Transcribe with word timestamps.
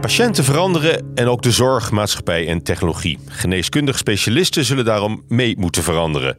Patiënten 0.00 0.44
veranderen 0.44 1.12
en 1.14 1.26
ook 1.26 1.42
de 1.42 1.50
zorg, 1.50 1.90
maatschappij 1.90 2.48
en 2.48 2.62
technologie. 2.62 3.18
Geneeskundige 3.28 3.98
specialisten 3.98 4.64
zullen 4.64 4.84
daarom 4.84 5.24
mee 5.28 5.58
moeten 5.58 5.82
veranderen. 5.82 6.38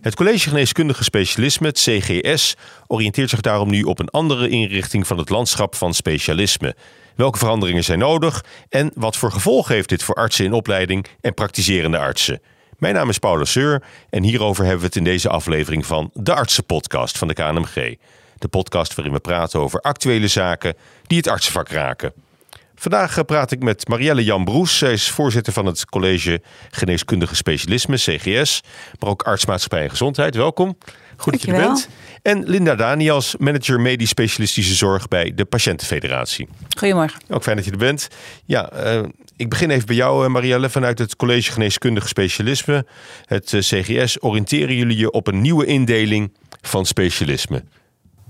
Het 0.00 0.14
College 0.14 0.48
Geneeskundige 0.48 1.04
Specialisme, 1.04 1.72
CGS, 1.72 2.54
oriënteert 2.86 3.30
zich 3.30 3.40
daarom 3.40 3.70
nu 3.70 3.82
op 3.82 3.98
een 3.98 4.08
andere 4.08 4.48
inrichting 4.48 5.06
van 5.06 5.18
het 5.18 5.30
landschap 5.30 5.74
van 5.74 5.94
specialisme. 5.94 6.76
Welke 7.16 7.38
veranderingen 7.38 7.84
zijn 7.84 7.98
nodig 7.98 8.44
en 8.68 8.90
wat 8.94 9.16
voor 9.16 9.32
gevolgen 9.32 9.74
heeft 9.74 9.88
dit 9.88 10.02
voor 10.02 10.14
artsen 10.14 10.44
in 10.44 10.52
opleiding 10.52 11.06
en 11.20 11.34
praktiserende 11.34 11.98
artsen? 11.98 12.40
Mijn 12.78 12.94
naam 12.94 13.08
is 13.08 13.18
Paulus 13.18 13.50
Seur 13.50 13.82
en 14.10 14.22
hierover 14.22 14.62
hebben 14.62 14.80
we 14.80 14.86
het 14.86 14.96
in 14.96 15.04
deze 15.04 15.28
aflevering 15.28 15.86
van 15.86 16.10
de 16.12 16.34
Artsenpodcast 16.34 17.18
van 17.18 17.28
de 17.28 17.34
KNMG. 17.34 17.96
De 18.38 18.48
podcast 18.48 18.94
waarin 18.94 19.14
we 19.14 19.20
praten 19.20 19.60
over 19.60 19.80
actuele 19.80 20.28
zaken 20.28 20.74
die 21.06 21.18
het 21.18 21.28
artsenvak 21.28 21.68
raken. 21.68 22.12
Vandaag 22.74 23.18
eh, 23.18 23.24
praat 23.24 23.50
ik 23.50 23.62
met 23.62 23.88
Marielle 23.88 24.24
Jan 24.24 24.44
Broes. 24.44 24.78
Zij 24.78 24.92
is 24.92 25.10
voorzitter 25.10 25.52
van 25.52 25.66
het 25.66 25.84
College 25.86 26.42
Geneeskundige 26.70 27.34
Specialisme, 27.36 27.96
CGS. 27.96 28.60
Maar 28.98 29.10
ook 29.10 29.22
artsmaatschappij 29.22 29.82
en 29.82 29.90
gezondheid. 29.90 30.34
Welkom. 30.34 30.76
Goed 31.16 31.32
dat 31.32 31.42
je 31.42 31.52
er 31.52 31.66
bent. 31.66 31.88
En 32.22 32.48
Linda 32.48 32.74
Daniels, 32.74 33.36
manager 33.38 33.80
medisch 33.80 34.08
specialistische 34.08 34.74
zorg 34.74 35.08
bij 35.08 35.32
de 35.34 35.44
Patiëntenfederatie. 35.44 36.48
Goedemorgen. 36.78 37.20
Ook 37.28 37.42
fijn 37.42 37.56
dat 37.56 37.64
je 37.64 37.70
er 37.70 37.76
bent. 37.76 38.08
Ja, 38.44 38.72
uh, 38.84 39.02
ik 39.36 39.48
begin 39.48 39.70
even 39.70 39.86
bij 39.86 39.96
jou, 39.96 40.24
eh, 40.24 40.30
Marielle. 40.30 40.70
Vanuit 40.70 40.98
het 40.98 41.16
College 41.16 41.52
Geneeskundige 41.52 42.08
Specialisme, 42.08 42.86
het 43.24 43.54
CGS, 43.58 44.22
oriënteren 44.22 44.76
jullie 44.76 44.96
je 44.96 45.10
op 45.10 45.26
een 45.26 45.40
nieuwe 45.40 45.66
indeling 45.66 46.32
van 46.60 46.86
specialisme. 46.86 47.64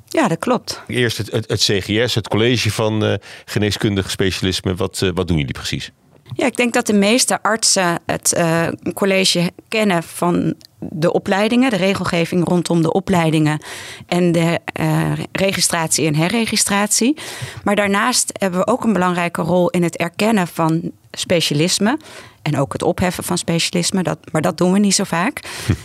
Ja, 0.08 0.28
dat 0.28 0.38
klopt. 0.38 0.82
Eerst 0.86 1.18
het, 1.18 1.30
het, 1.30 1.48
het 1.48 1.60
CGS, 1.60 2.14
het 2.14 2.28
College 2.28 2.70
van 2.70 3.04
uh, 3.04 3.14
Geneeskundig 3.44 4.10
Specialisme. 4.10 4.74
Wat, 4.74 5.00
uh, 5.04 5.10
wat 5.14 5.28
doen 5.28 5.38
jullie 5.38 5.52
precies? 5.52 5.92
Ja, 6.34 6.46
ik 6.46 6.56
denk 6.56 6.72
dat 6.72 6.86
de 6.86 6.92
meeste 6.92 7.42
artsen 7.42 7.98
het 8.06 8.34
uh, 8.38 8.66
college 8.94 9.50
kennen 9.68 10.02
van 10.02 10.54
de 10.78 11.12
opleidingen, 11.12 11.70
de 11.70 11.76
regelgeving 11.76 12.48
rondom 12.48 12.82
de 12.82 12.92
opleidingen 12.92 13.62
en 14.06 14.32
de 14.32 14.60
uh, 14.80 15.12
registratie 15.32 16.06
en 16.06 16.14
herregistratie. 16.14 17.16
Maar 17.64 17.76
daarnaast 17.76 18.30
hebben 18.32 18.60
we 18.60 18.66
ook 18.66 18.84
een 18.84 18.92
belangrijke 18.92 19.42
rol 19.42 19.70
in 19.70 19.82
het 19.82 19.96
erkennen 19.96 20.46
van 20.46 20.90
specialisme. 21.10 21.98
En 22.42 22.58
ook 22.58 22.72
het 22.72 22.82
opheffen 22.82 23.24
van 23.24 23.38
specialisme, 23.38 24.02
dat, 24.02 24.18
maar 24.32 24.42
dat 24.42 24.58
doen 24.58 24.72
we 24.72 24.78
niet 24.78 24.94
zo 24.94 25.04
vaak. 25.04 25.40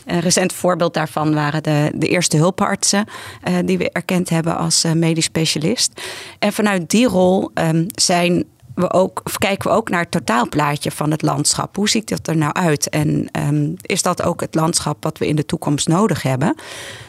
Een 0.05 0.19
recent 0.19 0.53
voorbeeld 0.53 0.93
daarvan 0.93 1.33
waren 1.33 1.63
de, 1.63 1.91
de 1.95 2.07
eerste 2.07 2.37
hulpartsen 2.37 3.05
uh, 3.47 3.55
die 3.65 3.77
we 3.77 3.91
erkend 3.91 4.29
hebben 4.29 4.57
als 4.57 4.85
medisch 4.93 5.25
specialist. 5.25 6.01
En 6.39 6.53
vanuit 6.53 6.89
die 6.89 7.07
rol 7.07 7.51
um, 7.53 7.85
zijn 7.95 8.45
we 8.77 8.93
ook, 8.93 9.21
of 9.23 9.37
kijken 9.37 9.69
we 9.69 9.75
ook 9.75 9.89
naar 9.89 10.01
het 10.01 10.11
totaalplaatje 10.11 10.91
van 10.91 11.11
het 11.11 11.21
landschap. 11.21 11.75
Hoe 11.75 11.89
ziet 11.89 12.09
dat 12.09 12.27
er 12.27 12.37
nou 12.37 12.53
uit? 12.53 12.89
En 12.89 13.29
um, 13.31 13.73
is 13.81 14.01
dat 14.01 14.23
ook 14.23 14.41
het 14.41 14.55
landschap 14.55 15.03
wat 15.03 15.17
we 15.17 15.27
in 15.27 15.35
de 15.35 15.45
toekomst 15.45 15.87
nodig 15.87 16.21
hebben? 16.21 16.55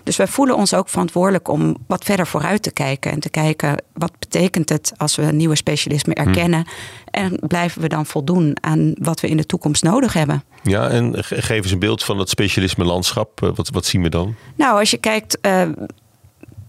Dus 0.03 0.17
wij 0.17 0.27
voelen 0.27 0.57
ons 0.57 0.75
ook 0.75 0.89
verantwoordelijk 0.89 1.49
om 1.49 1.77
wat 1.87 2.05
verder 2.05 2.27
vooruit 2.27 2.63
te 2.63 2.73
kijken. 2.73 3.11
En 3.11 3.21
te 3.21 3.31
kijken 3.31 3.83
wat 3.93 4.19
betekent 4.19 4.69
het 4.69 4.93
als 4.97 5.17
we 5.17 5.23
nieuwe 5.23 5.57
specialisme 5.57 6.15
erkennen. 6.15 6.67
En 7.11 7.39
blijven 7.47 7.83
we 7.83 7.89
dan 7.89 8.07
voldoen 8.07 8.57
aan 8.61 8.95
wat 8.95 9.21
we 9.21 9.29
in 9.29 9.37
de 9.37 9.47
toekomst 9.47 9.83
nodig 9.83 10.13
hebben? 10.13 10.45
Ja, 10.63 10.89
en 10.89 11.25
geef 11.25 11.63
eens 11.63 11.71
een 11.71 11.79
beeld 11.79 12.05
van 12.05 12.19
het 12.19 12.29
specialisme 12.29 12.85
landschap. 12.85 13.41
Wat, 13.55 13.69
wat 13.69 13.87
zien 13.87 14.03
we 14.03 14.09
dan? 14.09 14.35
Nou, 14.55 14.79
als 14.79 14.91
je 14.91 14.99
kijkt. 14.99 15.39
Uh, 15.43 15.63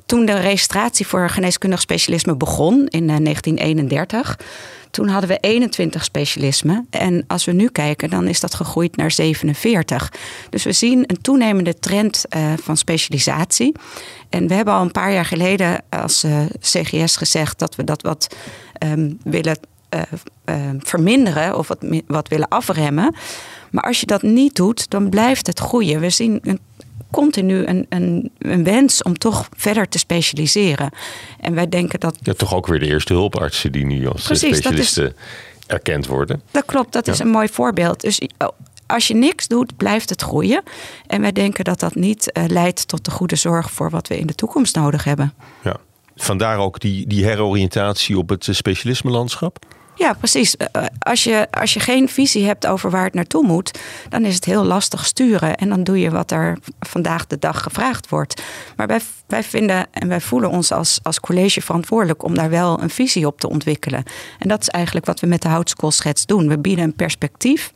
toen 0.10 0.26
de 0.26 0.40
registratie 0.40 1.08
voor 1.08 1.30
geneeskundig 1.30 1.82
specialisme 1.82 2.36
begon 2.36 2.88
in 2.88 3.08
1931, 3.08 4.40
toen 4.92 5.08
hadden 5.08 5.30
we 5.30 5.38
21 5.38 6.04
specialismen. 6.04 6.88
En 6.90 7.24
als 7.28 7.46
we 7.46 7.52
nu 7.52 7.68
kijken, 7.68 8.10
dan 8.10 8.28
is 8.28 8.40
dat 8.40 8.54
gegroeid 8.54 8.96
naar 8.96 9.12
47. 9.12 10.14
Dus 10.50 10.64
we 10.64 10.72
zien 10.72 11.04
een 11.08 11.22
toenemende 11.22 11.80
trend 11.80 12.26
uh, 12.30 12.54
van 12.62 12.78
specialisatie. 12.78 13.76
En 14.30 14.48
we 14.48 14.54
hebben 14.54 14.74
al 14.74 14.82
een 14.82 14.92
paar 14.92 15.14
jaar 15.14 15.26
geleden 15.26 15.84
als 15.90 16.24
uh, 16.24 16.40
CGS 16.60 17.16
gezegd 17.16 17.60
dat 17.60 17.76
we 17.76 17.84
dat 17.84 18.02
wat 18.02 18.36
um, 18.84 19.20
willen 19.24 19.60
uh, 19.90 20.02
verminderen 20.80 21.58
of 21.58 21.68
wat, 21.68 21.86
wat 22.08 22.28
willen 22.28 22.48
afremmen. 22.48 23.16
Maar 23.72 23.84
als 23.84 24.00
je 24.00 24.06
dat 24.06 24.22
niet 24.22 24.56
doet, 24.56 24.90
dan 24.90 25.10
blijft 25.10 25.48
het 25.48 25.60
groeien. 25.60 26.00
We 26.00 26.10
zien 26.10 26.40
een 26.44 26.60
continu 27.12 27.66
een, 27.66 27.86
een, 27.90 28.32
een, 28.38 28.64
wens 28.64 29.04
om 29.04 29.18
toch 29.18 29.50
verder 29.58 29.90
te 29.90 29.98
specialiseren. 29.98 30.90
En 31.40 31.54
wij 31.54 31.70
denken 31.70 32.00
dat. 32.00 32.18
Ja, 32.22 32.34
toch 32.34 32.56
ook 32.56 32.68
weer 32.68 32.80
de 32.80 32.86
eerste 32.86 33.14
hulpartsen 33.14 33.72
die 33.72 33.86
nu 33.86 34.08
als 34.08 34.24
Precies, 34.24 34.58
specialisten 34.58 35.06
is, 35.06 35.14
erkend 35.68 36.08
worden. 36.08 36.42
Dat 36.52 36.66
klopt, 36.66 36.94
dat 36.94 37.06
ja. 37.06 37.12
is 37.12 37.20
een 37.20 37.30
mooi 37.30 37.48
voorbeeld. 37.48 38.02
Dus 38.02 38.22
als 38.86 39.08
je 39.08 39.16
niks 39.16 39.48
doet, 39.48 39.78
blijft 39.78 40.10
het 40.10 40.22
groeien. 40.22 40.64
En 41.08 41.22
wij 41.22 41.32
denken 41.32 41.64
dat 41.64 41.80
dat 41.80 41.96
niet 41.96 42.32
uh, 42.34 42.44
leidt 42.48 42.88
tot 42.88 43.06
de 43.06 43.12
goede 43.12 43.36
zorg 43.36 43.72
voor 43.72 43.90
wat 43.90 44.08
we 44.08 44.18
in 44.18 44.28
de 44.28 44.36
toekomst 44.36 44.76
nodig 44.76 45.04
hebben. 45.04 45.34
Ja. 45.64 45.76
Vandaar 46.16 46.58
ook 46.58 46.80
die, 46.80 47.08
die 47.08 47.26
heroriëntatie 47.26 48.18
op 48.18 48.30
het 48.30 48.48
specialisme 48.52 49.12
landschap? 49.12 49.66
Ja, 50.00 50.14
precies. 50.14 50.56
Als 51.00 51.24
je, 51.24 51.48
als 51.52 51.74
je 51.74 51.80
geen 51.80 52.10
visie 52.10 52.46
hebt 52.46 52.68
over 52.68 52.90
waar 52.90 53.04
het 53.04 53.14
naartoe 53.14 53.46
moet, 53.46 53.80
dan 54.10 54.26
is 54.26 54.36
het 54.36 54.46
heel 54.46 54.64
lastig 54.64 55.06
sturen. 55.06 55.56
En 55.56 55.70
dan 55.70 55.84
doe 55.84 56.00
je 56.00 56.10
wat 56.10 56.32
er 56.32 56.58
vandaag 56.80 57.28
de 57.28 57.40
dag 57.40 57.64
gevraagd 57.64 58.10
wordt. 58.10 58.42
Maar 58.76 58.88
wij, 58.88 59.00
wij 59.28 59.44
vinden 59.44 59.88
en 59.92 60.08
wij 60.08 60.22
voelen 60.22 60.50
ons 60.50 60.72
als, 60.72 61.00
als 61.04 61.20
college 61.20 61.62
verantwoordelijk 61.62 62.24
om 62.24 62.36
daar 62.36 62.50
wel 62.50 62.82
een 62.82 62.90
visie 62.90 63.28
op 63.28 63.40
te 63.40 63.50
ontwikkelen. 63.50 64.04
En 64.38 64.48
dat 64.48 64.62
is 64.62 64.70
eigenlijk 64.70 65.06
wat 65.06 65.20
we 65.20 65.28
met 65.28 65.42
de 65.42 65.48
houtskoolschets 65.48 66.26
doen. 66.26 66.48
We 66.48 66.60
bieden 66.60 66.84
een 66.84 66.96
perspectief 66.96 67.74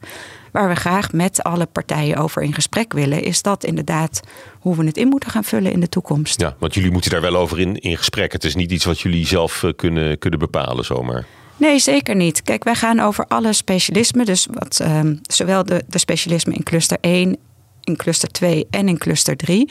waar 0.52 0.70
we 0.70 0.76
graag 0.76 1.12
met 1.12 1.44
alle 1.44 1.66
partijen 1.66 2.18
over 2.18 2.42
in 2.42 2.54
gesprek 2.54 2.94
willen, 2.94 3.24
is 3.24 3.42
dat 3.42 3.64
inderdaad 3.64 4.20
hoe 4.60 4.76
we 4.76 4.86
het 4.86 4.98
in 4.98 5.08
moeten 5.08 5.30
gaan 5.30 5.44
vullen 5.44 5.72
in 5.72 5.80
de 5.80 5.90
toekomst. 5.90 6.42
Ja, 6.42 6.56
want 6.60 6.74
jullie 6.74 6.92
moeten 6.92 7.12
daar 7.12 7.22
wel 7.22 7.36
over 7.36 7.60
in, 7.60 7.76
in 7.76 7.98
gesprek. 7.98 8.32
Het 8.32 8.44
is 8.44 8.56
niet 8.56 8.72
iets 8.72 8.86
wat 8.86 9.00
jullie 9.00 9.28
zelf 9.28 9.64
kunnen, 9.76 10.18
kunnen 10.18 10.40
bepalen 10.40 10.86
zomaar. 10.86 11.26
Nee, 11.58 11.80
zeker 11.80 12.16
niet. 12.16 12.42
Kijk, 12.42 12.64
wij 12.64 12.76
gaan 12.76 13.00
over 13.00 13.26
alle 13.28 13.54
specialismen. 13.54 14.26
Dus 14.26 14.48
wat, 14.52 14.80
um, 14.82 15.20
zowel 15.22 15.64
de, 15.64 15.84
de 15.88 15.98
specialismen 15.98 16.56
in 16.56 16.64
cluster 16.64 16.98
1 17.02 17.38
in 17.84 17.96
cluster 17.96 18.32
2 18.32 18.68
en 18.70 18.88
in 18.88 18.98
cluster 18.98 19.38
3. 19.38 19.70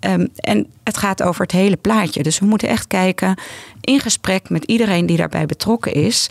Um, 0.00 0.28
en 0.36 0.66
het 0.84 0.96
gaat 0.96 1.22
over 1.22 1.42
het 1.42 1.52
hele 1.52 1.76
plaatje. 1.76 2.22
Dus 2.22 2.38
we 2.38 2.46
moeten 2.46 2.68
echt 2.68 2.86
kijken 2.86 3.40
in 3.80 4.00
gesprek 4.00 4.50
met 4.50 4.64
iedereen 4.64 5.06
die 5.06 5.16
daarbij 5.16 5.46
betrokken 5.46 5.92
is 5.92 6.26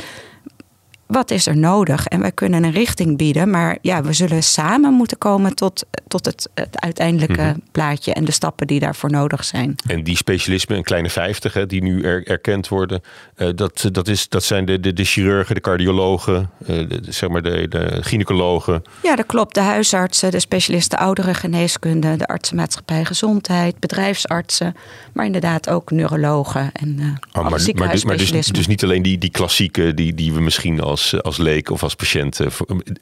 wat 1.11 1.31
is 1.31 1.47
er 1.47 1.57
nodig? 1.57 2.07
En 2.07 2.21
wij 2.21 2.31
kunnen 2.31 2.63
een 2.63 2.71
richting 2.71 3.17
bieden, 3.17 3.49
maar 3.49 3.77
ja, 3.81 4.03
we 4.03 4.13
zullen 4.13 4.43
samen 4.43 4.93
moeten 4.93 5.17
komen 5.17 5.55
tot, 5.55 5.85
tot 6.07 6.25
het, 6.25 6.49
het 6.53 6.79
uiteindelijke 6.79 7.41
mm 7.41 7.47
-hmm. 7.47 7.63
plaatje 7.71 8.13
en 8.13 8.25
de 8.25 8.31
stappen 8.31 8.67
die 8.67 8.79
daarvoor 8.79 9.11
nodig 9.11 9.43
zijn. 9.43 9.75
En 9.87 10.03
die 10.03 10.15
specialismen, 10.15 10.77
een 10.77 10.83
kleine 10.83 11.09
50 11.09 11.53
hè, 11.53 11.65
die 11.65 11.83
nu 11.83 12.01
er, 12.01 12.27
erkend 12.27 12.67
worden, 12.67 13.01
uh, 13.37 13.49
dat, 13.55 13.89
dat, 13.91 14.07
is, 14.07 14.29
dat 14.29 14.43
zijn 14.43 14.65
de, 14.65 14.79
de, 14.79 14.93
de 14.93 15.03
chirurgen, 15.03 15.55
de 15.55 15.61
cardiologen, 15.61 16.49
uh, 16.61 16.67
de, 16.67 16.99
zeg 17.09 17.29
maar 17.29 17.41
de, 17.41 17.67
de 17.67 17.97
gynaecologen. 18.01 18.81
Ja, 19.03 19.15
dat 19.15 19.25
klopt. 19.25 19.55
De 19.55 19.61
huisartsen, 19.61 20.31
de 20.31 20.39
specialisten 20.39 20.97
ouderengeneeskunde, 20.97 22.15
de 22.15 22.27
artsenmaatschappij 22.27 23.05
gezondheid, 23.05 23.79
bedrijfsartsen, 23.79 24.75
maar 25.13 25.25
inderdaad 25.25 25.69
ook 25.69 25.91
neurologen 25.91 26.71
en 26.73 26.97
uh, 26.99 27.05
oh, 27.05 27.49
maar, 27.49 27.61
maar, 27.73 27.91
dus, 27.91 28.03
maar 28.03 28.17
dus, 28.17 28.47
dus 28.47 28.67
niet 28.67 28.83
alleen 28.83 29.01
die, 29.01 29.17
die 29.17 29.31
klassieke 29.31 29.93
die, 29.93 30.13
die 30.13 30.33
we 30.33 30.41
misschien 30.41 30.81
als 30.81 30.91
als, 30.91 31.23
als 31.23 31.37
leek 31.37 31.69
of 31.69 31.83
als 31.83 31.95
patiënt 31.95 32.39
eh, 32.39 32.47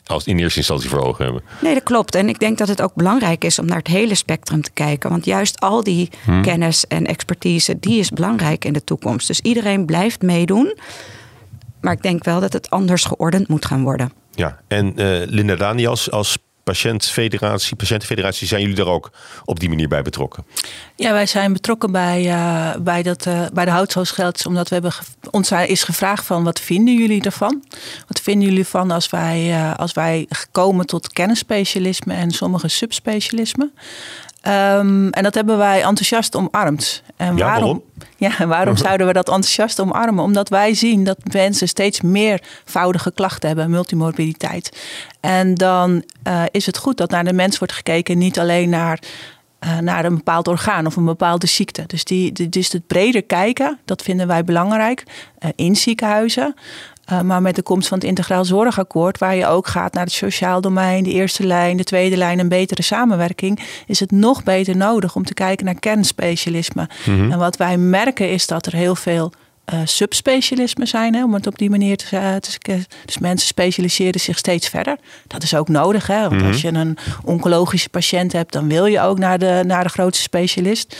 als 0.05 0.25
in 0.25 0.39
eerste 0.39 0.57
instantie 0.57 0.89
voor 0.89 0.99
ogen 0.99 1.23
hebben. 1.23 1.43
Nee, 1.61 1.73
dat 1.73 1.83
klopt. 1.83 2.15
En 2.15 2.29
ik 2.29 2.39
denk 2.39 2.57
dat 2.57 2.67
het 2.67 2.81
ook 2.81 2.93
belangrijk 2.93 3.43
is 3.43 3.59
om 3.59 3.65
naar 3.65 3.77
het 3.77 3.87
hele 3.87 4.15
spectrum 4.15 4.61
te 4.61 4.71
kijken. 4.73 5.09
Want 5.09 5.25
juist 5.25 5.59
al 5.59 5.83
die 5.83 6.09
hmm. 6.23 6.41
kennis 6.41 6.87
en 6.87 7.05
expertise, 7.05 7.79
die 7.79 7.99
is 7.99 8.09
belangrijk 8.09 8.65
in 8.65 8.73
de 8.73 8.83
toekomst. 8.83 9.27
Dus 9.27 9.39
iedereen 9.39 9.85
blijft 9.85 10.21
meedoen. 10.21 10.77
Maar 11.81 11.93
ik 11.93 12.01
denk 12.01 12.23
wel 12.23 12.39
dat 12.39 12.53
het 12.53 12.69
anders 12.69 13.03
geordend 13.03 13.47
moet 13.47 13.65
gaan 13.65 13.83
worden. 13.83 14.11
Ja, 14.31 14.59
en 14.67 14.93
uh, 14.95 15.21
Linda 15.25 15.55
Daniels 15.55 16.11
als 16.11 16.37
patiëntfederatie, 16.69 17.75
patiëntenfederatie, 17.75 18.47
zijn 18.47 18.61
jullie 18.61 18.75
daar 18.75 18.87
ook 18.87 19.11
op 19.45 19.59
die 19.59 19.69
manier 19.69 19.87
bij 19.87 20.01
betrokken? 20.01 20.45
Ja, 20.95 21.11
wij 21.11 21.25
zijn 21.25 21.53
betrokken 21.53 21.91
bij, 21.91 22.25
uh, 22.25 22.75
bij, 22.79 23.03
dat, 23.03 23.25
uh, 23.25 23.45
bij 23.53 23.65
de 23.65 23.71
houtzoosgelds, 23.71 24.45
omdat 24.45 24.67
we 24.69 24.73
hebben 24.73 24.93
ons 25.31 25.51
is 25.51 25.83
gevraagd 25.83 26.25
van 26.25 26.43
wat 26.43 26.59
vinden 26.59 26.97
jullie 26.97 27.21
ervan? 27.21 27.63
Wat 28.07 28.19
vinden 28.21 28.47
jullie 28.47 28.63
ervan 28.63 28.91
als 28.91 29.09
wij, 29.09 29.49
uh, 29.49 29.75
als 29.75 29.93
wij 29.93 30.27
komen 30.51 30.85
tot 30.85 31.13
kennisspecialisme 31.13 32.13
en 32.13 32.31
sommige 32.31 32.67
subspecialismen? 32.67 33.73
Ehm, 34.41 35.07
en 35.07 35.23
dat 35.23 35.35
hebben 35.35 35.57
wij 35.57 35.83
enthousiast 35.83 36.35
omarmd. 36.35 37.03
En 37.15 37.37
ja, 37.37 37.45
waarom? 37.45 37.81
Ja, 38.17 38.39
en 38.39 38.47
waarom 38.47 38.77
zouden 38.87 39.07
we 39.07 39.13
dat 39.13 39.27
enthousiast 39.27 39.79
omarmen? 39.79 40.23
Omdat 40.23 40.49
wij 40.49 40.73
zien 40.73 41.03
dat 41.03 41.17
mensen 41.31 41.67
steeds 41.67 42.01
meervoudige 42.01 43.11
klachten 43.11 43.47
hebben, 43.47 43.69
multimorbiditeit. 43.69 44.77
En 45.19 45.55
dan 45.55 46.03
uh, 46.27 46.43
is 46.51 46.65
het 46.65 46.77
goed 46.77 46.97
dat 46.97 47.09
naar 47.09 47.23
de 47.23 47.33
mens 47.33 47.57
wordt 47.57 47.73
gekeken, 47.73 48.17
niet 48.17 48.39
alleen 48.39 48.69
naar 48.69 48.99
uh, 49.65 49.77
naar 49.77 50.05
een 50.05 50.15
bepaald 50.15 50.47
orgaan 50.47 50.85
of 50.85 50.95
een 50.95 51.05
bepaalde 51.05 51.47
ziekte. 51.47 51.83
Dus, 51.87 52.03
die, 52.03 52.49
dus 52.49 52.71
het 52.71 52.87
breder 52.87 53.23
kijken, 53.23 53.79
dat 53.85 54.01
vinden 54.01 54.27
wij 54.27 54.43
belangrijk 54.43 55.03
uh, 55.39 55.49
in 55.55 55.75
ziekenhuizen. 55.75 56.55
Uh, 57.11 57.21
maar 57.21 57.41
met 57.41 57.55
de 57.55 57.61
komst 57.61 57.87
van 57.87 57.97
het 57.97 58.07
integraal 58.07 58.45
zorgakkoord, 58.45 59.17
waar 59.17 59.35
je 59.35 59.47
ook 59.47 59.67
gaat 59.67 59.93
naar 59.93 60.03
het 60.03 60.13
sociaal 60.13 60.61
domein, 60.61 61.03
de 61.03 61.11
eerste 61.11 61.45
lijn, 61.45 61.77
de 61.77 61.83
tweede 61.83 62.17
lijn, 62.17 62.39
een 62.39 62.49
betere 62.49 62.81
samenwerking, 62.81 63.59
is 63.87 63.99
het 63.99 64.11
nog 64.11 64.43
beter 64.43 64.77
nodig 64.77 65.15
om 65.15 65.25
te 65.25 65.33
kijken 65.33 65.65
naar 65.65 65.79
kernspecialisme. 65.79 66.89
Mm 67.05 67.19
-hmm. 67.19 67.31
En 67.31 67.39
wat 67.39 67.57
wij 67.57 67.77
merken 67.77 68.31
is 68.31 68.47
dat 68.47 68.65
er 68.65 68.75
heel 68.75 68.95
veel 68.95 69.31
uh, 69.73 69.79
subspecialismen 69.83 70.87
zijn, 70.87 71.15
hè, 71.15 71.23
om 71.23 71.33
het 71.33 71.47
op 71.47 71.57
die 71.57 71.69
manier 71.69 71.97
te 71.97 72.05
zeggen. 72.07 72.85
Dus 73.05 73.17
mensen 73.17 73.47
specialiseren 73.47 74.19
zich 74.19 74.37
steeds 74.37 74.69
verder. 74.69 74.97
Dat 75.27 75.43
is 75.43 75.55
ook 75.55 75.67
nodig, 75.67 76.07
hè, 76.07 76.19
want 76.19 76.31
mm 76.31 76.37
-hmm. 76.37 76.47
als 76.47 76.61
je 76.61 76.67
een 76.67 76.97
oncologische 77.23 77.89
patiënt 77.89 78.31
hebt, 78.31 78.53
dan 78.53 78.67
wil 78.67 78.85
je 78.85 79.01
ook 79.01 79.19
naar 79.19 79.39
de, 79.39 79.63
naar 79.65 79.83
de 79.83 79.89
grootste 79.89 80.23
specialist. 80.23 80.95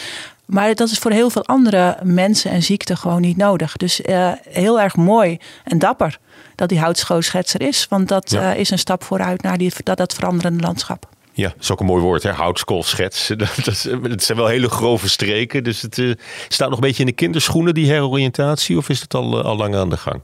Maar 0.50 0.76
dat 0.76 0.90
is 0.90 0.98
voor 0.98 1.12
heel 1.12 1.30
veel 1.30 1.46
andere 1.46 1.98
mensen 2.04 2.52
en 2.52 2.64
ziekten 2.64 2.98
gewoon 2.98 3.22
niet 3.22 3.38
nodig. 3.38 3.78
Dus 3.78 4.02
uh, 4.02 4.32
heel 4.50 4.82
erg 4.82 4.96
mooi 4.96 5.38
en 5.64 5.80
dapper 5.80 6.20
dat 6.56 6.70
die 6.70 6.80
houtskoolschetser 6.80 7.62
is. 7.62 7.86
Want 7.90 8.08
dat 8.08 8.32
ja. 8.32 8.54
uh, 8.54 8.60
is 8.60 8.70
een 8.70 8.80
stap 8.80 9.04
vooruit 9.04 9.42
naar 9.42 9.58
die, 9.58 9.74
dat, 9.84 9.98
dat 9.98 10.14
veranderende 10.14 10.64
landschap. 10.64 11.08
Ja, 11.34 11.48
dat 11.48 11.60
is 11.60 11.72
ook 11.72 11.80
een 11.80 11.86
mooi 11.86 12.02
woord, 12.02 12.24
hè? 12.24 12.32
houtskoolschets. 12.32 13.28
Dat, 13.38 13.50
dat, 13.64 13.88
dat 14.02 14.24
zijn 14.24 14.38
wel 14.38 14.48
hele 14.48 14.70
grove 14.70 15.10
streken. 15.10 15.64
Dus 15.64 15.82
het 15.82 15.98
uh, 15.98 16.16
staat 16.48 16.70
nog 16.70 16.78
een 16.78 16.88
beetje 16.88 17.04
in 17.04 17.10
de 17.10 17.16
kinderschoenen, 17.16 17.74
die 17.74 17.92
heroriëntatie? 17.92 18.78
Of 18.78 18.90
is 18.90 19.02
het 19.02 19.14
al, 19.14 19.40
uh, 19.40 19.46
al 19.46 19.56
lang 19.56 19.76
aan 19.76 19.90
de 19.90 19.98
gang? 19.98 20.22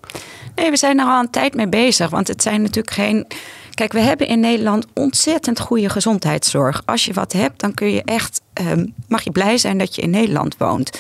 Nee, 0.56 0.70
we 0.70 0.78
zijn 0.78 1.00
er 1.00 1.06
al 1.06 1.20
een 1.20 1.30
tijd 1.30 1.54
mee 1.54 1.70
bezig. 1.70 2.10
Want 2.10 2.28
het 2.28 2.42
zijn 2.42 2.62
natuurlijk 2.62 2.94
geen... 2.94 3.28
Kijk, 3.76 3.94
we 3.94 4.00
hebben 4.00 4.28
in 4.28 4.40
Nederland 4.40 4.86
ontzettend 4.94 5.60
goede 5.60 5.90
gezondheidszorg. 5.90 6.82
Als 6.86 7.06
je 7.06 7.14
wat 7.14 7.34
hebt, 7.34 7.60
dan 7.60 7.74
kun 7.74 7.92
je 7.92 8.04
echt... 8.04 8.42
Um, 8.62 8.94
mag 9.08 9.24
je 9.24 9.32
blij 9.32 9.58
zijn 9.58 9.78
dat 9.78 9.96
je 9.96 10.02
in 10.02 10.10
Nederland 10.10 10.58
woont. 10.58 11.00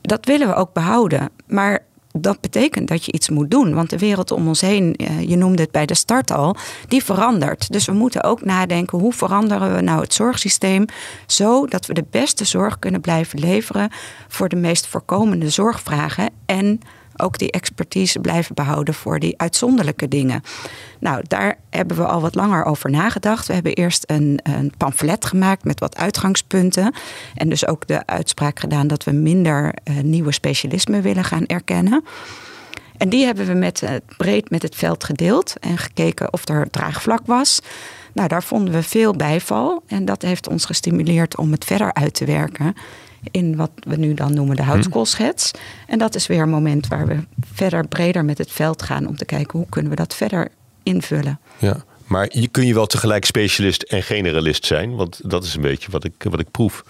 Dat 0.00 0.26
willen 0.26 0.48
we 0.48 0.54
ook 0.54 0.72
behouden. 0.72 1.30
Maar 1.46 1.84
dat 2.12 2.40
betekent 2.40 2.88
dat 2.88 3.04
je 3.04 3.12
iets 3.12 3.28
moet 3.28 3.50
doen. 3.50 3.74
Want 3.74 3.90
de 3.90 3.98
wereld 3.98 4.30
om 4.30 4.48
ons 4.48 4.60
heen, 4.60 4.94
je 5.26 5.36
noemde 5.36 5.62
het 5.62 5.70
bij 5.70 5.86
de 5.86 5.94
start 5.94 6.30
al, 6.30 6.56
die 6.88 7.04
verandert. 7.04 7.72
Dus 7.72 7.86
we 7.86 7.92
moeten 7.92 8.24
ook 8.24 8.44
nadenken 8.44 8.98
hoe 8.98 9.12
veranderen 9.12 9.74
we 9.74 9.80
nou 9.80 10.00
het 10.00 10.14
zorgsysteem 10.14 10.84
zo 11.26 11.66
dat 11.66 11.86
we 11.86 11.94
de 11.94 12.04
beste 12.10 12.44
zorg 12.44 12.78
kunnen 12.78 13.00
blijven 13.00 13.38
leveren 13.38 13.90
voor 14.28 14.48
de 14.48 14.56
meest 14.56 14.86
voorkomende 14.86 15.50
zorgvragen 15.50 16.30
en 16.46 16.80
ook 17.20 17.38
die 17.38 17.50
expertise 17.50 18.18
blijven 18.18 18.54
behouden 18.54 18.94
voor 18.94 19.18
die 19.18 19.34
uitzonderlijke 19.36 20.08
dingen. 20.08 20.42
Nou, 20.98 21.22
daar 21.26 21.58
hebben 21.70 21.96
we 21.96 22.04
al 22.04 22.20
wat 22.20 22.34
langer 22.34 22.64
over 22.64 22.90
nagedacht. 22.90 23.46
We 23.46 23.52
hebben 23.52 23.74
eerst 23.74 24.04
een, 24.06 24.40
een 24.42 24.72
pamflet 24.76 25.24
gemaakt 25.24 25.64
met 25.64 25.80
wat 25.80 25.96
uitgangspunten. 25.96 26.94
En 27.34 27.48
dus 27.48 27.66
ook 27.66 27.86
de 27.86 28.06
uitspraak 28.06 28.60
gedaan 28.60 28.86
dat 28.86 29.04
we 29.04 29.12
minder 29.12 29.74
uh, 29.84 30.00
nieuwe 30.02 30.32
specialismen 30.32 31.02
willen 31.02 31.24
gaan 31.24 31.46
erkennen. 31.46 32.04
En 32.96 33.08
die 33.08 33.24
hebben 33.24 33.46
we 33.46 33.54
met, 33.54 33.82
uh, 33.82 33.90
breed 34.16 34.50
met 34.50 34.62
het 34.62 34.74
veld 34.74 35.04
gedeeld 35.04 35.54
en 35.60 35.78
gekeken 35.78 36.32
of 36.32 36.48
er 36.48 36.70
draagvlak 36.70 37.26
was. 37.26 37.60
Nou, 38.12 38.28
daar 38.28 38.42
vonden 38.42 38.74
we 38.74 38.82
veel 38.82 39.12
bijval. 39.12 39.82
En 39.86 40.04
dat 40.04 40.22
heeft 40.22 40.48
ons 40.48 40.64
gestimuleerd 40.64 41.36
om 41.36 41.52
het 41.52 41.64
verder 41.64 41.94
uit 41.94 42.14
te 42.14 42.24
werken 42.24 42.74
in 43.30 43.56
wat 43.56 43.70
we 43.74 43.96
nu 43.96 44.14
dan 44.14 44.34
noemen 44.34 44.56
de 44.56 44.62
houtskoolschets. 44.62 45.50
En 45.86 45.98
dat 45.98 46.14
is 46.14 46.26
weer 46.26 46.42
een 46.42 46.50
moment 46.50 46.88
waar 46.88 47.06
we 47.06 47.16
verder 47.52 47.88
breder 47.88 48.24
met 48.24 48.38
het 48.38 48.52
veld 48.52 48.82
gaan 48.82 49.06
om 49.06 49.16
te 49.16 49.24
kijken 49.24 49.58
hoe 49.58 49.68
kunnen 49.68 49.90
we 49.90 49.96
dat 49.96 50.14
verder 50.14 50.48
invullen. 50.82 51.40
Ja. 51.58 51.84
Maar 52.06 52.28
je 52.32 52.48
kun 52.48 52.66
je 52.66 52.74
wel 52.74 52.86
tegelijk 52.86 53.24
specialist 53.24 53.82
en 53.82 54.02
generalist 54.02 54.66
zijn, 54.66 54.94
want 54.96 55.30
dat 55.30 55.44
is 55.44 55.54
een 55.54 55.62
beetje 55.62 55.90
wat 55.90 56.04
ik, 56.04 56.12
wat 56.22 56.40
ik 56.40 56.50
proef 56.50 56.84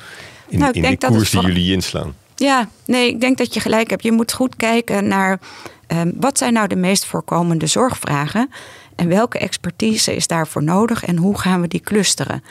in, 0.49 0.59
nou, 0.59 0.71
ik 0.71 0.85
in 0.85 0.97
de 0.99 1.06
koers 1.06 1.31
die 1.31 1.41
jullie 1.41 1.73
inslaan. 1.73 2.15
Ja, 2.37 2.69
nee, 2.85 3.09
ik 3.09 3.21
denk 3.21 3.38
dat 3.38 3.55
je 3.55 3.61
gelijk 3.61 3.91
hebt. 3.91 4.03
Je 4.03 4.12
moet 4.12 4.32
goed 4.32 4.56
kijken 4.56 5.09
naar 5.09 5.41
um, 5.88 6.12
wat 6.17 6.38
zijn 6.38 6.53
nou 6.53 6.69
de 6.69 6.77
meest 6.77 7.05
voorkomende 7.05 7.67
zorgvragen 7.67 8.50
en 8.97 9.09
welke 9.09 9.38
expertise 9.38 10.15
is 10.15 10.27
daarvoor 10.27 10.62
nodig 10.62 11.05
en 11.05 11.17
hoe 11.17 11.38
gaan 11.38 11.61
we 11.61 11.69
die 11.69 11.81
clusteren. 11.81 12.43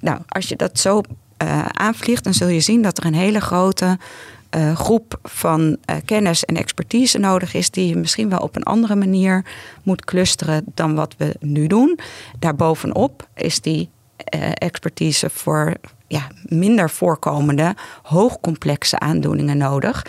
Nou, 0.00 0.20
als 0.28 0.48
je 0.48 0.56
dat 0.56 0.78
zo 0.78 1.02
uh, 1.42 1.64
aanvliegt, 1.66 2.24
dan 2.24 2.34
zul 2.34 2.48
je 2.48 2.60
zien 2.60 2.82
dat 2.82 2.98
er 2.98 3.04
een 3.04 3.14
hele 3.14 3.40
grote 3.40 3.98
uh, 4.56 4.76
groep 4.76 5.18
van 5.22 5.60
uh, 5.60 5.96
kennis 6.04 6.44
en 6.44 6.56
expertise 6.56 7.18
nodig 7.18 7.54
is, 7.54 7.70
die 7.70 7.88
je 7.88 7.96
misschien 7.96 8.28
wel 8.28 8.38
op 8.38 8.56
een 8.56 8.62
andere 8.62 8.94
manier 8.94 9.44
moet 9.82 10.04
clusteren 10.04 10.64
dan 10.74 10.94
wat 10.94 11.14
we 11.18 11.36
nu 11.40 11.66
doen. 11.66 11.98
Daarbovenop 12.38 13.28
is 13.34 13.60
die 13.60 13.90
expertise 14.54 15.30
voor 15.30 15.74
ja, 16.06 16.26
minder 16.42 16.90
voorkomende, 16.90 17.74
hoogcomplexe 18.02 18.98
aandoeningen 18.98 19.56
nodig. 19.56 20.06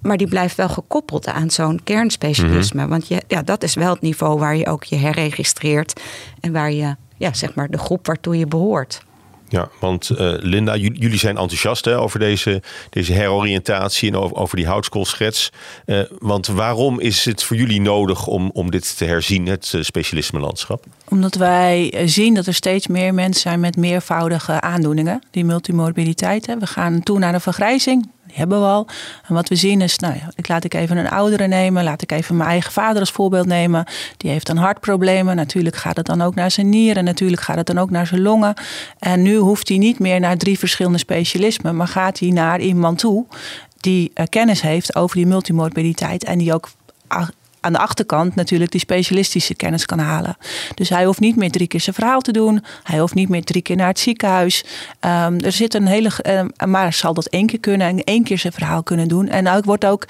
Maar 0.00 0.16
die 0.16 0.28
blijft 0.28 0.56
wel 0.56 0.68
gekoppeld 0.68 1.26
aan 1.26 1.50
zo'n 1.50 1.80
kernspecialisme. 1.84 2.74
Mm 2.74 2.80
-hmm. 2.80 2.90
Want 2.90 3.08
je, 3.08 3.22
ja, 3.26 3.42
dat 3.42 3.62
is 3.62 3.74
wel 3.74 3.92
het 3.92 4.00
niveau 4.00 4.38
waar 4.38 4.56
je 4.56 4.66
ook 4.66 4.84
je 4.84 4.96
herregistreert. 4.96 6.00
En 6.40 6.52
waar 6.52 6.72
je, 6.72 6.96
ja, 7.16 7.32
zeg 7.32 7.54
maar, 7.54 7.68
de 7.68 7.78
groep 7.78 8.06
waartoe 8.06 8.38
je 8.38 8.46
behoort. 8.46 9.02
Ja, 9.52 9.68
want 9.78 10.10
uh, 10.10 10.34
Linda, 10.38 10.76
jullie 10.76 11.18
zijn 11.18 11.36
enthousiast 11.36 11.84
hè, 11.84 11.98
over 11.98 12.18
deze, 12.18 12.62
deze 12.90 13.12
heroriëntatie 13.12 14.10
en 14.10 14.16
over, 14.16 14.56
die 14.56 14.66
houtskoolschets. 14.66 15.50
Uh, 15.86 16.00
want 16.18 16.46
waarom 16.46 17.00
is 17.00 17.24
het 17.24 17.44
voor 17.44 17.56
jullie 17.56 17.80
nodig 17.80 18.26
om, 18.26 18.50
om 18.52 18.70
dit 18.70 18.96
te 18.96 19.04
herzien, 19.04 19.46
het 19.46 19.72
uh, 19.74 19.82
specialismelandschap? 19.82 20.84
Omdat 21.08 21.34
wij 21.34 22.02
zien 22.06 22.34
dat 22.34 22.46
er 22.46 22.54
steeds 22.54 22.86
meer 22.86 23.14
mensen 23.14 23.40
zijn 23.40 23.60
met 23.60 23.76
meervoudige 23.76 24.60
aandoeningen, 24.60 25.22
die 25.30 25.44
multimorbiditeit. 25.44 26.46
We 26.46 26.66
gaan 26.66 27.02
toe 27.02 27.18
naar 27.18 27.34
een 27.34 27.40
vergrijzing. 27.40 28.10
Die 28.26 28.36
hebben 28.36 28.60
we 28.60 28.66
al. 28.66 28.86
En 29.28 29.34
wat 29.34 29.48
we 29.48 29.54
zien 29.54 29.80
is, 29.80 29.98
nou 29.98 30.14
ja, 30.14 30.28
ik 30.34 30.48
laat 30.48 30.64
ik 30.64 30.74
even 30.74 30.96
een 30.96 31.10
oudere 31.10 31.46
nemen. 31.46 31.84
Laat 31.84 32.02
ik 32.02 32.12
even 32.12 32.36
mijn 32.36 32.48
eigen 32.48 32.72
vader 32.72 33.00
als 33.00 33.10
voorbeeld 33.10 33.46
nemen. 33.46 33.84
Die 34.16 34.30
heeft 34.30 34.46
dan 34.46 34.56
hartproblemen. 34.56 35.36
Natuurlijk 35.36 35.76
gaat 35.76 35.96
het 35.96 36.06
dan 36.06 36.22
ook 36.22 36.34
naar 36.34 36.50
zijn 36.50 36.68
nieren. 36.68 37.04
Natuurlijk 37.04 37.42
gaat 37.42 37.56
het 37.56 37.66
dan 37.66 37.78
ook 37.78 37.90
naar 37.90 38.06
zijn 38.06 38.22
longen. 38.22 38.54
En 38.98 39.22
nu 39.22 39.36
hoeft 39.36 39.68
hij 39.68 39.78
niet 39.78 39.98
meer 39.98 40.20
naar 40.20 40.36
drie 40.36 40.58
verschillende 40.58 40.98
specialismen. 40.98 41.76
Maar 41.76 41.88
gaat 41.88 42.18
hij 42.18 42.28
naar 42.28 42.60
iemand 42.60 42.98
toe 42.98 43.26
die 43.80 44.10
uh, 44.14 44.26
kennis 44.28 44.60
heeft 44.60 44.96
over 44.96 45.16
die 45.16 45.26
multimorbiditeit. 45.26 46.24
En 46.24 46.38
die 46.38 46.54
ook 46.54 46.70
aan 47.62 47.72
de 47.72 47.78
achterkant 47.78 48.34
natuurlijk 48.34 48.70
die 48.70 48.80
specialistische 48.80 49.54
kennis 49.54 49.86
kan 49.86 49.98
halen. 49.98 50.36
Dus 50.74 50.88
hij 50.88 51.04
hoeft 51.04 51.20
niet 51.20 51.36
meer 51.36 51.50
drie 51.50 51.66
keer 51.66 51.80
zijn 51.80 51.94
verhaal 51.94 52.20
te 52.20 52.32
doen. 52.32 52.64
Hij 52.82 52.98
hoeft 52.98 53.14
niet 53.14 53.28
meer 53.28 53.44
drie 53.44 53.62
keer 53.62 53.76
naar 53.76 53.88
het 53.88 53.98
ziekenhuis. 53.98 54.64
Um, 55.00 55.40
er 55.40 55.52
zit 55.52 55.74
een 55.74 55.86
hele. 55.86 56.10
Uh, 56.22 56.68
maar 56.68 56.92
zal 56.92 57.14
dat 57.14 57.26
één 57.26 57.46
keer 57.46 57.60
kunnen 57.60 57.86
en 57.86 58.04
één 58.04 58.24
keer 58.24 58.38
zijn 58.38 58.52
verhaal 58.52 58.82
kunnen 58.82 59.08
doen. 59.08 59.28
En 59.28 59.48
ook 59.48 59.64
wordt 59.64 59.84
ook 59.84 60.06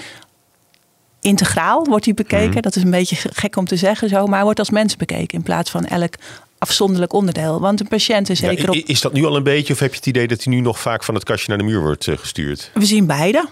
integraal 1.21 1.85
wordt 1.85 2.05
hij 2.05 2.15
bekeken. 2.15 2.55
Mm. 2.55 2.61
Dat 2.61 2.77
is 2.77 2.83
een 2.83 2.91
beetje 2.91 3.17
gek 3.33 3.57
om 3.57 3.67
te 3.67 3.77
zeggen 3.77 4.09
zo, 4.09 4.27
maar 4.27 4.35
hij 4.35 4.45
wordt 4.45 4.59
als 4.59 4.71
mens 4.71 4.97
bekeken 4.97 5.39
in 5.39 5.43
plaats 5.43 5.71
van 5.71 5.87
elk 5.87 6.15
afzonderlijk 6.59 7.13
onderdeel. 7.13 7.61
Want 7.61 7.81
een 7.81 7.89
patiënt 7.89 8.29
is 8.29 8.39
zeker 8.39 8.75
ja, 8.75 8.83
Is 8.87 9.01
dat 9.01 9.13
nu 9.13 9.25
al 9.25 9.37
een 9.37 9.43
beetje 9.43 9.73
of 9.73 9.79
heb 9.79 9.91
je 9.91 9.97
het 9.97 10.07
idee 10.07 10.29
dat 10.29 10.45
hij 10.45 10.55
nu 10.55 10.61
nog 10.61 10.81
vaak 10.81 11.05
van 11.05 11.15
het 11.15 11.25
kastje 11.25 11.49
naar 11.49 11.59
de 11.59 11.65
muur 11.65 11.81
wordt 11.81 12.07
uh, 12.07 12.19
gestuurd? 12.19 12.71
We 12.75 12.87
zien 12.87 13.07
beide. 13.07 13.49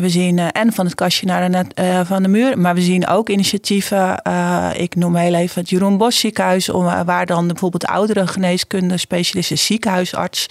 We 0.00 0.08
zien 0.08 0.36
uh, 0.36 0.48
en 0.52 0.72
van 0.72 0.84
het 0.84 0.94
kastje 0.94 1.26
naar 1.26 1.50
de, 1.50 1.64
uh, 1.82 2.00
van 2.04 2.22
de 2.22 2.28
muur. 2.28 2.58
Maar 2.58 2.74
we 2.74 2.80
zien 2.80 3.06
ook 3.06 3.28
initiatieven. 3.28 4.20
Uh, 4.26 4.70
ik 4.76 4.94
noem 4.94 5.16
heel 5.16 5.34
even 5.34 5.60
het 5.60 5.70
Jeroen 5.70 5.96
Bos 5.96 6.18
ziekenhuis. 6.18 6.66
Waar 7.04 7.26
dan 7.26 7.46
bijvoorbeeld 7.46 7.82
de 7.82 7.88
oudere 7.88 8.26
geneeskunde 8.26 8.96
specialist, 8.96 9.48
de 9.48 9.56
ziekenhuisarts. 9.56 10.46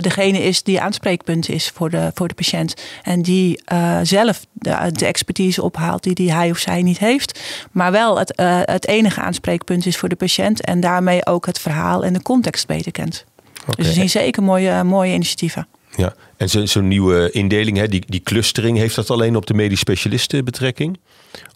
degene 0.00 0.42
is 0.42 0.62
die 0.62 0.80
aanspreekpunt 0.80 1.48
is 1.48 1.70
voor 1.74 1.90
de, 1.90 2.10
voor 2.14 2.28
de 2.28 2.34
patiënt. 2.34 2.74
En 3.02 3.22
die 3.22 3.60
zelf 4.02 4.46
de, 4.52 4.90
de, 4.92 5.06
expertise 5.06 5.62
ophaalt 5.62 6.02
die, 6.02 6.14
die 6.14 6.32
hij 6.32 6.50
of 6.50 6.58
zij 6.58 6.82
niet 6.82 6.98
heeft. 6.98 7.40
Maar 7.72 7.92
wel 7.92 8.18
het, 8.18 8.32
het 8.64 8.86
enige 8.86 9.20
aanspreekpunt 9.20 9.86
is 9.86 9.96
voor 9.96 10.08
de 10.08 10.16
patiënt. 10.16 10.60
En 10.60 10.80
daarmee 10.80 11.26
ook 11.26 11.46
het 11.46 11.58
verhaal 11.58 12.04
en 12.04 12.12
de 12.12 12.22
context 12.22 12.66
beter 12.66 12.92
kent. 12.92 13.24
Okay. 13.60 13.74
Dus 13.74 13.86
we 13.86 13.92
zien 13.92 14.10
zeker 14.10 14.42
mooie, 14.42 14.84
mooie 14.84 15.12
initiatieven. 15.12 15.66
Ja, 15.96 16.14
en 16.36 16.48
zo'n 16.48 16.66
zo 16.66 16.80
nieuwe 16.80 17.30
indeling, 17.30 17.76
hè, 17.76 17.88
die, 17.88 18.02
die 18.06 18.20
clustering, 18.20 18.78
heeft 18.78 18.94
dat 18.94 19.10
alleen 19.10 19.36
op 19.36 19.46
de 19.46 19.54
medisch 19.54 19.80
specialisten 19.80 20.44
betrekking? 20.44 20.98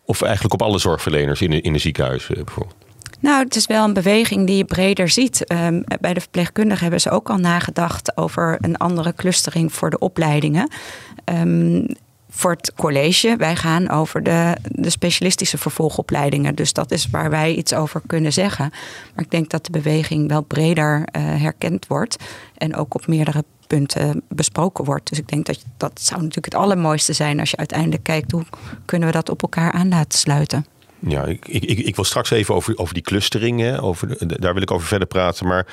Of 0.05 0.23
eigenlijk 0.23 0.55
op 0.55 0.63
alle 0.63 0.79
zorgverleners 0.79 1.41
in, 1.41 1.63
in 1.63 1.75
een 1.75 1.81
ziekenhuis 1.81 2.31
eh, 2.31 2.45
bijvoorbeeld? 2.45 2.77
Nou, 3.21 3.45
het 3.45 3.57
is 3.57 3.67
wel 3.67 3.85
een 3.85 3.93
beweging 3.93 4.47
die 4.47 4.57
je 4.57 4.65
breder 4.65 5.09
ziet. 5.09 5.53
Um, 5.53 5.85
bij 6.01 6.15
de 6.15 6.21
verpleegkundigen 6.21 6.83
hebben 6.83 7.01
ze 7.01 7.11
ook 7.11 7.31
al 7.31 7.37
nagedacht 7.37 8.17
over 8.17 8.59
een 8.61 8.77
andere 8.77 9.15
clustering 9.15 9.73
voor 9.73 9.91
de 9.91 9.99
opleidingen. 9.99 10.71
Um, 11.25 11.87
voor 12.31 12.51
het 12.51 12.73
college, 12.77 13.35
wij 13.37 13.57
gaan 13.57 13.91
over 13.91 14.23
de, 14.23 14.57
de 14.63 14.91
specialistische 14.91 15.59
vervolgopleidingen. 15.59 16.55
Dus 16.55 16.73
dat 16.73 16.91
is 16.91 17.09
waar 17.11 17.31
wij 17.31 17.55
iets 17.55 17.75
over 17.75 18.03
kunnen 18.07 18.33
zeggen. 18.33 18.71
Maar 19.15 19.25
ik 19.25 19.31
denk 19.31 19.51
dat 19.51 19.65
de 19.65 19.71
beweging 19.71 20.29
wel 20.29 20.43
breder 20.43 20.99
uh, 20.99 21.23
herkend 21.23 21.87
wordt 21.87 22.17
en 22.57 22.77
ook 22.77 22.95
op 22.95 23.07
meerdere 23.07 23.45
punten 23.67 24.23
besproken 24.29 24.85
wordt. 24.85 25.09
Dus 25.09 25.19
ik 25.19 25.29
denk 25.29 25.47
dat 25.47 25.65
dat 25.77 26.01
zou 26.01 26.21
natuurlijk 26.21 26.55
het 26.55 26.63
allermooiste 26.63 27.13
zijn 27.13 27.41
als 27.41 27.51
je 27.51 27.57
uiteindelijk 27.57 28.03
kijkt 28.03 28.33
hoe 28.33 28.45
kunnen 28.85 29.09
we 29.09 29.15
dat 29.15 29.29
op 29.29 29.43
elkaar 29.43 29.73
aan 29.73 29.89
laten 29.89 30.19
sluiten. 30.19 30.67
Ja, 30.99 31.25
ik, 31.25 31.49
ik, 31.49 31.63
ik 31.63 31.97
wil 31.97 32.05
straks 32.05 32.31
even 32.31 32.55
over, 32.55 32.79
over 32.79 32.95
die 32.95 33.03
clustering, 33.03 33.61
hè, 33.61 33.83
over, 33.83 34.39
daar 34.41 34.53
wil 34.53 34.63
ik 34.63 34.71
over 34.71 34.87
verder 34.87 35.09
praten. 35.09 35.47
Maar 35.47 35.67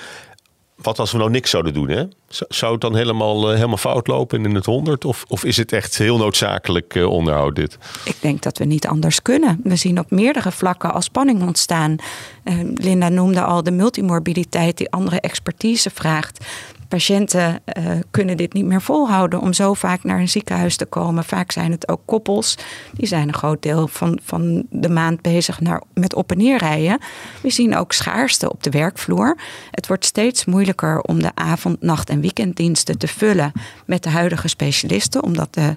wat 0.77 0.99
als 0.99 1.11
we 1.11 1.17
nou 1.17 1.29
niks 1.29 1.49
zouden 1.49 1.73
doen? 1.73 1.89
Hè? 1.89 2.03
Zou 2.29 2.71
het 2.71 2.81
dan 2.81 2.95
helemaal, 2.95 3.49
uh, 3.49 3.55
helemaal 3.55 3.77
fout 3.77 4.07
lopen 4.07 4.45
in 4.45 4.55
het 4.55 4.65
honderd? 4.65 5.05
Of, 5.05 5.25
of 5.27 5.43
is 5.43 5.57
het 5.57 5.71
echt 5.71 5.97
heel 5.97 6.17
noodzakelijk 6.17 6.95
uh, 6.95 7.07
onderhoud 7.07 7.55
dit? 7.55 7.77
Ik 8.03 8.17
denk 8.19 8.41
dat 8.41 8.57
we 8.57 8.65
niet 8.65 8.87
anders 8.87 9.21
kunnen. 9.21 9.59
We 9.63 9.75
zien 9.75 9.99
op 9.99 10.11
meerdere 10.11 10.51
vlakken 10.51 10.93
al 10.93 11.01
spanning 11.01 11.41
ontstaan. 11.41 11.95
Uh, 12.43 12.59
Linda 12.73 13.09
noemde 13.09 13.41
al 13.41 13.63
de 13.63 13.71
multimorbiditeit 13.71 14.77
die 14.77 14.91
andere 14.91 15.19
expertise 15.19 15.89
vraagt 15.89 16.45
patiënten 16.87 17.59
uh, 17.77 17.91
kunnen 18.11 18.37
dit 18.37 18.53
niet 18.53 18.65
meer 18.65 18.81
volhouden 18.81 19.39
om 19.39 19.53
zo 19.53 19.73
vaak 19.73 20.03
naar 20.03 20.19
een 20.19 20.29
ziekenhuis 20.29 20.75
te 20.75 20.85
komen. 20.85 21.23
Vaak 21.23 21.51
zijn 21.51 21.71
het 21.71 21.87
ook 21.87 22.01
koppels. 22.05 22.57
Die 22.93 23.07
zijn 23.07 23.27
een 23.27 23.33
groot 23.33 23.61
deel 23.61 23.87
van, 23.87 24.19
van 24.23 24.65
de 24.69 24.89
maand 24.89 25.21
bezig 25.21 25.59
naar, 25.59 25.83
met 25.93 26.13
op- 26.13 26.31
en 26.31 26.37
neerrijden. 26.37 26.99
We 27.41 27.49
zien 27.49 27.75
ook 27.75 27.93
schaarste 27.93 28.51
op 28.51 28.63
de 28.63 28.69
werkvloer. 28.69 29.37
Het 29.71 29.87
wordt 29.87 30.05
steeds 30.05 30.45
moeilijker 30.45 31.01
om 31.01 31.21
de 31.21 31.31
avond, 31.33 31.81
nacht 31.81 32.09
en 32.09 32.21
weekenddiensten 32.21 32.97
te 32.97 33.07
vullen 33.07 33.51
met 33.85 34.03
de 34.03 34.09
huidige 34.09 34.47
specialisten. 34.47 35.23
Omdat 35.23 35.53
de, 35.53 35.75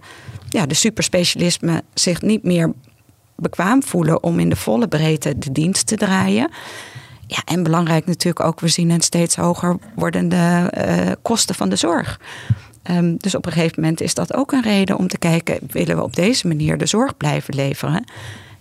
ja, 0.49 0.67
de 0.67 0.75
superspecialismen 0.75 1.83
zich 1.95 2.23
niet 2.23 2.43
meer 2.43 2.73
bekwaam 3.37 3.83
voelen 3.83 4.23
om 4.23 4.39
in 4.39 4.49
de 4.49 4.57
volle 4.57 4.89
breedte 4.89 5.39
de 5.39 5.53
dienst 5.53 5.87
te 5.87 5.97
draaien. 5.97 6.51
Ja, 7.31 7.43
en 7.45 7.63
belangrijk 7.63 8.07
natuurlijk 8.07 8.45
ook, 8.47 8.61
we 8.61 8.69
zien 8.69 8.91
een 8.91 9.01
steeds 9.01 9.37
hoger 9.37 9.77
wordende 9.95 10.73
uh, 10.79 11.13
kosten 11.23 11.55
van 11.55 11.69
de 11.69 11.77
zorg. 11.77 12.21
Um, 12.91 13.17
dus 13.17 13.35
op 13.35 13.47
een 13.47 13.53
gegeven 13.53 13.81
moment 13.81 14.01
is 14.01 14.15
dat 14.15 14.35
ook 14.35 14.53
een 14.53 14.63
reden 14.63 14.97
om 14.97 15.09
te 15.09 15.19
kijken, 15.19 15.59
willen 15.71 15.97
we 15.97 16.03
op 16.03 16.15
deze 16.15 16.47
manier 16.47 16.79
de 16.79 16.87
zorg 16.87 17.17
blijven 17.17 17.55
leveren? 17.55 18.05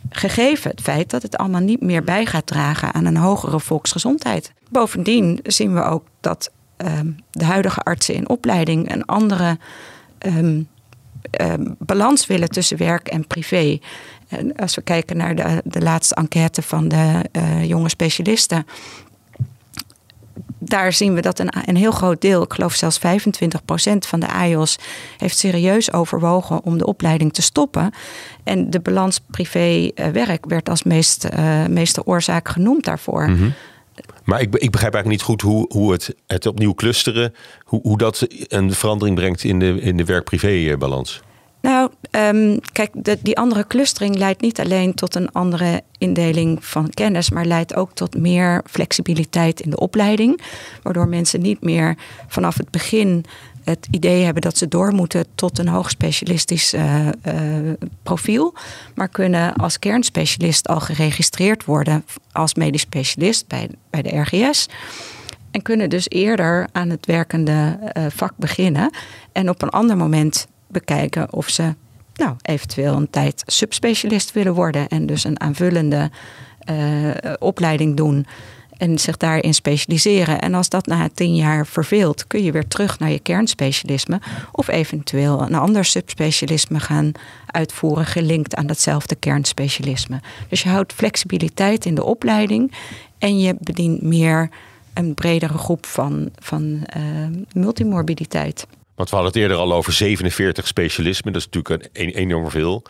Gegeven 0.09 0.71
het 0.71 0.81
feit 0.81 1.09
dat 1.09 1.21
het 1.21 1.37
allemaal 1.37 1.61
niet 1.61 1.81
meer 1.81 2.03
bij 2.03 2.25
gaat 2.25 2.45
dragen 2.45 2.93
aan 2.93 3.05
een 3.05 3.17
hogere 3.17 3.59
volksgezondheid. 3.59 4.53
Bovendien 4.69 5.39
zien 5.43 5.73
we 5.73 5.81
ook 5.81 6.05
dat 6.19 6.51
um, 6.77 7.15
de 7.31 7.45
huidige 7.45 7.81
artsen 7.81 8.15
in 8.15 8.29
opleiding 8.29 8.91
een 8.91 9.05
andere 9.05 9.57
um, 10.19 10.67
balans 11.77 12.27
willen 12.27 12.49
tussen 12.49 12.77
werk 12.77 13.07
en 13.07 13.27
privé. 13.27 13.79
En 14.29 14.55
als 14.55 14.75
we 14.75 14.81
kijken 14.81 15.17
naar 15.17 15.35
de, 15.35 15.61
de 15.63 15.81
laatste 15.81 16.15
enquête 16.15 16.61
van 16.61 16.87
de 16.87 17.25
uh, 17.31 17.65
jonge 17.65 17.89
specialisten. 17.89 18.65
Daar 20.59 20.93
zien 20.93 21.13
we 21.13 21.21
dat 21.21 21.39
een, 21.39 21.53
een 21.65 21.75
heel 21.75 21.91
groot 21.91 22.21
deel, 22.21 22.43
ik 22.43 22.53
geloof 22.53 22.73
zelfs 22.73 22.99
25% 22.99 23.01
van 23.99 24.19
de 24.19 24.27
AIOS, 24.27 24.77
heeft 25.17 25.37
serieus 25.37 25.93
overwogen 25.93 26.63
om 26.63 26.77
de 26.77 26.85
opleiding 26.85 27.33
te 27.33 27.41
stoppen. 27.41 27.91
En 28.43 28.69
de 28.69 28.79
balans 28.79 29.19
privé-werk 29.31 30.45
werd 30.45 30.69
als 30.69 30.83
meest, 30.83 31.27
uh, 31.33 31.65
meeste 31.65 32.05
oorzaak 32.05 32.49
genoemd 32.49 32.83
daarvoor. 32.83 33.29
Mm 33.29 33.37
-hmm. 33.37 33.53
Maar 34.23 34.41
ik, 34.41 34.55
ik, 34.55 34.71
begrijp 34.71 34.93
eigenlijk 34.93 35.07
niet 35.07 35.21
goed 35.21 35.41
hoe, 35.41 35.65
hoe 35.69 35.91
het, 35.91 36.15
het 36.27 36.45
opnieuw 36.45 36.73
clusteren, 36.73 37.33
hoe, 37.63 37.79
hoe 37.81 37.97
dat 37.97 38.27
een 38.47 38.73
verandering 38.73 39.15
brengt 39.15 39.43
in 39.43 39.59
de, 39.59 39.81
in 39.81 39.97
de 39.97 40.05
werk-privé-balans. 40.05 41.21
Nou, 41.61 41.91
um, 42.11 42.59
kijk, 42.71 42.91
die 43.23 43.37
andere 43.37 43.67
clustering 43.67 44.15
leidt 44.15 44.41
niet 44.41 44.59
alleen 44.59 44.93
tot 44.93 45.15
een 45.15 45.31
andere 45.31 45.81
indeling 45.97 46.65
van 46.65 46.89
kennis, 46.89 47.29
maar 47.29 47.45
leidt 47.45 47.75
ook 47.75 47.93
tot 47.93 48.17
meer 48.17 48.63
flexibiliteit 48.65 49.59
in 49.59 49.69
de 49.69 49.79
opleiding. 49.79 50.41
Waardoor 50.83 51.07
mensen 51.07 51.41
niet 51.41 51.61
meer 51.61 51.95
vanaf 52.27 52.57
het 52.57 52.69
begin 52.69 53.25
het 53.63 53.87
idee 53.91 54.23
hebben 54.23 54.41
dat 54.41 54.57
ze 54.57 54.67
door 54.67 54.93
moeten 54.93 55.25
tot 55.35 55.59
een 55.59 55.67
hoogspecialistisch 55.67 56.73
uh, 56.73 57.07
profiel. 58.03 58.53
Maar 58.95 59.09
kunnen 59.09 59.53
als 59.53 59.79
kernspecialist 59.79 60.67
al 60.67 60.79
geregistreerd 60.79 61.65
worden 61.65 62.05
als 62.31 62.53
medisch 62.53 62.81
specialist 62.81 63.47
bij, 63.47 63.69
bij 63.89 64.01
de 64.01 64.19
RGS. 64.19 64.69
En 65.51 65.61
kunnen 65.61 65.89
dus 65.89 66.09
eerder 66.09 66.67
aan 66.71 66.89
het 66.89 67.05
werkende 67.05 67.79
uh, 67.97 68.05
vak 68.09 68.33
beginnen. 68.35 68.89
En 69.31 69.49
op 69.49 69.61
een 69.61 69.69
ander 69.69 69.97
moment 69.97 70.47
bekijken 70.69 71.33
of 71.33 71.49
ze 71.49 71.73
nou, 72.19 72.35
eventueel 72.41 72.95
een 72.95 73.09
tijd 73.09 73.43
subspecialist 73.45 74.31
willen 74.31 74.53
worden. 74.53 74.87
En 74.87 75.05
dus 75.05 75.23
een 75.23 75.39
aanvullende 75.39 76.09
uh, 76.71 77.09
opleiding 77.39 77.97
doen. 77.97 78.25
En 78.77 78.99
zich 78.99 79.17
daarin 79.17 79.53
specialiseren. 79.53 80.41
En 80.41 80.53
als 80.53 80.69
dat 80.69 80.85
na 80.85 81.09
tien 81.13 81.35
jaar 81.35 81.67
verveelt, 81.67 82.27
kun 82.27 82.43
je 82.43 82.51
weer 82.51 82.67
terug 82.67 82.99
naar 82.99 83.11
je 83.11 83.19
kernspecialisme. 83.19 84.21
Of 84.51 84.67
eventueel 84.67 85.41
een 85.41 85.55
ander 85.55 85.85
subspecialisme 85.85 86.79
gaan 86.79 87.11
uitvoeren, 87.45 88.05
gelinkt 88.05 88.55
aan 88.55 88.67
datzelfde 88.67 89.15
kernspecialisme. 89.15 90.21
Dus 90.49 90.63
je 90.63 90.69
houdt 90.69 90.93
flexibiliteit 90.93 91.85
in 91.85 91.95
de 91.95 92.03
opleiding. 92.03 92.71
En 93.17 93.39
je 93.39 93.55
bedient 93.59 94.01
meer 94.01 94.49
een 94.93 95.13
bredere 95.13 95.57
groep 95.57 95.85
van, 95.85 96.29
van 96.35 96.63
uh, 96.97 97.03
multimorbiditeit. 97.53 98.67
Want 98.99 99.11
we 99.11 99.17
hadden 99.17 99.33
het 99.33 99.43
eerder 99.43 99.57
al 99.57 99.73
over 99.73 99.93
47 99.93 100.67
specialismen. 100.67 101.33
Dat 101.33 101.41
is 101.41 101.47
natuurlijk 101.51 101.89
een, 101.93 102.09
enorm 102.09 102.49
veel. 102.49 102.83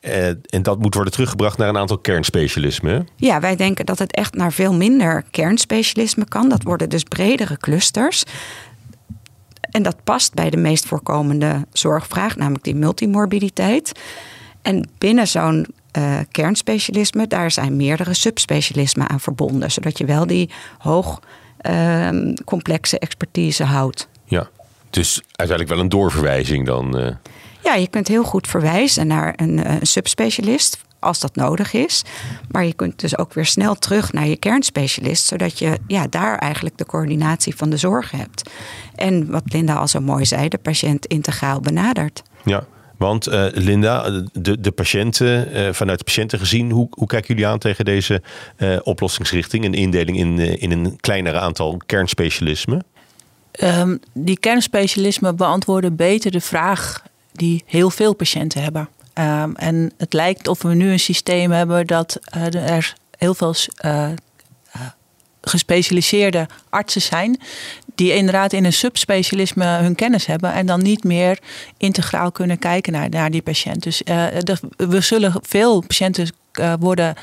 Uh, 0.00 0.26
en 0.26 0.62
dat 0.62 0.78
moet 0.78 0.94
worden 0.94 1.12
teruggebracht 1.12 1.58
naar 1.58 1.68
een 1.68 1.76
aantal 1.76 1.98
kernspecialismen. 1.98 3.08
Ja, 3.16 3.40
wij 3.40 3.56
denken 3.56 3.86
dat 3.86 3.98
het 3.98 4.12
echt 4.12 4.34
naar 4.34 4.52
veel 4.52 4.74
minder 4.74 5.24
kernspecialismen 5.30 6.28
kan. 6.28 6.48
Dat 6.48 6.62
worden 6.62 6.88
dus 6.88 7.02
bredere 7.02 7.56
clusters. 7.56 8.24
En 9.60 9.82
dat 9.82 10.04
past 10.04 10.34
bij 10.34 10.50
de 10.50 10.56
meest 10.56 10.86
voorkomende 10.86 11.66
zorgvraag, 11.72 12.36
namelijk 12.36 12.64
die 12.64 12.74
multimorbiditeit. 12.74 13.92
En 14.62 14.88
binnen 14.98 15.28
zo'n 15.28 15.66
uh, 15.98 16.18
kernspecialisme, 16.30 17.26
daar 17.26 17.50
zijn 17.50 17.76
meerdere 17.76 18.14
subspecialismen 18.14 19.08
aan 19.08 19.20
verbonden. 19.20 19.70
Zodat 19.70 19.98
je 19.98 20.04
wel 20.04 20.26
die 20.26 20.50
hoog 20.78 21.20
uh, 21.70 22.34
complexe 22.44 22.98
expertise 22.98 23.64
houdt. 23.64 24.08
Ja, 24.24 24.50
dus 24.96 25.20
uiteindelijk 25.26 25.68
wel 25.68 25.78
een 25.78 25.88
doorverwijzing 25.88 26.66
dan. 26.66 27.00
Uh... 27.00 27.08
Ja, 27.62 27.74
je 27.74 27.88
kunt 27.88 28.08
heel 28.08 28.24
goed 28.24 28.48
verwijzen 28.48 29.06
naar 29.06 29.32
een, 29.36 29.70
een 29.70 29.86
subspecialist 29.86 30.84
als 30.98 31.20
dat 31.20 31.36
nodig 31.36 31.72
is. 31.72 32.02
Maar 32.50 32.64
je 32.64 32.72
kunt 32.72 33.00
dus 33.00 33.18
ook 33.18 33.32
weer 33.32 33.46
snel 33.46 33.74
terug 33.74 34.12
naar 34.12 34.26
je 34.26 34.36
kernspecialist, 34.36 35.26
zodat 35.26 35.58
je 35.58 35.78
ja, 35.86 36.06
daar 36.06 36.38
eigenlijk 36.38 36.78
de 36.78 36.86
coördinatie 36.86 37.56
van 37.56 37.70
de 37.70 37.76
zorg 37.76 38.10
hebt. 38.10 38.50
En 38.94 39.30
wat 39.30 39.42
Linda 39.44 39.74
al 39.74 39.88
zo 39.88 40.00
mooi 40.00 40.24
zei, 40.24 40.48
de 40.48 40.58
patiënt 40.58 41.06
integraal 41.06 41.60
benadert. 41.60 42.22
Ja, 42.44 42.66
want 42.96 43.28
uh, 43.28 43.46
Linda, 43.52 44.22
de, 44.32 44.60
de 44.60 44.70
patiënten, 44.70 45.56
uh, 45.56 45.72
vanuit 45.72 45.98
de 45.98 46.04
patiënten 46.04 46.38
gezien, 46.38 46.70
hoe, 46.70 46.88
hoe 46.90 47.06
kijken 47.06 47.28
jullie 47.28 47.50
aan 47.50 47.58
tegen 47.58 47.84
deze 47.84 48.22
uh, 48.58 48.76
oplossingsrichting, 48.82 49.64
een 49.64 49.74
indeling 49.74 50.18
in, 50.18 50.38
in 50.38 50.70
een 50.70 50.96
kleiner 51.00 51.36
aantal 51.36 51.80
kernspecialismen? 51.86 52.84
Um, 53.62 54.00
die 54.12 54.38
kernspecialismen 54.38 55.36
beantwoorden 55.36 55.96
beter 55.96 56.30
de 56.30 56.40
vraag 56.40 57.02
die 57.32 57.62
heel 57.66 57.90
veel 57.90 58.14
patiënten 58.14 58.62
hebben. 58.62 58.88
Um, 59.14 59.56
en 59.56 59.92
het 59.96 60.12
lijkt 60.12 60.48
of 60.48 60.62
we 60.62 60.74
nu 60.74 60.90
een 60.90 61.00
systeem 61.00 61.50
hebben 61.50 61.86
dat 61.86 62.18
uh, 62.36 62.70
er 62.70 62.94
heel 63.18 63.34
veel 63.34 63.54
uh, 63.84 64.08
gespecialiseerde 65.40 66.48
artsen 66.70 67.02
zijn. 67.02 67.40
Die 67.94 68.14
inderdaad 68.14 68.52
in 68.52 68.64
een 68.64 68.72
subspecialisme 68.72 69.64
hun 69.64 69.94
kennis 69.94 70.26
hebben. 70.26 70.52
En 70.52 70.66
dan 70.66 70.82
niet 70.82 71.04
meer 71.04 71.38
integraal 71.76 72.32
kunnen 72.32 72.58
kijken 72.58 72.92
naar, 72.92 73.08
naar 73.08 73.30
die 73.30 73.42
patiënt. 73.42 73.82
Dus 73.82 74.02
we 74.76 75.00
zullen 75.00 75.32
veel 75.42 75.80
patiënten 75.80 76.28
worden 76.78 77.14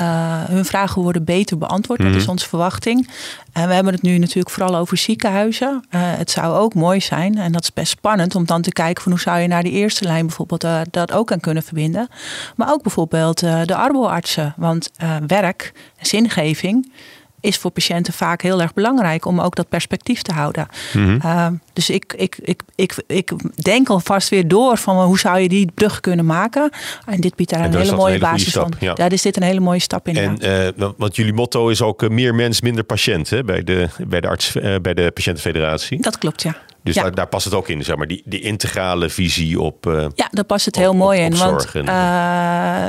uh, 0.00 0.44
hun 0.44 0.64
vragen 0.64 1.02
worden 1.02 1.24
beter 1.24 1.58
beantwoord. 1.58 1.98
Mm 1.98 2.04
-hmm. 2.04 2.14
Dat 2.14 2.22
is 2.22 2.28
onze 2.28 2.48
verwachting. 2.48 3.08
En 3.52 3.68
we 3.68 3.74
hebben 3.74 3.92
het 3.92 4.02
nu 4.02 4.18
natuurlijk 4.18 4.50
vooral 4.50 4.76
over 4.76 4.96
ziekenhuizen. 4.96 5.84
Uh, 5.90 6.00
het 6.02 6.30
zou 6.30 6.56
ook 6.56 6.74
mooi 6.74 7.00
zijn, 7.00 7.38
en 7.38 7.52
dat 7.52 7.62
is 7.62 7.72
best 7.72 7.90
spannend, 7.90 8.34
om 8.34 8.46
dan 8.46 8.62
te 8.62 8.72
kijken 8.72 9.02
van 9.02 9.12
hoe 9.12 9.20
zou 9.20 9.38
je 9.38 9.48
naar 9.48 9.62
die 9.62 9.72
eerste 9.72 10.04
lijn 10.04 10.26
bijvoorbeeld 10.26 10.64
uh, 10.64 10.80
dat 10.90 11.12
ook 11.12 11.32
aan 11.32 11.40
kunnen 11.40 11.62
verbinden. 11.62 12.08
Maar 12.56 12.70
ook 12.72 12.82
bijvoorbeeld 12.82 13.38
de 13.38 13.74
arboartsen. 13.74 14.54
Want 14.56 14.90
werk, 15.26 15.72
zingeving 16.00 16.92
is 17.40 17.58
voor 17.58 17.70
patiënten 17.70 18.12
vaak 18.12 18.42
heel 18.42 18.60
erg 18.60 18.74
belangrijk 18.74 19.24
om 19.24 19.40
ook 19.40 19.54
dat 19.54 19.68
perspectief 19.68 20.22
te 20.22 20.32
houden. 20.32 20.66
Mm 20.92 21.20
-hmm. 21.20 21.60
Dus 21.72 21.90
ik, 21.90 22.14
ik, 22.16 22.38
ik, 22.42 22.62
ik, 22.76 22.94
ik 23.06 23.32
denk 23.54 23.88
alvast 23.88 24.28
weer 24.28 24.48
door 24.48 24.76
van 24.76 25.02
hoe 25.04 25.18
zou 25.18 25.38
je 25.38 25.48
die 25.48 25.70
brug 25.74 26.00
kunnen 26.00 26.26
maken. 26.26 26.70
En 27.06 27.20
dit 27.20 27.36
biedt 27.36 27.50
daar 27.50 27.64
een 27.64 27.76
hele 27.76 27.96
mooie 27.96 28.18
basis 28.18 28.52
van. 28.52 28.72
Ja. 28.78 28.94
Daar 28.94 29.12
is 29.12 29.22
dit 29.22 29.36
een 29.36 29.42
hele 29.42 29.60
mooie 29.60 29.80
stap 29.80 30.08
in. 30.08 30.16
En 30.16 30.74
uh, 30.78 30.88
want 30.96 31.16
jullie 31.16 31.32
motto 31.32 31.68
is 31.68 31.82
ook 31.82 32.08
meer 32.08 32.34
mens, 32.34 32.60
minder 32.60 32.84
patiënt 32.84 33.30
hè, 33.30 33.44
bij, 33.44 33.64
de, 33.64 33.88
bij, 34.06 34.20
de 34.20 34.28
arts, 34.28 34.52
bij 34.82 34.94
de 34.94 35.10
patiëntenfederatie. 35.14 36.00
Dat 36.02 36.18
klopt, 36.18 36.42
ja. 36.42 36.56
Dus 36.82 36.94
daar, 36.94 37.14
daar 37.14 37.26
past 37.26 37.44
het 37.44 37.54
ook 37.54 37.68
in, 37.68 37.84
zeg 37.84 37.96
maar, 37.96 38.06
die, 38.06 38.22
die 38.24 38.40
integrale 38.40 39.08
visie 39.08 39.60
op. 39.60 39.86
Uh, 39.86 40.06
ja, 40.14 40.28
daar 40.30 40.44
past 40.44 40.64
het 40.64 40.76
heel 40.76 40.94
mooi 40.94 41.20
in. 41.20 41.36
Want, 41.36 41.66
uh, 41.74 41.82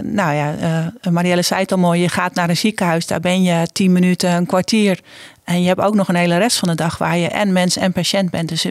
nou 0.03 0.33
ja, 0.33 0.55
uh, 1.05 1.11
Marielle 1.13 1.41
zei 1.41 1.61
het 1.61 1.71
al 1.71 1.77
mooi: 1.77 2.01
je 2.01 2.09
gaat 2.09 2.33
naar 2.33 2.49
een 2.49 2.57
ziekenhuis, 2.57 3.07
daar 3.07 3.19
ben 3.19 3.43
je 3.43 3.67
tien 3.71 3.91
minuten, 3.91 4.31
een 4.31 4.45
kwartier. 4.45 4.99
En 5.43 5.61
je 5.61 5.67
hebt 5.67 5.81
ook 5.81 5.95
nog 5.95 6.07
een 6.07 6.15
hele 6.15 6.37
rest 6.37 6.57
van 6.57 6.69
de 6.69 6.75
dag 6.75 6.97
waar 6.97 7.17
je 7.17 7.27
en 7.27 7.53
mens 7.53 7.77
en 7.77 7.91
patiënt 7.91 8.29
bent. 8.29 8.49
Dus 8.49 8.65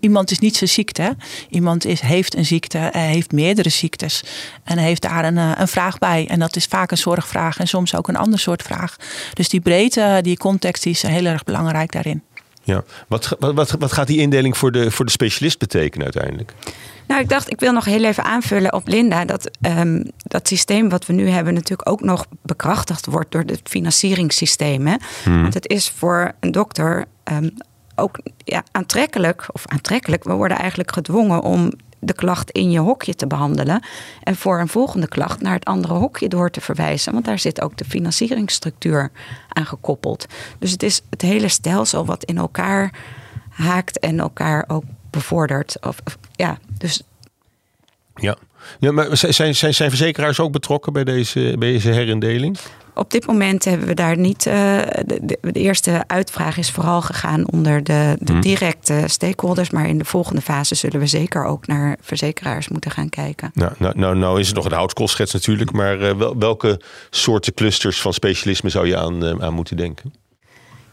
iemand 0.00 0.30
is 0.30 0.38
niet 0.38 0.56
zijn 0.56 0.70
ziekte. 0.70 1.16
Iemand 1.48 1.84
is, 1.84 2.00
heeft 2.00 2.36
een 2.36 2.44
ziekte, 2.44 2.90
heeft 2.92 3.32
meerdere 3.32 3.68
ziektes. 3.68 4.24
En 4.64 4.78
heeft 4.78 5.02
daar 5.02 5.24
een, 5.24 5.36
een 5.36 5.68
vraag 5.68 5.98
bij. 5.98 6.26
En 6.28 6.38
dat 6.38 6.56
is 6.56 6.64
vaak 6.64 6.90
een 6.90 6.98
zorgvraag 6.98 7.58
en 7.58 7.68
soms 7.68 7.94
ook 7.94 8.08
een 8.08 8.16
ander 8.16 8.38
soort 8.38 8.62
vraag. 8.62 8.96
Dus 9.32 9.48
die 9.48 9.60
breedte, 9.60 10.18
die 10.22 10.36
context, 10.36 10.82
die 10.82 10.92
is 10.92 11.02
heel 11.02 11.24
erg 11.24 11.44
belangrijk 11.44 11.92
daarin. 11.92 12.22
Ja, 12.64 12.84
wat, 13.08 13.36
wat, 13.38 13.70
wat 13.70 13.92
gaat 13.92 14.06
die 14.06 14.20
indeling 14.20 14.56
voor 14.56 14.72
de, 14.72 14.90
voor 14.90 15.04
de 15.04 15.10
specialist 15.10 15.58
betekenen 15.58 16.04
uiteindelijk? 16.04 16.52
Nou, 17.06 17.20
ik 17.20 17.28
dacht, 17.28 17.50
ik 17.50 17.60
wil 17.60 17.72
nog 17.72 17.84
heel 17.84 18.04
even 18.04 18.24
aanvullen 18.24 18.72
op 18.72 18.88
Linda. 18.88 19.24
Dat 19.24 19.50
um, 19.60 20.10
dat 20.16 20.48
systeem 20.48 20.88
wat 20.88 21.06
we 21.06 21.12
nu 21.12 21.28
hebben 21.28 21.54
natuurlijk 21.54 21.88
ook 21.88 22.00
nog 22.00 22.26
bekrachtigd 22.42 23.06
wordt 23.06 23.32
door 23.32 23.42
het 23.46 23.60
financieringssysteem. 23.64 24.86
Hè? 24.86 24.96
Hmm. 25.22 25.42
Want 25.42 25.54
het 25.54 25.68
is 25.68 25.88
voor 25.88 26.32
een 26.40 26.52
dokter 26.52 27.04
um, 27.32 27.50
ook 27.94 28.18
ja, 28.36 28.62
aantrekkelijk, 28.70 29.46
of 29.52 29.66
aantrekkelijk, 29.66 30.24
we 30.24 30.32
worden 30.32 30.58
eigenlijk 30.58 30.92
gedwongen 30.92 31.42
om 31.42 31.72
de 32.04 32.14
klacht 32.14 32.50
in 32.50 32.70
je 32.70 32.78
hokje 32.78 33.14
te 33.14 33.26
behandelen. 33.26 33.82
En 34.22 34.36
voor 34.36 34.60
een 34.60 34.68
volgende 34.68 35.08
klacht 35.08 35.40
naar 35.40 35.54
het 35.54 35.64
andere 35.64 35.94
hokje 35.94 36.28
door 36.28 36.50
te 36.50 36.60
verwijzen. 36.60 37.12
Want 37.12 37.24
daar 37.24 37.38
zit 37.38 37.60
ook 37.60 37.76
de 37.76 37.84
financieringsstructuur 37.84 39.10
aan 39.48 39.66
gekoppeld. 39.66 40.26
Dus 40.58 40.70
het 40.70 40.82
is 40.82 41.00
het 41.10 41.22
hele 41.22 41.48
stelsel 41.48 42.04
wat 42.04 42.24
in 42.24 42.38
elkaar 42.38 42.92
haakt 43.48 43.98
en 43.98 44.20
elkaar 44.20 44.64
ook 44.66 44.84
bevordert. 45.10 45.76
Of, 45.80 45.96
ja, 46.32 46.58
dus. 46.78 47.02
Ja. 48.14 48.36
ja, 48.78 48.92
maar 48.92 49.16
zijn, 49.16 49.54
zijn, 49.54 49.74
zijn 49.74 49.90
verzekeraars 49.90 50.40
ook 50.40 50.52
betrokken 50.52 50.92
bij 50.92 51.04
deze, 51.04 51.54
bij 51.58 51.72
deze 51.72 51.90
herindeling? 51.90 52.58
Op 52.94 53.10
dit 53.10 53.26
moment 53.26 53.64
hebben 53.64 53.86
we 53.86 53.94
daar 53.94 54.18
niet. 54.18 54.46
Uh, 54.46 54.52
de, 55.06 55.38
de, 55.40 55.52
eerste 55.52 56.04
uitvraag 56.06 56.56
is 56.56 56.70
vooral 56.70 57.02
gegaan 57.02 57.50
onder 57.50 57.84
de, 57.84 58.16
de 58.18 58.32
mhm. 58.32 58.42
directe 58.42 59.02
stakeholders. 59.06 59.70
Maar 59.70 59.88
in 59.88 59.98
de 59.98 60.04
volgende 60.04 60.40
fase 60.40 60.74
zullen 60.74 61.00
we 61.00 61.06
zeker 61.06 61.44
ook 61.44 61.66
naar 61.66 61.96
verzekeraars 62.00 62.68
moeten 62.68 62.90
gaan 62.90 63.08
kijken. 63.08 63.50
Nou, 63.54 63.72
nou, 63.78 63.98
nou, 63.98 64.16
nou 64.16 64.40
is 64.40 64.46
het 64.46 64.56
nog 64.56 64.64
een 64.64 64.72
houtskoolschets 64.72 65.32
natuurlijk. 65.32 65.72
Maar 65.72 66.00
uh, 66.00 66.30
welke 66.38 66.80
soorten 67.10 67.54
clusters 67.54 68.00
van 68.00 68.12
specialisme 68.12 68.68
zou 68.70 68.86
je 68.86 68.96
aan, 68.96 69.24
uh, 69.24 69.34
aan 69.38 69.54
moeten 69.54 69.76
denken? 69.76 70.14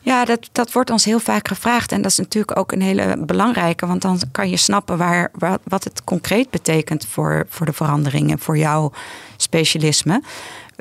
Ja, 0.04 0.26
dat, 0.26 0.50
dat 0.52 0.72
wordt 0.72 0.90
ons 0.90 1.06
heel 1.06 1.20
vaak 1.20 1.48
gevraagd. 1.48 1.92
En 1.92 2.02
dat 2.02 2.12
is 2.12 2.18
natuurlijk 2.18 2.58
ook 2.58 2.72
een 2.72 2.82
hele 2.82 3.24
belangrijke. 3.26 3.88
Want 3.88 4.02
dan 4.02 4.20
kan 4.32 4.50
je 4.50 4.58
snappen 4.58 4.98
waar, 4.98 5.32
wat 5.64 5.84
het 5.84 6.04
concreet 6.04 6.50
betekent 6.50 7.06
voor, 7.06 7.46
voor 7.50 7.66
de 7.66 7.74
veranderingen, 7.74 8.40
voor 8.40 8.58
jouw 8.58 8.92
specialisme. 9.38 10.22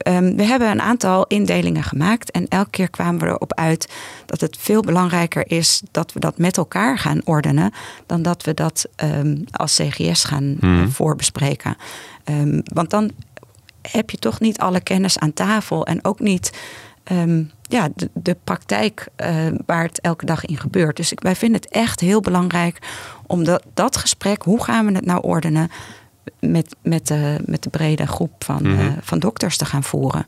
Um, 0.08 0.36
we 0.36 0.44
hebben 0.44 0.70
een 0.70 0.80
aantal 0.80 1.26
indelingen 1.26 1.82
gemaakt. 1.82 2.30
En 2.30 2.48
elke 2.48 2.70
keer 2.70 2.90
kwamen 2.90 3.20
we 3.20 3.26
erop 3.26 3.54
uit 3.54 3.92
dat 4.26 4.40
het 4.40 4.56
veel 4.60 4.82
belangrijker 4.82 5.50
is 5.50 5.82
dat 5.90 6.12
we 6.12 6.20
dat 6.20 6.38
met 6.38 6.56
elkaar 6.56 6.98
gaan 6.98 7.20
ordenen. 7.24 7.72
dan 8.06 8.22
dat 8.22 8.44
we 8.44 8.54
dat 8.54 8.86
um, 9.04 9.44
als 9.50 9.74
CGS 9.74 10.24
gaan 10.24 10.56
mm. 10.60 10.90
voorbespreken. 10.90 11.76
Um, 12.24 12.62
want 12.64 12.90
dan 12.90 13.10
heb 13.82 14.10
je 14.10 14.18
toch 14.18 14.40
niet 14.40 14.58
alle 14.58 14.80
kennis 14.80 15.18
aan 15.18 15.32
tafel 15.32 15.86
en 15.86 16.04
ook 16.04 16.20
niet 16.20 16.50
ja, 17.62 17.88
de, 17.94 18.10
de 18.12 18.36
praktijk 18.44 19.08
uh, 19.16 19.28
waar 19.66 19.82
het 19.82 20.00
elke 20.00 20.26
dag 20.26 20.44
in 20.44 20.56
gebeurt. 20.56 20.96
Dus 20.96 21.12
ik, 21.12 21.20
wij 21.20 21.36
vinden 21.36 21.60
het 21.60 21.70
echt 21.70 22.00
heel 22.00 22.20
belangrijk 22.20 22.78
om 23.26 23.44
dat, 23.44 23.62
dat 23.74 23.96
gesprek, 23.96 24.42
hoe 24.42 24.64
gaan 24.64 24.86
we 24.86 24.92
het 24.92 25.04
nou 25.04 25.22
ordenen, 25.22 25.70
met, 26.40 26.76
met, 26.82 27.06
de, 27.06 27.36
met 27.44 27.62
de 27.62 27.70
brede 27.70 28.06
groep 28.06 28.44
van, 28.44 28.62
mm 28.62 28.78
uh, 28.78 28.92
van 29.00 29.18
dokters 29.18 29.56
te 29.56 29.64
gaan 29.64 29.82
voeren. 29.82 30.26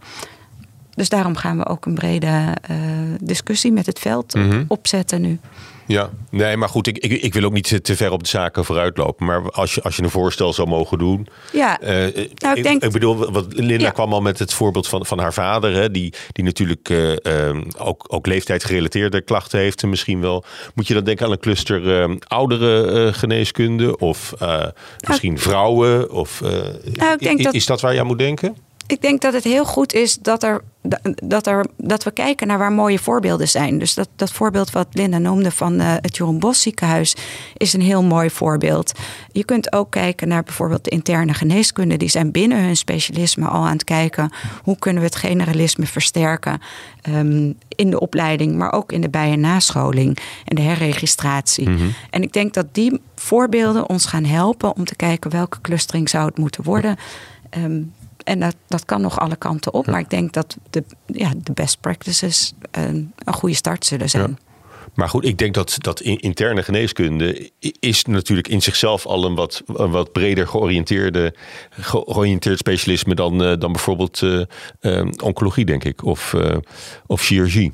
Dus 0.95 1.09
daarom 1.09 1.37
gaan 1.37 1.59
we 1.59 1.67
ook 1.67 1.87
een 1.87 1.95
brede 1.95 2.57
uh, 2.71 2.77
discussie 3.21 3.73
met 3.73 3.87
het 3.87 3.99
veld 3.99 4.35
mm 4.35 4.51
-hmm. 4.51 4.65
opzetten 4.69 5.21
nu. 5.21 5.39
Ja, 5.87 6.11
nee, 6.31 6.57
maar 6.57 6.69
goed, 6.69 6.87
ik, 6.87 6.99
ik, 6.99 7.23
ik, 7.23 7.35
wil 7.35 7.45
ook 7.45 7.53
niet 7.53 7.85
te 7.85 7.97
ver 7.97 8.13
op 8.13 8.23
de 8.23 8.29
zaken 8.29 8.65
vooruitlopen. 8.65 9.27
Maar 9.27 9.51
als 9.51 9.75
je, 9.75 9.83
als 9.83 9.97
je 9.97 10.03
een 10.03 10.11
voorstel 10.11 10.53
zou 10.53 10.69
mogen 10.69 10.99
doen. 10.99 11.29
Ja, 11.53 11.83
uh, 11.83 11.89
nou, 12.35 12.57
ik, 12.57 12.63
denk, 12.63 12.83
ik, 12.83 12.93
bedoel, 12.93 13.33
wat 13.33 13.47
Linda 13.49 13.91
kwam 13.91 14.13
al 14.13 14.21
met 14.21 14.39
het 14.39 14.55
voorbeeld 14.55 14.89
van, 14.89 15.07
van 15.07 15.19
haar 15.19 15.33
vader, 15.33 15.75
hè, 15.75 15.91
die, 15.91 16.13
die 16.33 16.45
natuurlijk 16.45 16.89
uh, 16.89 17.55
ook, 17.79 18.05
ook 18.09 18.27
leeftijdgerelateerde 18.27 19.21
klachten 19.21 19.59
heeft. 19.59 19.83
En 19.83 19.89
misschien 19.89 20.21
wel. 20.21 20.45
Moet 20.75 20.87
je 20.87 20.95
dan 20.95 21.05
denken 21.05 21.27
aan 21.27 21.33
een 21.33 21.39
cluster 21.39 22.09
uh, 22.09 22.17
oudere 22.27 23.13
geneeskunde 23.13 23.97
of 23.97 24.35
nou, 24.39 24.73
misschien 25.07 25.39
vrouwen? 25.39 26.11
Of, 26.11 26.41
nou, 26.41 27.13
ik 27.13 27.19
denk 27.19 27.43
dat, 27.43 27.55
is 27.55 27.67
dat 27.67 27.81
waar 27.81 27.95
je 27.95 28.01
aan 28.01 28.07
moet 28.07 28.19
denken? 28.19 28.57
Ik 28.87 29.01
denk 29.01 29.21
dat 29.21 29.33
het 29.33 29.45
heel 29.45 29.65
goed 29.65 29.93
is 29.93 30.15
dat, 30.15 30.43
er, 30.43 30.63
dat, 31.25 31.47
er, 31.47 31.67
dat 31.77 32.05
we 32.05 32.11
kijken 32.11 32.47
naar 32.47 32.59
waar 32.59 32.73
mooie 32.73 32.99
voorbeelden 32.99 33.49
zijn. 33.49 33.79
Dus 33.79 33.95
dat, 33.95 34.09
dat 34.17 34.33
voorbeeld 34.33 34.71
wat 34.71 34.87
Linda 34.91 35.19
noemde 35.19 35.51
van 35.51 35.81
uh, 35.81 35.95
het 36.01 36.17
Jeroen 36.17 36.39
Bos 36.39 36.61
ziekenhuis 36.61 37.17
is 37.57 37.73
een 37.73 37.81
heel 37.81 38.03
mooi 38.03 38.31
voorbeeld. 38.31 38.93
Je 39.33 39.45
kunt 39.45 39.73
ook 39.73 39.91
kijken 39.91 40.29
naar 40.29 40.43
bijvoorbeeld 40.43 40.85
de 40.85 40.91
interne 40.91 41.35
geneeskunde. 41.35 41.97
Die 41.97 42.09
zijn 42.09 42.31
binnen 42.31 42.65
hun 42.65 42.77
specialisme 42.77 43.47
al 43.47 43.67
aan 43.67 43.73
het 43.73 43.85
kijken 43.85 44.31
hoe 44.63 44.79
kunnen 44.79 45.03
we 45.03 45.09
het 45.09 45.17
generalisme 45.17 45.87
versterken 45.87 46.61
um, 47.09 47.59
in 47.69 47.91
de 47.91 48.01
opleiding, 48.01 48.57
maar 48.57 48.73
ook 48.73 48.93
in 48.93 49.01
de 49.01 49.11
bij- 49.11 49.33
en 49.33 49.41
nascholing 49.41 50.19
en 50.45 50.57
de 50.57 50.63
herregistratie. 50.63 51.69
Mm 51.69 51.77
-hmm. 51.77 51.95
En 52.11 52.23
ik 52.23 52.33
denk 52.33 52.55
dat 52.55 52.67
die 52.75 53.01
voorbeelden 53.15 53.89
ons 53.89 54.07
gaan 54.07 54.25
helpen 54.25 54.77
om 54.77 54.85
te 54.85 54.97
kijken 54.97 55.31
welke 55.31 55.61
clustering 55.61 56.09
zou 56.09 56.27
het 56.27 56.39
moeten 56.39 56.65
worden. 56.65 56.97
Um, 57.59 57.93
en 58.25 58.41
dat, 58.41 58.57
dat 58.67 58.85
kan 58.85 59.01
nog 59.01 59.19
alle 59.19 59.37
kanten 59.37 59.75
op. 59.75 59.87
Maar 59.87 60.01
ik 60.01 60.11
denk 60.11 60.33
dat 60.33 60.57
de, 60.71 60.85
ja, 61.07 61.33
de 61.37 61.53
best 61.53 61.81
practices 61.81 62.53
een, 62.71 63.13
een 63.25 63.35
goede 63.35 63.55
start 63.55 63.85
zullen 63.85 64.11
zijn. 64.11 64.39
Ja. 64.39 64.51
Maar 64.95 65.09
goed, 65.09 65.25
ik 65.25 65.39
denk 65.39 65.55
dat, 65.55 65.77
dat 65.79 66.01
interne 66.01 66.63
geneeskunde 66.63 67.51
is 67.81 68.05
natuurlijk 68.05 68.49
in 68.49 68.63
zichzelf 68.63 69.07
al 69.07 69.25
een 69.25 69.35
wat, 69.35 69.63
een 69.67 69.91
wat 69.91 70.13
breder 70.13 70.47
georiënteerde, 70.47 71.35
georiënteerd 71.71 72.59
specialisme 72.59 73.15
dan, 73.15 73.43
uh, 73.43 73.59
dan 73.59 73.73
bijvoorbeeld 73.73 74.21
uh, 74.21 74.43
uh, 74.81 75.07
oncologie, 75.23 75.65
denk 75.65 75.85
ik, 75.85 76.05
of, 76.05 76.35
of 77.07 77.23
chirurgie. 77.23 77.73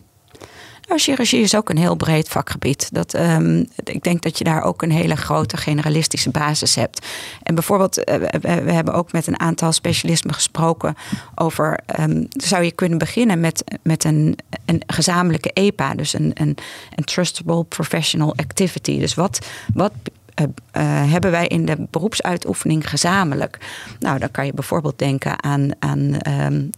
Chirurgie 0.96 1.42
is 1.42 1.56
ook 1.56 1.70
een 1.70 1.78
heel 1.78 1.94
breed 1.94 2.28
vakgebied. 2.28 2.88
Dat, 2.92 3.14
um, 3.14 3.68
ik 3.84 4.02
denk 4.02 4.22
dat 4.22 4.38
je 4.38 4.44
daar 4.44 4.62
ook 4.62 4.82
een 4.82 4.90
hele 4.90 5.16
grote 5.16 5.56
generalistische 5.56 6.30
basis 6.30 6.74
hebt. 6.74 7.06
En 7.42 7.54
bijvoorbeeld, 7.54 7.98
uh, 7.98 8.14
we, 8.40 8.72
hebben 8.72 8.94
ook 8.94 9.12
met 9.12 9.26
een 9.26 9.40
aantal 9.40 9.72
specialismen 9.72 10.34
gesproken 10.34 10.96
over. 11.34 11.78
Um, 12.00 12.26
zou 12.28 12.64
je 12.64 12.72
kunnen 12.72 12.98
beginnen 12.98 13.40
met, 13.40 13.78
met 13.82 14.04
een, 14.04 14.38
een 14.64 14.82
gezamenlijke 14.86 15.50
EPA, 15.52 15.94
dus 15.94 16.12
een, 16.12 16.30
een, 16.34 16.56
een 16.94 17.04
Trustable 17.04 17.64
Professional 17.64 18.36
Activity. 18.36 18.98
Dus 18.98 19.14
wat, 19.14 19.46
wat 19.74 19.92
uh, 20.40 20.46
uh, 20.46 21.10
hebben 21.12 21.30
wij 21.30 21.46
in 21.46 21.64
de 21.64 21.86
beroepsuitoefening 21.90 22.90
gezamenlijk? 22.90 23.58
Nou, 23.98 24.18
dan 24.18 24.30
kan 24.30 24.46
je 24.46 24.52
bijvoorbeeld 24.52 24.98
denken 24.98 25.42
aan, 25.42 25.70
aan 25.78 26.16
um, 26.28 26.70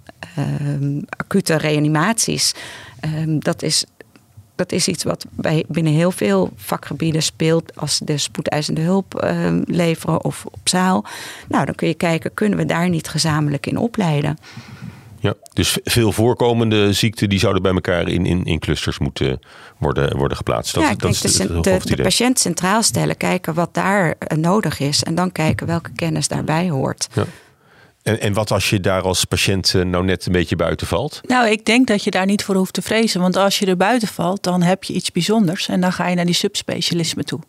acute 1.09 1.57
reanimaties. 1.57 2.55
Dat 3.39 3.63
is 3.63 3.85
dat 4.61 4.73
is 4.73 4.89
iets 4.89 5.05
wat 5.05 5.27
bij, 5.31 5.65
binnen 5.69 5.93
heel 5.93 6.11
veel 6.11 6.51
vakgebieden 6.57 7.23
speelt. 7.23 7.77
Als 7.77 8.01
de 8.05 8.19
spoedeisende 8.19 8.81
hulp 8.81 9.23
uh, 9.25 9.61
leveren 9.65 10.25
of 10.25 10.45
op 10.47 10.69
zaal. 10.69 11.05
Nou, 11.49 11.65
dan 11.65 11.75
kun 11.75 11.89
je 11.89 11.95
kijken, 11.95 12.35
kunnen 12.35 12.59
we 12.59 12.65
daar 12.65 12.89
niet 12.89 13.09
gezamenlijk 13.09 13.67
in 13.67 13.77
opleiden? 13.77 14.39
Ja, 15.21 15.35
dus 15.53 15.79
veel 15.85 16.13
voorkomende 16.13 16.93
ziekten 16.93 17.29
die 17.29 17.39
zouden 17.39 17.63
bij 17.63 17.73
elkaar 17.73 18.09
in, 18.09 18.27
in, 18.27 18.45
in 18.45 18.59
clusters 18.59 18.99
moeten 18.99 19.41
worden, 19.79 20.17
worden 20.17 20.37
geplaatst. 20.37 20.75
Dat, 20.75 20.83
ja, 20.83 20.91
ik 20.91 20.99
dat 20.99 21.13
denk 21.13 21.25
is 21.25 21.33
de, 21.33 21.61
de, 21.61 21.97
de, 21.97 22.03
patiënt 22.03 22.39
centraal 22.39 22.83
stellen, 22.83 23.17
kijken 23.17 23.55
wat 23.55 23.75
daar 23.75 24.15
eh, 24.19 24.39
nodig 24.39 24.81
is 24.81 25.03
en 25.03 25.15
dan 25.15 25.33
kijken 25.33 25.67
welke 25.67 25.91
kennis 25.95 26.29
daarbij 26.29 26.71
hoort. 26.71 27.09
Ja. 27.13 27.25
En, 28.11 28.21
en 28.21 28.33
wat 28.33 28.51
als 28.51 28.71
je 28.71 28.81
daar 28.81 29.03
als 29.03 29.25
patiënt 29.25 29.75
eh, 29.75 29.83
nou 29.83 30.05
net 30.05 30.27
een 30.27 30.33
beetje 30.33 30.57
buiten 30.57 30.87
valt? 30.87 31.21
Nou, 31.27 31.49
ik 31.49 31.65
denk 31.65 31.87
dat 31.87 32.05
je 32.05 32.11
daar 32.11 32.27
niet 32.27 32.45
voor 32.45 32.55
hoeft 32.55 32.73
te 32.73 32.83
vrezen. 32.83 33.21
Want 33.21 33.37
als 33.37 33.59
je 33.59 33.67
er 33.67 33.77
buiten 33.77 34.09
valt, 34.09 34.43
dan 34.43 34.63
heb 34.63 34.85
je 34.85 34.93
iets 34.93 35.13
bijzonders. 35.13 35.69
En 35.69 35.81
dan 35.81 35.93
ga 35.93 36.09
je 36.09 36.15
naar 36.15 36.25
die 36.25 36.35
subspecialisme 36.35 37.25
toe. 37.25 37.41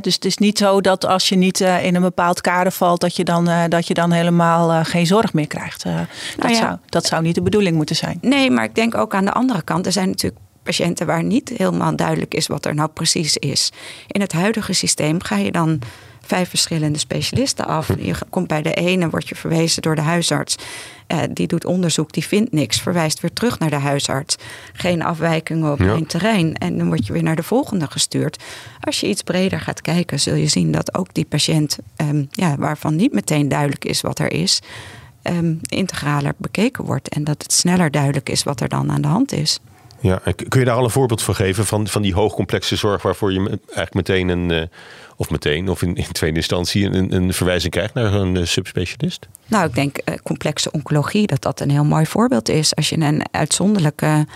dus 0.00 0.14
het 0.14 0.24
is 0.24 0.36
niet 0.36 0.58
zo 0.58 0.80
dat 0.80 1.06
als 1.06 1.28
je 1.28 1.36
niet 1.36 1.60
uh, 1.60 1.84
in 1.84 1.94
een 1.94 2.02
bepaald 2.02 2.40
kader 2.40 2.72
valt, 2.72 3.00
dat 3.00 3.16
je 3.16 3.24
dan, 3.24 3.48
uh, 3.48 3.64
dat 3.68 3.86
je 3.86 3.94
dan 3.94 4.12
helemaal 4.12 4.84
geen 4.84 5.06
zorg 5.06 5.32
meer 5.32 5.46
krijgt. 5.46 5.84
Nou 5.84 6.06
dat, 6.36 6.50
ja. 6.50 6.56
zou, 6.56 6.76
dat 6.86 7.06
zou 7.06 7.22
niet 7.22 7.34
de 7.34 7.42
bedoeling 7.42 7.76
moeten 7.76 7.96
zijn. 7.96 8.18
Nee, 8.20 8.50
maar 8.50 8.64
ik 8.64 8.74
denk 8.74 8.94
ook 8.94 9.14
aan 9.14 9.24
de 9.24 9.32
andere 9.32 9.62
kant. 9.62 9.86
Er 9.86 9.92
zijn 9.92 10.08
natuurlijk 10.08 10.42
patiënten 10.62 11.06
waar 11.06 11.22
niet 11.22 11.52
helemaal 11.56 11.96
duidelijk 11.96 12.34
is 12.34 12.46
wat 12.46 12.64
er 12.64 12.74
nou 12.74 12.88
precies 12.88 13.36
is. 13.36 13.72
In 14.06 14.20
het 14.20 14.32
huidige 14.32 14.72
systeem 14.72 15.22
ga 15.22 15.36
je 15.36 15.52
dan 15.52 15.80
vijf 16.30 16.48
verschillende 16.48 16.98
specialisten 16.98 17.66
af. 17.66 17.88
Je 17.98 18.14
komt 18.30 18.46
bij 18.46 18.62
de 18.62 18.74
ene, 18.74 19.10
word 19.10 19.28
je 19.28 19.34
verwezen 19.34 19.82
door 19.82 19.94
de 19.94 20.00
huisarts. 20.00 20.56
Uh, 21.08 21.18
die 21.32 21.46
doet 21.46 21.64
onderzoek, 21.64 22.12
die 22.12 22.24
vindt 22.24 22.52
niks, 22.52 22.80
verwijst 22.80 23.20
weer 23.20 23.32
terug 23.32 23.58
naar 23.58 23.70
de 23.70 23.76
huisarts. 23.76 24.36
Geen 24.72 25.02
afwijkingen 25.02 25.72
op 25.72 25.78
ja. 25.78 25.84
mijn 25.84 26.06
terrein. 26.06 26.54
En 26.54 26.78
dan 26.78 26.86
word 26.86 27.06
je 27.06 27.12
weer 27.12 27.22
naar 27.22 27.36
de 27.36 27.42
volgende 27.42 27.86
gestuurd. 27.86 28.42
Als 28.80 29.00
je 29.00 29.08
iets 29.08 29.22
breder 29.22 29.60
gaat 29.60 29.80
kijken, 29.80 30.20
zul 30.20 30.34
je 30.34 30.48
zien 30.48 30.72
dat 30.72 30.94
ook 30.94 31.14
die 31.14 31.24
patiënt, 31.24 31.78
um, 31.96 32.28
ja, 32.30 32.56
waarvan 32.56 32.96
niet 32.96 33.12
meteen 33.12 33.48
duidelijk 33.48 33.84
is 33.84 34.00
wat 34.00 34.18
er 34.18 34.32
is, 34.32 34.60
um, 35.22 35.60
integraler 35.62 36.34
bekeken 36.36 36.84
wordt. 36.84 37.08
En 37.08 37.24
dat 37.24 37.42
het 37.42 37.52
sneller 37.52 37.90
duidelijk 37.90 38.28
is 38.28 38.42
wat 38.42 38.60
er 38.60 38.68
dan 38.68 38.90
aan 38.90 39.02
de 39.02 39.08
hand 39.08 39.32
is. 39.32 39.60
Ja, 40.00 40.20
kun 40.48 40.60
je 40.60 40.64
daar 40.64 40.76
al 40.76 40.84
een 40.84 40.90
voorbeeld 40.90 41.22
van 41.22 41.34
geven 41.34 41.66
van, 41.66 41.88
van 41.88 42.02
die 42.02 42.14
hoogcomplexe 42.14 42.76
zorg 42.76 43.02
waarvoor 43.02 43.32
je 43.32 43.38
eigenlijk 43.38 43.94
meteen 43.94 44.28
een, 44.28 44.50
uh, 44.50 44.62
of 45.16 45.30
meteen, 45.30 45.68
of 45.68 45.82
in, 45.82 45.94
in 45.94 46.12
tweede 46.12 46.36
instantie 46.36 46.84
een, 46.84 47.14
een 47.14 47.32
verwijzing 47.32 47.72
krijgt 47.72 47.94
naar 47.94 48.14
een 48.14 48.34
uh, 48.34 48.44
subspecialist? 48.44 49.28
Nou, 49.46 49.66
ik 49.66 49.74
denk 49.74 49.98
uh, 50.04 50.14
complexe 50.22 50.70
oncologie, 50.70 51.26
dat 51.26 51.42
dat 51.42 51.60
een 51.60 51.70
heel 51.70 51.84
mooi 51.84 52.06
voorbeeld 52.06 52.48
is. 52.48 52.74
Als 52.74 52.88
je 52.88 52.98
een 52.98 53.22
uitzonderlijke 53.30 54.26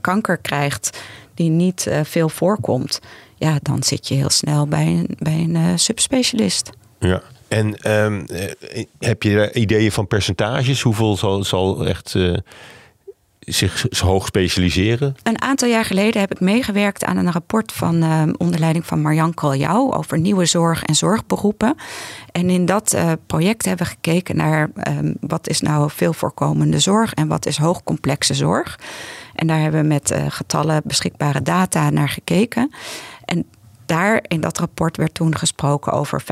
kanker 0.00 0.38
krijgt 0.38 0.98
die 1.34 1.50
niet 1.50 1.90
veel 2.02 2.28
voorkomt, 2.28 3.00
ja, 3.36 3.58
dan 3.62 3.82
zit 3.82 4.08
je 4.08 4.14
heel 4.14 4.30
snel 4.30 4.66
bij 4.66 4.86
een, 4.86 5.08
bij 5.18 5.46
een 5.48 5.78
subspecialist. 5.78 6.70
Ja. 6.98 7.22
En 7.48 7.90
um, 7.90 8.26
heb 8.98 9.22
je 9.22 9.52
ideeën 9.52 9.92
van 9.92 10.06
percentages? 10.06 10.82
Hoeveel 10.82 11.16
zal, 11.16 11.44
zal 11.44 11.86
echt 11.86 12.14
zich 13.44 13.86
hoog 13.98 14.26
specialiseren? 14.26 15.14
Een 15.22 15.42
aantal 15.42 15.68
jaar 15.68 15.84
geleden 15.84 16.20
heb 16.20 16.30
ik 16.30 16.40
meegewerkt 16.40 17.04
aan 17.04 17.16
een 17.16 17.32
rapport 17.32 17.72
van 17.72 18.04
uh, 18.04 18.22
onder 18.36 18.60
leiding 18.60 18.86
van 18.86 19.02
Marjan 19.02 19.34
Kaljau 19.34 19.92
over 19.92 20.18
nieuwe 20.18 20.44
zorg 20.44 20.82
en 20.82 20.94
zorgberoepen. 20.94 21.74
En 22.32 22.50
in 22.50 22.66
dat 22.66 22.94
uh, 22.94 23.12
project 23.26 23.64
hebben 23.64 23.86
we 23.86 23.92
gekeken 23.92 24.36
naar 24.36 24.70
uh, 24.88 24.98
wat 25.20 25.48
is 25.48 25.60
nou 25.60 25.90
veel 25.90 26.12
voorkomende 26.12 26.78
zorg 26.78 27.14
en 27.14 27.28
wat 27.28 27.46
is 27.46 27.56
hoogcomplexe 27.56 28.34
zorg. 28.34 28.78
En 29.34 29.46
daar 29.46 29.60
hebben 29.60 29.80
we 29.80 29.86
met 29.86 30.10
eh, 30.10 30.24
getallen 30.28 30.82
beschikbare 30.84 31.42
data 31.42 31.90
naar 31.90 32.08
gekeken. 32.08 32.74
En 33.24 33.44
daar 33.86 34.24
in 34.28 34.40
dat 34.40 34.58
rapport 34.58 34.96
werd 34.96 35.14
toen 35.14 35.36
gesproken 35.36 35.92
over 35.92 36.22
75% 36.22 36.24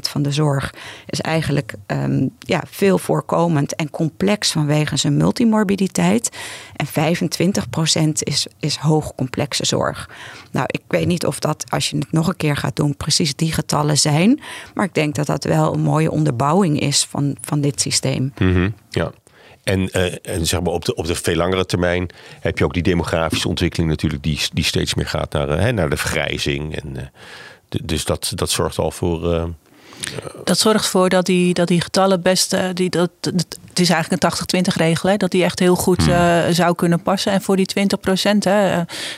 van 0.00 0.22
de 0.22 0.32
zorg 0.32 0.74
is 1.06 1.20
eigenlijk 1.20 1.74
um, 1.86 2.30
ja, 2.38 2.62
veel 2.66 2.98
voorkomend 2.98 3.74
en 3.74 3.90
complex 3.90 4.52
vanwege 4.52 4.96
zijn 4.96 5.16
multimorbiditeit. 5.16 6.36
En 6.76 6.86
25% 6.86 8.08
is, 8.18 8.46
is 8.60 8.76
hoogcomplexe 8.76 9.64
zorg. 9.64 10.10
Nou, 10.50 10.66
ik 10.70 10.82
weet 10.88 11.06
niet 11.06 11.26
of 11.26 11.38
dat, 11.38 11.64
als 11.68 11.90
je 11.90 11.96
het 11.96 12.12
nog 12.12 12.28
een 12.28 12.36
keer 12.36 12.56
gaat 12.56 12.76
doen, 12.76 12.96
precies 12.96 13.36
die 13.36 13.52
getallen 13.52 13.98
zijn. 13.98 14.40
Maar 14.74 14.84
ik 14.84 14.94
denk 14.94 15.14
dat 15.14 15.26
dat 15.26 15.44
wel 15.44 15.74
een 15.74 15.80
mooie 15.80 16.10
onderbouwing 16.10 16.80
is 16.80 17.04
van, 17.04 17.36
van 17.40 17.60
dit 17.60 17.80
systeem. 17.80 18.32
-hmm, 18.34 18.74
ja. 18.90 19.12
En, 19.64 19.88
uh, 19.92 20.14
en 20.22 20.46
zeg 20.46 20.60
maar 20.60 20.72
op 20.72 20.84
de, 20.84 20.94
op 20.94 21.06
de 21.06 21.14
veel 21.14 21.34
langere 21.36 21.66
termijn 21.66 22.08
heb 22.40 22.58
je 22.58 22.64
ook 22.64 22.74
die 22.74 22.82
demografische 22.82 23.48
ontwikkeling 23.48 23.90
natuurlijk, 23.90 24.22
die, 24.22 24.40
die 24.52 24.64
steeds 24.64 24.94
meer 24.94 25.06
gaat 25.06 25.32
naar, 25.32 25.66
uh, 25.66 25.72
naar 25.72 25.90
de 25.90 25.96
vergrijzing. 25.96 26.76
En, 26.76 26.96
uh, 26.96 27.02
dus 27.84 28.04
dat, 28.04 28.32
dat 28.34 28.50
zorgt 28.50 28.78
al 28.78 28.90
voor. 28.90 29.48
Dat 30.44 30.58
zorgt 30.58 30.84
ervoor 30.84 31.08
dat 31.08 31.26
die, 31.26 31.54
dat 31.54 31.68
die 31.68 31.80
getallen 31.80 32.22
best. 32.22 32.56
die, 32.74 32.90
dat, 32.90 33.10
het 33.20 33.80
is 33.80 33.90
eigenlijk 33.90 34.22
een 34.22 34.64
80-20 34.70 34.74
regel, 34.76 35.08
hè, 35.08 35.16
dat 35.16 35.30
die 35.30 35.44
echt 35.44 35.58
heel 35.58 35.74
goed 35.74 36.08
uh, 36.08 36.42
zou 36.50 36.74
kunnen 36.74 37.02
passen. 37.02 37.32
En 37.32 37.42
voor 37.42 37.56
die 37.56 37.66
20 37.66 38.00
procent, 38.00 38.46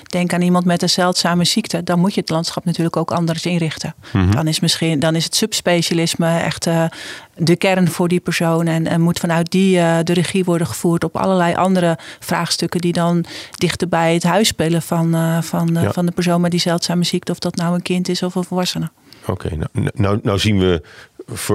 denk 0.03 0.33
aan 0.33 0.43
iemand 0.43 0.65
met 0.65 0.83
een 0.83 0.89
zeldzame 0.89 1.45
ziekte, 1.45 1.83
dan 1.83 1.99
moet 1.99 2.15
je 2.15 2.21
het 2.21 2.31
landschap 2.31 2.65
natuurlijk 2.65 2.97
ook 2.97 3.11
anders 3.11 3.47
inrichten. 3.47 3.95
Mm-hmm. 4.13 4.35
Dan, 4.35 4.47
is 4.47 4.61
misschien, 4.61 5.01
dan 5.01 5.15
is 5.15 5.25
het 5.25 5.35
subspecialisme 5.35 6.39
echt 6.39 6.67
uh, 6.67 6.85
de 7.37 7.57
kern 7.57 7.89
voor 7.89 8.09
die 8.09 8.21
persoon. 8.21 8.67
En, 8.67 8.87
en 8.87 9.01
moet 9.01 9.19
vanuit 9.19 9.51
die 9.51 9.75
de 10.03 10.13
regie 10.13 10.45
worden 10.45 10.67
gevoerd 10.67 11.05
op 11.05 11.17
allerlei 11.17 11.55
andere 11.55 11.99
vraagstukken 12.21 12.81
die 12.81 12.93
dan 12.93 13.25
dichter 13.51 13.89
bij 13.89 14.15
het 14.15 14.23
huis 14.23 14.49
spelen 14.49 14.83
van, 14.83 15.43
van, 15.43 15.71
ja. 15.73 15.93
van 15.93 16.07
de 16.07 16.13
persoon 16.13 16.41
met 16.41 16.51
die 16.51 16.61
zeldzame 16.61 17.05
ziekte. 17.05 17.33
Of 17.33 17.39
dat 17.39 17.57
nou 17.57 17.75
een 17.75 17.83
kind 17.83 18.09
is 18.09 18.23
of 18.23 18.35
een 18.35 18.45
volwassene. 18.45 18.91
Oké, 19.27 19.47
okay, 19.47 19.59
nou, 19.73 19.91
nou, 19.95 20.19
nou 20.23 20.39
zien 20.39 20.59
we 20.59 20.83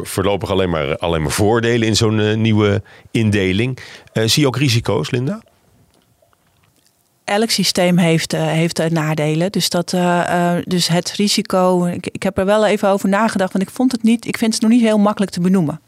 voorlopig 0.04 0.52
alleen 0.52 0.70
maar, 0.70 0.98
alleen 0.98 1.22
maar 1.22 1.32
voordelen 1.32 1.88
in 1.88 1.96
zo'n 1.96 2.20
uh, 2.20 2.36
nieuwe 2.36 2.82
indeling. 3.12 3.78
Uh, 4.14 4.24
zie 4.28 4.42
je 4.42 4.48
ook 4.48 4.58
risico's, 4.58 5.12
Linda? 5.12 5.42
elk 7.24 7.50
systeem 7.50 7.98
heeft, 7.98 8.34
uh, 8.34 8.48
heeft 8.48 8.90
nadelen. 8.90 9.52
Dus, 9.52 9.70
dat, 9.70 9.96
dus 10.64 10.88
het 10.88 11.12
risico. 11.12 11.86
Ik, 11.86 12.08
ik, 12.08 12.24
heb 12.24 12.38
er 12.38 12.46
wel 12.46 12.66
even 12.66 12.90
over 12.90 13.10
nagedacht. 13.10 13.54
Want 13.54 13.64
ik 13.64 13.74
vond 13.74 13.92
het 13.92 14.04
niet. 14.04 14.28
Ik 14.28 14.38
vind 14.38 14.54
het 14.54 14.62
nog 14.62 14.72
niet 14.72 14.82
heel 14.82 14.98
makkelijk 14.98 15.32
te 15.32 15.42
benoemen. 15.42 15.82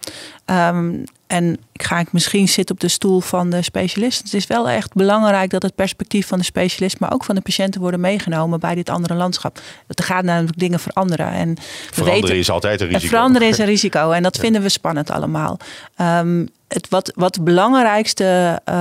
Um, 0.46 1.04
en 1.28 1.58
ik 1.72 1.84
ga 1.84 2.00
ik 2.00 2.12
misschien 2.12 2.48
zitten 2.48 2.76
op 2.76 2.82
de 2.82 2.88
stoel 2.88 3.20
van 3.20 3.50
de 3.50 3.62
specialist. 3.62 4.24
Het 4.24 4.34
is 4.34 4.48
wel 4.48 4.70
echt 4.70 4.94
belangrijk 4.94 5.50
dat 5.50 5.62
het 5.62 5.76
perspectief 5.76 6.28
van 6.28 6.38
de 6.38 6.44
specialist, 6.44 7.00
maar 7.00 7.14
ook 7.14 7.24
van 7.24 7.36
de 7.36 7.42
patiënten 7.42 7.82
worden 7.82 8.00
meegenomen 8.00 8.60
bij 8.60 8.76
dit 8.76 8.90
andere 8.90 9.14
landschap. 9.14 9.60
Er 9.88 10.04
gaat 10.04 10.24
namelijk 10.24 10.60
dingen 10.60 10.80
veranderen. 10.80 11.28
En 11.28 11.58
veranderen 11.92 12.22
weten, 12.22 12.38
is 12.38 12.50
altijd 12.50 12.82
een 12.82 12.88
risico. 12.88 13.08
Veranderen 13.08 13.48
is 13.48 13.58
een 13.58 13.66
risico. 13.76 14.12
En 14.12 14.24
dat 14.24 14.36
ja. 14.36 14.42
vinden 14.42 14.62
we 14.62 14.70
spannend 14.70 15.12
allemaal. 15.12 15.60
Um, 16.02 16.50
het, 16.68 16.90
wat, 16.90 17.12
wat 17.16 17.34
de 17.34 17.42
belangrijkste 17.42 18.62
uh, 18.70 18.76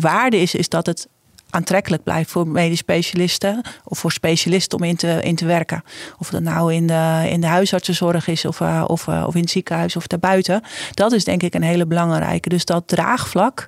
waarde 0.00 0.36
is, 0.36 0.54
is 0.54 0.68
dat 0.68 0.86
het 0.86 1.08
aantrekkelijk 1.50 2.02
blijft 2.02 2.30
voor 2.30 2.48
medisch 2.48 2.78
specialisten 2.78 3.60
of 3.84 3.98
voor 3.98 4.12
specialisten 4.12 4.78
om 4.78 4.84
in 4.84 4.96
te, 4.96 5.20
in 5.22 5.34
te 5.34 5.46
werken. 5.46 5.82
Of 6.18 6.30
dat 6.30 6.42
nou 6.42 6.74
in 6.74 6.86
de, 6.86 7.26
in 7.28 7.40
de 7.40 7.46
huisartsenzorg 7.46 8.28
is 8.28 8.44
of, 8.44 8.60
uh, 8.60 8.84
of, 8.86 9.06
uh, 9.06 9.24
of 9.26 9.34
in 9.34 9.40
het 9.40 9.50
ziekenhuis 9.50 9.96
of 9.96 10.06
daarbuiten. 10.06 10.62
Dat 10.94 11.12
is 11.12 11.24
denk 11.24 11.42
ik 11.42 11.54
een 11.54 11.62
hele 11.62 11.86
belangrijke. 11.86 12.48
Dus 12.48 12.64
dat 12.64 12.88
draagvlak. 12.88 13.66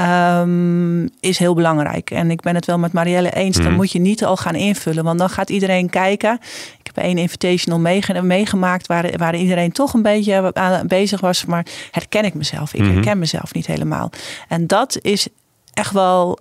Um, 0.00 1.08
is 1.20 1.38
heel 1.38 1.54
belangrijk. 1.54 2.10
En 2.10 2.30
ik 2.30 2.40
ben 2.40 2.54
het 2.54 2.66
wel 2.66 2.78
met 2.78 2.92
Marielle 2.92 3.30
eens. 3.30 3.56
Mm. 3.58 3.64
Dan 3.64 3.74
moet 3.74 3.92
je 3.92 3.98
niet 3.98 4.24
al 4.24 4.36
gaan 4.36 4.54
invullen. 4.54 5.04
Want 5.04 5.18
dan 5.18 5.30
gaat 5.30 5.50
iedereen 5.50 5.90
kijken. 5.90 6.38
Ik 6.78 6.86
heb 6.86 6.96
één 6.96 7.18
invitational 7.18 7.78
meege 7.78 8.22
meegemaakt. 8.22 8.86
Waar, 8.86 9.16
waar 9.16 9.36
iedereen 9.36 9.72
toch 9.72 9.94
een 9.94 10.02
beetje 10.02 10.54
aan 10.54 10.86
bezig 10.86 11.20
was. 11.20 11.44
Maar 11.44 11.66
herken 11.90 12.24
ik 12.24 12.34
mezelf? 12.34 12.74
Ik 12.74 12.84
herken 12.84 13.18
mezelf 13.18 13.54
niet 13.54 13.66
helemaal. 13.66 14.10
En 14.48 14.66
dat 14.66 14.98
is 15.00 15.28
echt 15.72 15.92
wel 15.92 16.38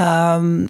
Um, 0.00 0.68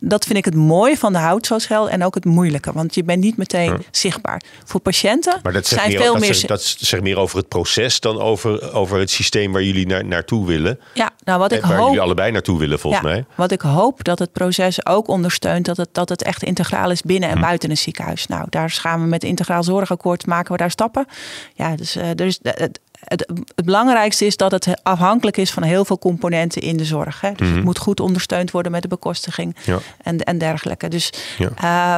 dat 0.00 0.24
vind 0.24 0.38
ik 0.38 0.44
het 0.44 0.54
mooie 0.54 0.96
van 0.96 1.12
de 1.12 1.18
houtzoolschel 1.18 1.90
en 1.90 2.04
ook 2.04 2.14
het 2.14 2.24
moeilijke. 2.24 2.72
Want 2.72 2.94
je 2.94 3.04
bent 3.04 3.20
niet 3.20 3.36
meteen 3.36 3.84
zichtbaar. 3.90 4.42
Voor 4.64 4.80
patiënten 4.80 5.38
maar 5.42 5.52
dat 5.52 5.66
zijn 5.66 5.88
meer, 5.88 5.98
veel 5.98 6.12
dat 6.12 6.20
meer... 6.20 6.34
Zegt, 6.34 6.48
dat 6.48 6.62
zegt 6.62 7.02
meer 7.02 7.18
over 7.18 7.38
het 7.38 7.48
proces 7.48 8.00
dan 8.00 8.20
over, 8.20 8.72
over 8.72 8.98
het 8.98 9.10
systeem 9.10 9.52
waar 9.52 9.62
jullie 9.62 9.86
naar, 9.86 10.04
naartoe 10.04 10.46
willen. 10.46 10.80
Ja, 10.94 11.10
nou 11.24 11.38
wat 11.38 11.52
ik 11.52 11.64
waar 11.64 11.76
hoop... 11.76 11.86
jullie 11.86 12.00
allebei 12.00 12.30
naartoe 12.30 12.58
willen 12.58 12.78
volgens 12.78 13.02
ja, 13.02 13.08
mij. 13.08 13.24
Wat 13.34 13.50
ik 13.50 13.60
hoop 13.60 14.04
dat 14.04 14.18
het 14.18 14.32
proces 14.32 14.86
ook 14.86 15.08
ondersteunt. 15.08 15.64
Dat 15.64 15.76
het, 15.76 15.88
dat 15.92 16.08
het 16.08 16.22
echt 16.22 16.42
integraal 16.42 16.90
is 16.90 17.02
binnen 17.02 17.28
en 17.28 17.36
hm. 17.36 17.42
buiten 17.42 17.70
een 17.70 17.76
ziekenhuis. 17.76 18.26
Nou, 18.26 18.46
daar 18.50 18.70
gaan 18.70 19.00
we 19.00 19.06
met 19.06 19.22
het 19.22 19.30
integraal 19.30 19.62
zorgakkoord 19.62 20.26
maken 20.26 20.52
we 20.52 20.58
daar 20.58 20.70
stappen. 20.70 21.06
Ja, 21.54 21.76
dus 21.76 21.96
is... 21.96 22.38
Het, 22.42 22.80
het, 23.04 23.26
het, 23.54 23.64
belangrijkste 23.64 24.24
is 24.26 24.36
dat 24.36 24.50
het 24.50 24.66
afhankelijk 24.82 25.36
is 25.36 25.50
van 25.50 25.62
heel 25.62 25.84
veel 25.84 25.98
componenten 25.98 26.62
in 26.62 26.76
de 26.76 26.84
zorg. 26.84 27.20
Hè. 27.20 27.32
Dus 27.32 27.46
Mhm. 27.46 27.56
het 27.56 27.64
moet 27.64 27.78
goed 27.78 28.00
ondersteund 28.00 28.50
worden 28.50 28.72
met 28.72 28.82
de 28.82 28.88
bekostiging 28.88 29.56
Ja. 29.64 29.78
en, 30.02 30.18
en 30.18 30.38
dergelijke. 30.38 30.88
Dus 30.88 31.10
Ja. 31.38 31.50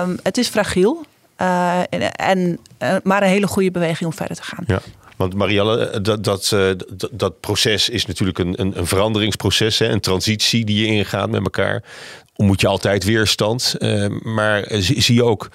ehm, 0.03 0.17
het 0.23 0.39
is 0.39 0.49
fragiel, 0.49 1.05
eh, 1.37 1.81
en, 2.17 2.59
eh, 2.79 2.95
maar 3.03 3.23
een 3.23 3.29
hele 3.29 3.47
goede 3.47 3.71
beweging 3.71 4.11
om 4.11 4.17
verder 4.17 4.37
te 4.37 4.43
gaan. 4.43 4.65
Ja. 4.67 4.81
Want 5.17 5.35
Marielle, 5.35 6.01
dat, 6.01 6.25
dat, 6.25 6.53
eh, 6.53 6.69
dat, 6.93 7.09
dat 7.13 7.41
proces 7.41 7.89
is 7.89 8.07
natuurlijk 8.07 8.39
een, 8.39 8.61
een, 8.61 8.79
een 8.79 8.87
veranderingsproces, 8.87 9.79
hè, 9.79 9.89
een 9.89 10.01
transitie 10.01 10.65
die 10.65 10.81
je 10.81 10.87
ingaat 10.87 11.31
met 11.31 11.43
elkaar. 11.43 11.83
Moet 12.37 12.61
je 12.61 12.67
altijd 12.67 13.05
weerstand. 13.05 13.75
eh, 13.79 14.07
maar 14.23 14.65
zie, 14.69 15.01
zie 15.03 15.15
je 15.15 15.25
ook 15.25 15.49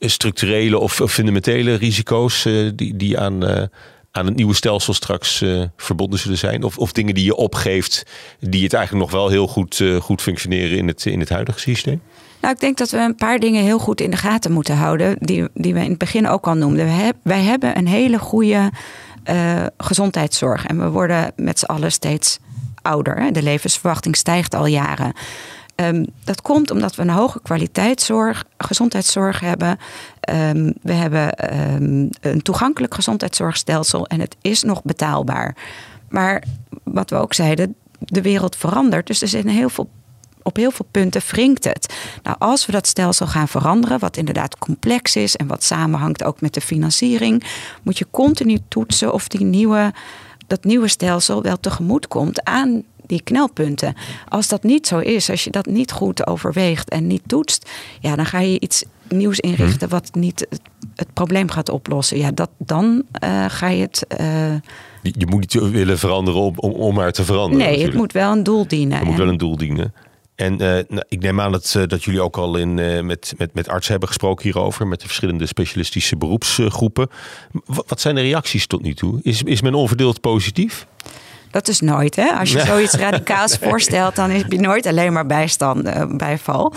structurele 0.00 0.78
of 0.78 1.00
fundamentele 1.06 1.74
risico's 1.74 2.42
die, 2.74 2.96
die 2.96 3.18
aan, 3.18 3.68
aan 4.16 4.26
het 4.26 4.36
nieuwe 4.36 4.54
stelsel 4.54 4.94
straks 4.94 5.42
eh, 5.42 5.62
verbonden 5.76 6.18
zullen 6.18 6.38
zijn? 6.38 6.62
Of, 6.62 6.78
of 6.78 6.92
dingen 6.92 7.14
die 7.14 7.24
je 7.24 7.36
opgeeft, 7.36 8.06
die 8.40 8.62
het 8.62 8.72
eigenlijk 8.72 9.04
nog 9.04 9.20
wel 9.20 9.28
heel 9.28 9.46
goed, 9.46 9.80
eh, 9.80 9.96
goed 9.96 10.22
functioneren 10.22 10.78
in 10.78 10.88
het, 10.88 11.06
in 11.06 11.20
het 11.20 11.28
huidige 11.28 11.58
systeem? 11.58 12.00
Nou, 12.40 12.54
ik 12.54 12.60
denk 12.60 12.78
dat 12.78 12.90
we 12.90 12.98
een 12.98 13.14
paar 13.14 13.38
dingen 13.38 13.62
heel 13.62 13.78
goed 13.78 14.00
in 14.00 14.10
de 14.10 14.16
gaten 14.16 14.52
moeten 14.52 14.76
houden. 14.76 15.16
Die, 15.18 15.48
die 15.54 15.74
we 15.74 15.80
in 15.80 15.88
het 15.88 15.98
begin 15.98 16.28
ook 16.28 16.46
al 16.46 16.54
noemden. 16.54 16.88
Heb, 16.88 17.16
wij 17.22 17.42
hebben 17.42 17.78
een 17.78 17.86
hele 17.86 18.18
goede 18.18 18.70
uh, 19.30 19.66
gezondheidszorg. 19.78 20.66
En 20.66 20.78
we 20.78 20.88
worden 20.88 21.32
met 21.36 21.58
z'n 21.58 21.64
allen 21.64 21.92
steeds 21.92 22.38
ouder. 22.82 23.16
Hè? 23.16 23.30
De 23.30 23.42
levensverwachting 23.42 24.16
stijgt 24.16 24.54
al 24.54 24.66
jaren. 24.66 25.12
Um, 25.76 26.06
dat 26.24 26.42
komt 26.42 26.70
omdat 26.70 26.94
we 26.94 27.02
een 27.02 27.10
hoge 27.10 27.40
kwaliteitszorg, 27.42 28.44
gezondheidszorg 28.58 29.40
hebben. 29.40 29.78
Um, 30.30 30.74
we 30.82 30.92
hebben 30.92 31.54
um, 31.72 32.08
een 32.20 32.42
toegankelijk 32.42 32.94
gezondheidszorgstelsel 32.94 34.06
en 34.06 34.20
het 34.20 34.36
is 34.40 34.62
nog 34.62 34.82
betaalbaar. 34.82 35.56
Maar 36.08 36.42
wat 36.82 37.10
we 37.10 37.16
ook 37.16 37.34
zeiden, 37.34 37.74
de 37.98 38.22
wereld 38.22 38.56
verandert. 38.56 39.06
Dus 39.06 39.22
er 39.22 39.28
zijn 39.28 39.48
heel 39.48 39.68
veel 39.68 39.88
op 40.42 40.56
heel 40.56 40.70
veel 40.70 40.86
punten 40.90 41.22
wringt 41.26 41.64
het. 41.64 41.94
Nou, 42.22 42.36
als 42.38 42.66
we 42.66 42.72
dat 42.72 42.86
stelsel 42.86 43.26
gaan 43.26 43.48
veranderen, 43.48 43.98
wat 43.98 44.16
inderdaad 44.16 44.58
complex 44.58 45.16
is 45.16 45.36
en 45.36 45.46
wat 45.46 45.62
samenhangt 45.62 46.24
ook 46.24 46.40
met 46.40 46.54
de 46.54 46.60
financiering, 46.60 47.44
moet 47.82 47.98
je 47.98 48.06
continu 48.10 48.58
toetsen 48.68 49.12
of 49.12 49.28
die 49.28 49.44
nieuwe, 49.44 49.92
dat 50.46 50.64
nieuwe 50.64 50.88
stelsel 50.88 51.42
wel 51.42 51.60
tegemoet 51.60 52.08
komt 52.08 52.44
aan 52.44 52.82
die 53.06 53.22
knelpunten. 53.22 53.94
Als 54.28 54.48
dat 54.48 54.62
niet 54.62 54.86
zo 54.86 54.98
is, 54.98 55.30
als 55.30 55.44
je 55.44 55.50
dat 55.50 55.66
niet 55.66 55.92
goed 55.92 56.26
overweegt 56.26 56.90
en 56.90 57.06
niet 57.06 57.22
toetst, 57.26 57.70
ja, 58.00 58.16
dan 58.16 58.26
ga 58.26 58.40
je 58.40 58.60
iets 58.60 58.84
nieuws 59.08 59.40
inrichten 59.40 59.88
wat 59.88 60.14
niet 60.14 60.46
het, 60.50 60.60
het 60.94 61.12
probleem 61.12 61.50
gaat 61.50 61.68
oplossen. 61.68 62.18
Ja, 62.18 62.30
dat, 62.30 62.50
dan 62.58 63.02
uh, 63.24 63.44
ga 63.48 63.68
je 63.68 63.82
het. 63.82 64.06
Uh, 64.20 64.54
je 65.02 65.26
moet 65.26 65.40
niet 65.40 65.70
willen 65.70 65.98
veranderen 65.98 66.40
om, 66.40 66.54
om, 66.56 66.72
om 66.72 66.94
maar 66.94 67.12
te 67.12 67.24
veranderen. 67.24 67.58
Nee, 67.58 67.66
natuurlijk. 67.66 67.92
het 67.92 68.00
moet 68.00 68.12
wel 68.12 68.32
een 68.32 68.42
doel 68.42 68.66
dienen. 68.66 68.98
Het 68.98 69.06
moet 69.06 69.16
wel 69.16 69.28
een 69.28 69.36
doel 69.36 69.56
dienen. 69.56 69.94
En 70.34 70.52
uh, 70.52 70.58
nou, 70.58 71.02
ik 71.08 71.20
neem 71.20 71.40
aan 71.40 71.52
dat, 71.52 71.74
uh, 71.76 71.82
dat 71.86 72.04
jullie 72.04 72.22
ook 72.22 72.36
al 72.36 72.56
in, 72.56 72.78
uh, 72.78 73.00
met, 73.00 73.34
met, 73.36 73.54
met 73.54 73.68
artsen 73.68 73.90
hebben 73.90 74.08
gesproken 74.08 74.44
hierover, 74.44 74.86
met 74.86 75.00
de 75.00 75.06
verschillende 75.06 75.46
specialistische 75.46 76.16
beroepsgroepen. 76.16 77.08
Wat, 77.64 77.84
wat 77.88 78.00
zijn 78.00 78.14
de 78.14 78.20
reacties 78.20 78.66
tot 78.66 78.82
nu 78.82 78.94
toe? 78.94 79.20
Is, 79.22 79.42
is 79.42 79.62
men 79.62 79.74
onverdeeld 79.74 80.20
positief? 80.20 80.86
Dat 81.54 81.68
is 81.68 81.80
nooit, 81.80 82.16
hè? 82.16 82.28
Als 82.30 82.52
je 82.52 82.60
zoiets 82.60 82.94
radicaals 82.94 83.56
voorstelt, 83.66 84.16
dan 84.16 84.30
heb 84.30 84.52
je 84.52 84.60
nooit 84.60 84.86
alleen 84.86 85.12
maar 85.12 85.26
bijstand, 85.26 85.86
uh, 85.86 86.04
bijval. 86.06 86.72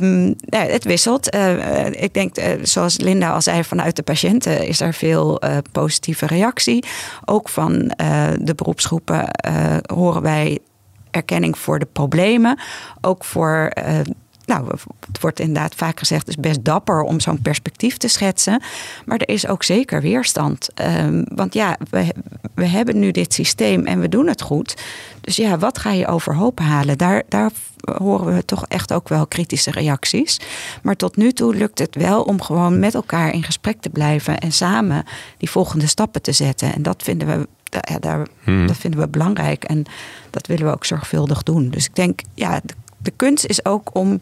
Um, 0.00 0.34
ja, 0.38 0.58
het 0.58 0.84
wisselt. 0.84 1.34
Uh, 1.34 1.86
ik 1.86 2.14
denk, 2.14 2.38
uh, 2.38 2.44
zoals 2.62 2.98
Linda 2.98 3.30
al 3.30 3.42
zei, 3.42 3.64
vanuit 3.64 3.96
de 3.96 4.02
patiënten 4.02 4.66
is 4.66 4.80
er 4.80 4.94
veel 4.94 5.40
positieve 5.72 6.26
reactie. 6.26 6.84
Ook 7.24 7.48
van 7.48 7.72
de 8.40 8.52
beroepsgroepen 8.56 9.28
horen 9.94 10.22
wij 10.22 10.58
erkenning 11.10 11.58
voor 11.58 11.78
de 11.78 11.88
problemen. 11.92 12.58
Ook 13.00 13.24
voor 13.24 13.72
nou, 14.46 14.66
het 15.06 15.20
wordt 15.20 15.40
inderdaad 15.40 15.74
vaak 15.74 15.98
gezegd, 15.98 16.26
het 16.26 16.36
is 16.36 16.42
best 16.42 16.64
dapper 16.64 17.02
om 17.02 17.20
zo'n 17.20 17.42
perspectief 17.42 17.96
te 17.96 18.08
schetsen. 18.08 18.62
Maar 19.04 19.18
er 19.18 19.28
is 19.28 19.46
ook 19.46 19.62
zeker 19.62 20.00
weerstand. 20.00 20.68
Um, 20.74 21.24
want 21.34 21.54
ja, 21.54 21.76
we, 21.90 22.06
we 22.54 22.66
hebben 22.66 22.98
nu 22.98 23.10
dit 23.10 23.32
systeem 23.34 23.86
en 23.86 24.00
we 24.00 24.08
doen 24.08 24.26
het 24.26 24.42
goed. 24.42 24.76
Dus 25.20 25.36
ja, 25.36 25.58
wat 25.58 25.78
ga 25.78 25.92
je 25.92 26.06
overhoop 26.06 26.58
halen? 26.58 26.98
Daar, 26.98 27.22
daar 27.28 27.50
horen 27.98 28.34
we 28.34 28.44
toch 28.44 28.64
echt 28.68 28.92
ook 28.92 29.08
wel 29.08 29.26
kritische 29.26 29.70
reacties. 29.70 30.40
Maar 30.82 30.96
tot 30.96 31.16
nu 31.16 31.32
toe 31.32 31.54
lukt 31.54 31.78
het 31.78 31.94
wel 31.94 32.22
om 32.22 32.42
gewoon 32.42 32.78
met 32.78 32.94
elkaar 32.94 33.32
in 33.32 33.42
gesprek 33.42 33.80
te 33.80 33.90
blijven 33.90 34.38
en 34.38 34.52
samen 34.52 35.04
die 35.38 35.50
volgende 35.50 35.86
stappen 35.86 36.22
te 36.22 36.32
zetten. 36.32 36.74
En 36.74 36.82
dat 36.82 37.02
vinden 37.02 37.28
we 37.28 37.48
ja, 37.70 37.98
daar, 37.98 38.26
hmm. 38.44 38.66
dat 38.66 38.76
vinden 38.76 39.00
we 39.00 39.08
belangrijk 39.08 39.64
en 39.64 39.84
dat 40.30 40.46
willen 40.46 40.66
we 40.66 40.72
ook 40.72 40.84
zorgvuldig 40.84 41.42
doen. 41.42 41.70
Dus 41.70 41.84
ik 41.84 41.94
denk, 41.94 42.20
ja, 42.34 42.60
de, 42.64 42.74
de 43.06 43.12
kunst 43.16 43.44
is 43.46 43.64
ook 43.64 43.90
om, 43.92 44.20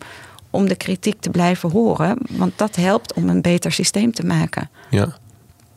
om 0.51 0.69
de 0.69 0.77
kritiek 0.77 1.21
te 1.21 1.31
blijven 1.31 1.71
horen, 1.71 2.19
want 2.31 2.53
dat 2.59 2.77
helpt 2.77 3.15
om 3.15 3.29
een 3.29 3.43
beter 3.43 3.73
systeem 3.73 4.13
te 4.13 4.27
maken. 4.27 4.71
Ja. 4.91 5.17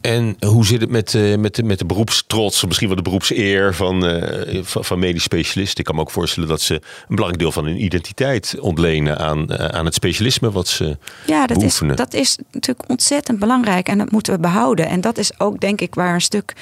En 0.02 0.36
hoe 0.46 0.66
zit 0.66 0.82
het 0.82 0.90
met, 0.90 1.14
uh, 1.14 1.38
met, 1.38 1.56
de, 1.56 1.64
met 1.64 1.80
de 1.80 1.86
beroepstrots, 1.86 2.66
misschien 2.66 2.88
wel 2.88 2.96
de 2.96 3.02
beroepseer 3.02 3.76
van, 3.76 4.10
uh, 4.10 4.64
van, 4.64 4.86
van 4.86 5.00
medisch 5.00 5.24
specialisten? 5.24 5.80
Ik 5.80 5.86
kan 5.86 5.96
me 5.96 6.02
ook 6.02 6.12
voorstellen 6.12 6.50
dat 6.50 6.62
ze 6.62 6.74
een 6.74 6.82
belangrijk 7.08 7.40
deel 7.40 7.52
van 7.52 7.66
hun 7.66 7.84
identiteit 7.84 8.56
ontlenen 8.60 9.18
aan, 9.18 9.46
uh, 9.50 9.66
aan 9.66 9.86
het 9.86 9.94
specialisme 9.94 10.52
wat 10.52 10.68
ze 10.68 10.98
ja, 11.26 11.48
dat 11.48 11.58
beoefenen. 11.58 11.92
Is, 11.92 11.98
dat 11.98 12.14
is 12.14 12.38
natuurlijk 12.52 12.90
ontzettend 12.90 13.40
belangrijk 13.40 13.88
en 13.88 13.98
dat 13.98 14.12
moeten 14.12 14.34
we 14.34 14.40
behouden. 14.40 14.88
En 14.88 15.02
dat 15.02 15.18
is 15.18 15.40
ook 15.40 15.60
denk 15.60 15.82
ik 15.82 15.96
waar 15.96 16.14
een 16.14 16.22
stuk 16.22 16.54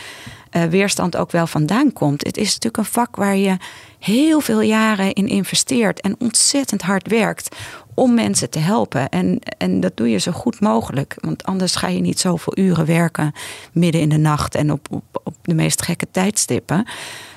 weerstand 0.62 1.18
ook 1.18 1.32
wel 1.32 1.48
vandaan 1.48 1.94
komt. 1.94 2.26
Het 2.26 2.38
is 2.38 2.46
natuurlijk 2.46 2.78
een 2.78 2.86
vak 2.86 3.15
waar 3.15 3.36
je 3.36 3.58
heel 4.00 4.39
veel 4.39 4.62
jaren 4.62 5.13
in 5.13 5.28
investeert 5.28 6.02
en 6.02 6.15
ontzettend 6.20 6.82
hard 6.82 7.08
werkt 7.08 7.56
om 7.94 8.13
mensen 8.13 8.50
te 8.50 8.60
helpen. 8.60 9.10
En, 9.10 9.39
en 9.58 9.80
dat 9.80 9.98
doe 9.98 10.10
je 10.10 10.18
zo 10.18 10.32
goed 10.32 10.60
mogelijk. 10.60 11.15
Want 11.20 11.44
anders 11.44 11.76
ga 11.76 11.88
je 11.88 12.00
niet 12.00 12.20
zoveel 12.20 12.58
uren 12.58 12.86
werken 12.86 13.34
midden 13.72 14.02
in 14.02 14.10
de 14.10 14.18
nacht 14.18 14.56
en 14.56 14.72
op, 14.72 14.88
op, 14.91 15.22
op 15.24 15.36
de 15.41 15.54
meest 15.54 15.82
gekke 15.82 16.08
tijdstippen. 16.12 16.88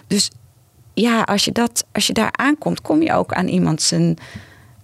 Dus 0.07 0.31
ja, 0.95 1.23
als 1.23 1.45
je, 1.45 1.53
dat, 1.53 1.85
als 1.93 2.07
je 2.07 2.13
daar 2.13 2.33
aankomt, 2.33 2.81
kom 2.81 3.03
je 3.03 3.13
ook 3.13 3.33
aan 3.33 3.49
iemand 3.49 3.83
zijn, 3.83 4.17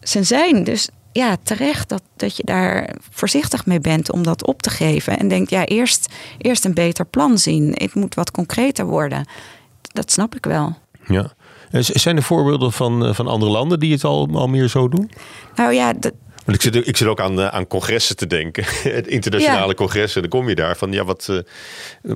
zijn 0.01 0.27
zijn. 0.27 0.65
Dus 0.65 0.89
ja, 1.15 1.37
terecht 1.43 1.89
dat, 1.89 2.03
dat 2.17 2.37
je 2.37 2.43
daar 2.45 2.95
voorzichtig 3.11 3.67
mee 3.67 3.81
bent 3.81 4.13
om 4.13 4.23
dat 4.23 4.47
op 4.47 4.63
te 4.63 4.71
geven. 4.71 5.19
En 5.19 5.29
denkt, 5.29 5.51
ja, 5.51 5.65
eerst, 5.65 6.15
eerst 6.39 6.65
een 6.65 6.75
beter 6.75 7.05
plan 7.07 7.39
zien. 7.39 7.73
Het 7.75 7.95
moet 7.95 8.15
wat 8.15 8.31
concreter 8.31 8.87
worden. 8.87 9.29
Dat 9.81 10.13
snap 10.13 10.35
ik 10.35 10.45
wel. 10.45 10.79
Ja. 11.07 11.33
Zijn 11.81 12.17
er 12.17 12.23
voorbeelden 12.23 12.73
van, 12.73 13.07
eh, 13.07 13.15
van 13.15 13.27
andere 13.27 13.51
landen 13.51 13.81
die 13.81 13.93
het 13.93 14.05
al, 14.05 14.29
al 14.33 14.49
meer 14.49 14.69
zo 14.69 14.89
doen? 14.89 15.11
Nou 15.55 15.73
ja, 15.73 15.93
dat, 15.93 16.13
want 16.45 16.57
ik 16.57 16.63
zit, 16.63 16.89
ik 16.89 16.97
zit 16.97 17.09
ook 17.09 17.21
aan, 17.21 17.41
eh, 17.41 17.47
aan 17.47 17.67
congressen 17.67 18.17
te 18.17 18.27
denken. 18.27 18.65
Internationale 19.07 19.69
ja. 19.69 19.75
congressen. 19.75 20.21
Dan 20.21 20.31
kom 20.31 20.49
je 20.49 20.55
daar 20.55 20.77
van, 20.77 20.93
ja, 20.93 21.05
wat, 21.05 21.29
uh, 21.31 21.39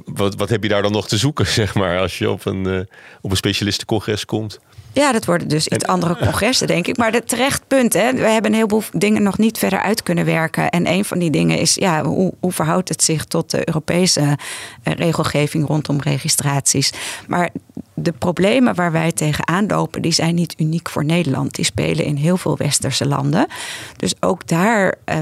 wat, 0.04 0.34
wat 0.34 0.48
heb 0.48 0.62
je 0.62 0.68
daar 0.68 0.82
dan 0.82 0.92
nog 0.92 1.08
te 1.08 1.16
zoeken, 1.16 1.46
zeg 1.62 1.74
maar, 1.74 1.98
als 1.98 2.18
je 2.18 2.30
op 2.30 2.44
een, 2.44 2.88
op 3.20 3.30
een 3.30 3.36
specialistencongres 3.36 4.24
komt? 4.24 4.60
Ja, 4.98 5.12
dat 5.12 5.24
worden 5.24 5.48
dus 5.48 5.68
iets 5.68 5.86
andere 5.86 6.16
congressen, 6.16 6.66
denk 6.66 6.86
ik. 6.86 6.96
Maar 6.96 7.12
het 7.12 7.28
terecht 7.28 7.62
punt, 7.66 7.92
hè. 7.92 8.12
We 8.12 8.28
hebben 8.28 8.50
een 8.50 8.56
heleboel 8.56 8.82
dingen 8.92 9.22
nog 9.22 9.38
niet 9.38 9.58
verder 9.58 9.80
uit 9.80 10.02
kunnen 10.02 10.24
werken. 10.24 10.68
En 10.68 10.86
een 10.86 11.04
van 11.04 11.18
die 11.18 11.30
dingen 11.30 11.58
is, 11.58 11.74
ja, 11.74 12.04
hoe, 12.04 12.32
hoe 12.40 12.52
verhoudt 12.52 12.88
het 12.88 13.02
zich 13.02 13.24
tot 13.24 13.50
de 13.50 13.68
Europese 13.68 14.38
regelgeving 14.82 15.66
rondom 15.66 16.00
registraties? 16.00 16.92
Maar 17.26 17.50
de 17.94 18.12
problemen 18.12 18.74
waar 18.74 18.92
wij 18.92 19.12
tegenaan 19.12 19.66
lopen, 19.66 20.02
die 20.02 20.12
zijn 20.12 20.34
niet 20.34 20.54
uniek 20.58 20.88
voor 20.88 21.04
Nederland. 21.04 21.54
Die 21.54 21.64
spelen 21.64 22.04
in 22.04 22.16
heel 22.16 22.36
veel 22.36 22.56
westerse 22.56 23.06
landen. 23.06 23.46
Dus 23.96 24.14
ook 24.20 24.46
daar 24.46 24.94
uh, 25.06 25.16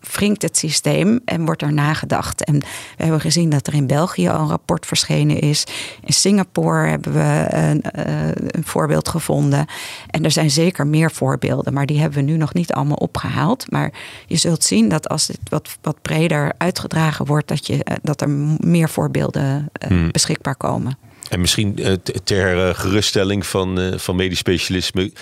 wringt 0.00 0.42
het 0.42 0.56
systeem 0.56 1.20
en 1.24 1.44
wordt 1.44 1.62
er 1.62 1.72
nagedacht. 1.72 2.44
En 2.44 2.58
we 2.58 3.02
hebben 3.02 3.20
gezien 3.20 3.50
dat 3.50 3.66
er 3.66 3.74
in 3.74 3.86
België 3.86 4.28
al 4.28 4.40
een 4.40 4.48
rapport 4.48 4.86
verschenen 4.86 5.38
is. 5.38 5.64
In 6.04 6.12
Singapore 6.12 6.88
hebben 6.88 7.12
we 7.12 7.46
een, 7.50 7.84
uh, 8.06 8.28
een 8.46 8.64
voorbeeld 8.64 9.08
gevonden. 9.08 9.66
En 10.10 10.24
er 10.24 10.30
zijn 10.30 10.50
zeker 10.50 10.86
meer 10.86 11.10
voorbeelden, 11.10 11.72
maar 11.72 11.86
die 11.86 12.00
hebben 12.00 12.18
we 12.18 12.30
nu 12.30 12.36
nog 12.36 12.54
niet 12.54 12.72
allemaal 12.72 12.96
opgehaald. 12.96 13.70
Maar 13.70 13.92
je 14.26 14.36
zult 14.36 14.64
zien 14.64 14.88
dat 14.88 15.08
als 15.08 15.26
het 15.26 15.40
wat, 15.48 15.78
wat 15.82 16.02
breder 16.02 16.52
uitgedragen 16.58 17.26
wordt, 17.26 17.48
dat, 17.48 17.66
je, 17.66 17.74
uh, 17.74 17.96
dat 18.02 18.20
er 18.20 18.28
meer 18.58 18.88
voorbeelden 18.88 19.70
hmm. 19.86 20.10
beschikbaar 20.10 20.56
komen. 20.56 20.98
En 21.30 21.40
misschien 21.40 21.78
eh, 21.78 21.92
ter 22.24 22.68
eh, 22.68 22.74
geruststelling 22.74 23.46
van, 23.46 23.80
eh, 23.80 23.98
van 23.98 24.16
medisch 24.16 24.38
specialisme. 24.38 25.12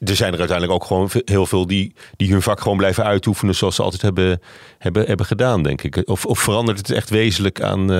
Er 0.00 0.16
zijn 0.16 0.32
er 0.32 0.38
uiteindelijk 0.38 0.72
ook 0.72 0.84
gewoon 0.84 1.10
heel 1.24 1.46
veel 1.46 1.66
die, 1.66 1.94
die 2.16 2.32
hun 2.32 2.42
vak 2.42 2.60
gewoon 2.60 2.76
blijven 2.76 3.04
uitoefenen 3.04 3.54
zoals 3.54 3.74
ze 3.74 3.82
altijd 3.82 4.02
hebben, 4.02 4.40
hebben, 4.78 5.06
hebben 5.06 5.26
gedaan, 5.26 5.62
denk 5.62 5.82
ik. 5.82 6.02
Of, 6.04 6.26
of 6.26 6.38
verandert 6.38 6.78
het 6.78 6.90
echt 6.90 7.10
wezenlijk 7.10 7.60
aan, 7.60 7.90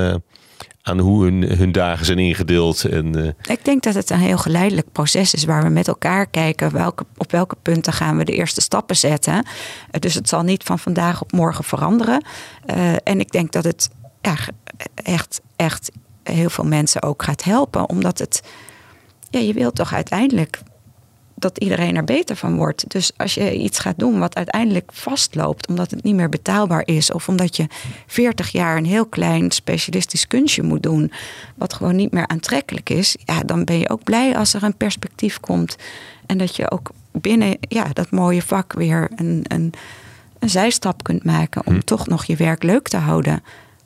aan 0.81 0.99
hoe 0.99 1.23
hun, 1.23 1.41
hun 1.41 1.71
dagen 1.71 2.05
zijn 2.05 2.19
ingedeeld? 2.19 2.83
En, 2.85 3.35
Ik 3.47 3.65
denk 3.65 3.83
dat 3.83 3.93
het 3.93 4.09
een 4.09 4.19
heel 4.19 4.37
geleidelijk 4.37 4.91
proces 4.91 5.33
is 5.33 5.45
waar 5.45 5.63
we 5.63 5.69
met 5.69 5.87
elkaar 5.87 6.27
kijken 6.27 6.71
welke, 6.71 7.05
op 7.17 7.31
welke 7.31 7.55
punten 7.61 7.93
gaan 7.93 8.17
we 8.17 8.23
de 8.23 8.35
eerste 8.35 8.61
stappen 8.61 8.95
zetten. 8.95 9.45
dus 9.99 10.13
het 10.13 10.29
zal 10.29 10.41
niet 10.41 10.63
van 10.63 10.79
vandaag 10.79 11.21
op 11.21 11.31
morgen 11.31 11.63
veranderen. 11.63 12.25
en 13.03 13.19
ik 13.19 13.31
denk 13.31 13.51
dat 13.51 13.63
het 13.63 13.89
echt, 15.03 15.41
echt 15.55 15.91
heel 16.23 16.49
veel 16.49 16.65
mensen 16.65 17.01
ook 17.01 17.23
gaat 17.23 17.43
helpen. 17.43 17.89
Omdat 17.89 18.19
het, 18.19 18.43
ja, 19.29 19.39
je 19.39 19.53
wilt 19.53 19.75
toch 19.75 19.93
uiteindelijk 19.93 20.61
dat 21.43 21.57
iedereen 21.57 21.95
er 21.95 22.03
beter 22.03 22.35
van 22.35 22.55
wordt. 22.55 22.89
Dus 22.89 23.11
als 23.17 23.33
je 23.33 23.57
iets 23.57 23.79
gaat 23.79 23.99
doen 23.99 24.19
wat 24.19 24.35
uiteindelijk 24.35 24.89
vastloopt, 24.93 25.67
omdat 25.67 25.91
het 25.91 26.03
niet 26.03 26.15
meer 26.15 26.29
betaalbaar 26.29 26.81
is, 26.85 27.11
of 27.11 27.29
omdat 27.29 27.55
je 27.55 27.67
40 28.07 28.49
jaar 28.49 28.77
een 28.77 28.85
heel 28.85 29.05
klein 29.05 29.51
specialistisch 29.51 30.27
kunstje 30.27 30.63
moet 30.63 30.83
doen, 30.83 31.11
wat 31.55 31.73
gewoon 31.73 31.95
niet 31.95 32.11
meer 32.11 32.27
aantrekkelijk 32.27 32.89
is, 32.89 33.15
ja, 33.25 33.39
dan 33.39 33.63
ben 33.63 33.79
je 33.79 33.89
ook 33.89 34.03
blij 34.03 34.37
als 34.37 34.53
er 34.53 34.63
een 34.63 34.77
perspectief 34.77 35.39
komt 35.39 35.75
en 36.25 36.37
dat 36.37 36.55
je 36.55 36.71
ook 36.71 36.91
binnen 37.11 37.57
ja, 37.59 37.87
dat 37.93 38.11
mooie 38.11 38.41
vak 38.41 38.73
weer 38.73 39.09
een, 39.15 39.45
een, 39.47 39.73
een 40.39 40.49
zijstap 40.49 41.03
kunt 41.03 41.23
maken 41.23 41.65
om 41.65 41.73
hm. 41.73 41.79
toch 41.79 42.07
nog 42.07 42.25
je 42.25 42.35
werk 42.35 42.63
leuk 42.63 42.87
te 42.87 42.97
houden. 42.97 43.43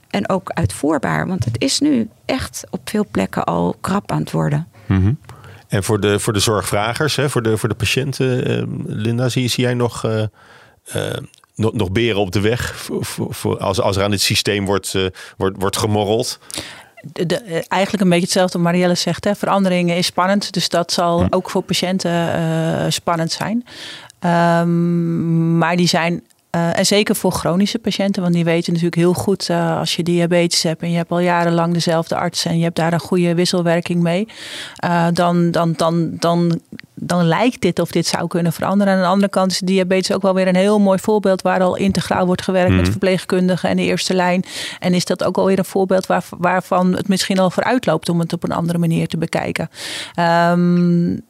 En 0.10 0.30
ook 0.30 0.50
uitvoerbaar, 0.50 1.28
want 1.28 1.46
het 1.46 1.62
is 1.62 1.80
nu 1.80 2.10
echt 2.26 2.64
op 2.70 2.90
veel 2.90 3.06
plekken 3.12 3.44
al 3.44 3.76
krap 3.82 4.12
aan 4.12 4.20
het 4.20 4.32
worden. 4.32 4.68
Mm 4.86 5.02
-hmm. 5.02 5.20
En 5.68 5.84
voor 5.84 6.00
de, 6.00 6.20
voor 6.20 6.34
de 6.34 6.40
zorgvragers, 6.40 7.16
hè, 7.16 7.30
voor, 7.30 7.42
de, 7.42 7.58
voor 7.58 7.70
de 7.70 7.76
patiënten, 7.76 8.52
uh, 8.52 8.64
Linda, 8.86 9.30
zie, 9.30 9.48
zie 9.48 9.64
jij 9.64 9.74
nog, 9.74 10.06
uh, 10.06 10.24
uh, 10.96 11.12
nog, 11.56 11.74
nog 11.74 11.92
beren 11.92 12.20
op 12.20 12.32
de 12.32 12.40
weg 12.40 12.76
voor, 12.76 13.06
voor, 13.06 13.34
voor, 13.34 13.58
als, 13.58 13.82
als 13.82 13.98
er 13.98 14.04
aan 14.04 14.12
dit 14.12 14.22
systeem 14.22 14.66
wordt, 14.66 14.96
wordt, 15.38 15.56
wordt 15.60 15.78
gemorreld? 15.78 16.40
De, 17.02 17.26
de, 17.26 17.66
eigenlijk 17.68 18.04
een 18.04 18.10
beetje 18.10 18.24
hetzelfde 18.26 18.58
wat 18.58 18.68
Marielle 18.68 18.96
zegt. 18.96 19.24
Hè. 19.24 19.36
Veranderingen 19.36 19.98
is 19.98 20.06
spannend, 20.06 20.54
dus 20.54 20.70
dat 20.70 20.92
zal 20.92 21.24
hm. 21.24 21.28
ook 21.30 21.50
voor 21.50 21.62
patiënten 21.62 22.94
spannend 22.94 23.32
zijn. 23.32 23.66
Um, 24.20 25.58
maar 25.58 25.76
die 25.76 25.88
zijn 25.88 26.24
uh, 26.56 26.78
en 26.78 26.86
zeker 26.86 27.16
voor 27.16 27.32
chronische 27.32 27.80
patiënten, 27.80 28.22
want 28.22 28.34
die 28.34 28.44
weten 28.44 28.70
natuurlijk 28.74 29.02
heel 29.02 29.14
goed 29.14 29.50
uh, 29.50 29.78
als 29.78 29.96
je 29.96 30.04
diabetes 30.04 30.64
hebt 30.64 30.82
en 30.82 30.92
je 30.92 30.98
hebt 30.98 31.12
al 31.12 31.20
jarenlang 31.20 31.74
dezelfde 31.74 32.16
arts 32.16 32.46
en 32.46 32.58
je 32.58 32.64
hebt 32.64 32.76
daar 32.76 32.94
een 32.94 33.00
goede 33.00 33.36
wisselwerking 33.36 34.02
mee, 34.02 34.28
uh, 34.86 35.08
dan, 35.14 35.52
dan, 35.52 35.74
dan, 35.74 36.12
dan 36.20 36.62
dan 37.00 37.26
lijkt 37.26 37.62
dit 37.62 37.80
of 37.80 37.92
dit 37.92 38.08
zou 38.08 38.28
kunnen 38.28 38.54
veranderen. 38.54 38.94
Aan 38.94 39.02
de 39.02 39.08
andere 39.08 39.32
kant 39.32 39.52
is 39.52 39.60
diabetes 39.60 40.16
ook 40.16 40.22
wel 40.22 40.34
weer 40.34 40.48
een 40.48 40.56
heel 40.56 40.80
mooi 40.80 41.00
voorbeeld 41.00 41.42
waar 41.42 41.62
al 41.62 41.76
integraal 41.76 42.26
wordt 42.26 42.42
gewerkt 42.42 42.72
met 42.72 42.82
mhm. 42.82 42.92
verpleegkundigen 42.92 43.70
en 43.70 43.76
de 43.76 43.84
eerste 43.84 44.14
lijn. 44.14 44.44
En 44.80 44.94
is 44.94 45.06
dat 45.06 45.24
ook 45.24 45.38
alweer 45.38 45.60
een 45.60 45.66
voorbeeld 45.66 46.06
waar, 46.06 46.24
waarvan 46.38 46.96
het 46.96 47.08
misschien 47.08 47.40
al 47.40 47.52
vooruit 47.52 47.86
loopt 47.86 48.10
om 48.10 48.20
het 48.20 48.34
op 48.34 48.44
een 48.44 48.52
andere 48.52 48.78
manier 48.78 49.08
te 49.08 49.18
bekijken. 49.18 49.70
Um, 50.52 51.22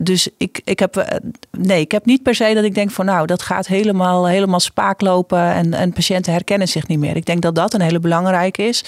dus 0.00 0.28
ik, 0.36 0.60
ik, 0.64 0.78
heb, 0.78 0.96
eh, 0.96 1.18
nee, 1.50 1.80
ik 1.80 1.92
heb 1.92 2.04
niet 2.04 2.22
per 2.22 2.34
se 2.34 2.54
dat 2.54 2.64
ik 2.64 2.74
denk 2.74 2.90
van 2.90 3.04
nou, 3.04 3.26
dat 3.26 3.42
gaat 3.42 3.66
helemaal, 3.66 4.26
helemaal 4.26 4.60
spaak 4.60 5.00
lopen 5.00 5.42
en, 5.52 5.74
en 5.74 5.92
patiënten 5.92 6.32
herkennen 6.32 6.68
zich 6.68 6.86
niet 6.86 6.98
meer. 6.98 7.16
Ik 7.16 7.26
denk 7.26 7.42
dat 7.42 7.54
dat 7.54 7.74
een 7.74 7.80
hele 7.80 8.00
belangrijke 8.00 8.62
is. 8.62 8.84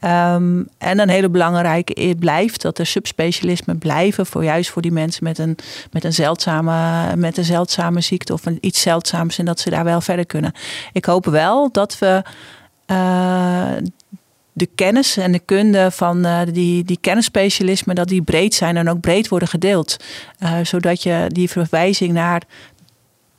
Ehm, 0.00 0.62
en 0.78 0.98
een 0.98 1.08
hele 1.08 1.28
belangrijke 1.28 2.14
blijft 2.18 2.62
dat 2.62 2.78
er 2.78 2.86
subspecialismen 2.86 3.78
blijven 3.78 4.26
voor 4.26 4.44
juist 4.44 4.70
voor 4.70 4.82
die 4.82 4.92
mensen 4.92 5.24
met 5.24 5.38
een, 5.38 5.56
met 5.90 6.04
een, 6.04 6.12
zeldzame, 6.12 7.16
met 7.16 7.36
een 7.36 7.44
zeldzame 7.44 8.00
ziekte 8.00 8.32
of 8.32 8.46
een, 8.46 8.58
iets 8.60 8.80
zeldzaams 8.80 9.38
en 9.38 9.44
dat 9.44 9.60
ze 9.60 9.70
daar 9.70 9.84
wel 9.84 10.00
verder 10.00 10.26
kunnen. 10.26 10.52
Ik 10.92 11.04
hoop 11.04 11.26
wel 11.26 11.70
dat 11.72 11.98
we. 11.98 12.22
Uh, 12.86 13.76
de 14.56 14.68
kennis 14.74 15.16
en 15.16 15.32
de 15.32 15.38
kunde 15.38 15.90
van 15.90 16.26
uh, 16.26 16.40
die, 16.52 16.84
die 16.84 16.98
kennisspecialismen, 17.00 17.94
dat 17.94 18.08
die 18.08 18.22
breed 18.22 18.54
zijn 18.54 18.76
en 18.76 18.88
ook 18.88 19.00
breed 19.00 19.28
worden 19.28 19.48
gedeeld. 19.48 19.96
Uh, 20.40 20.58
zodat 20.62 21.02
je 21.02 21.26
die 21.28 21.50
verwijzing 21.50 22.12
naar, 22.12 22.42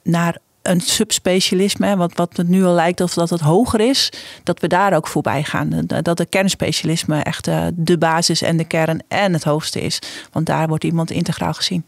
naar 0.04 0.38
een 0.62 0.82
subspecialisme, 0.82 1.98
wat, 1.98 2.14
wat 2.16 2.38
het 2.38 2.48
nu 2.48 2.64
al 2.64 2.74
lijkt 2.74 3.02
of 3.02 3.14
dat 3.14 3.30
het 3.30 3.42
hoger 3.42 3.80
is, 3.80 4.12
dat 4.44 4.60
we 4.60 4.68
daar 4.68 4.94
ook 4.94 5.08
voorbij 5.08 5.44
gaan. 5.44 5.84
Dat 5.86 6.18
de 6.18 6.26
kernspecialisme 6.26 7.20
echt 7.20 7.48
uh, 7.48 7.66
de 7.74 7.98
basis 7.98 8.42
en 8.42 8.58
de 8.58 8.66
kern 8.66 9.04
en 9.08 9.34
het 9.34 9.44
hoogste 9.44 9.82
is. 9.82 10.00
Want 10.32 10.46
daar 10.46 10.68
wordt 10.68 10.84
iemand 10.84 11.12
integraal 11.12 11.54
gezien. 11.54 11.84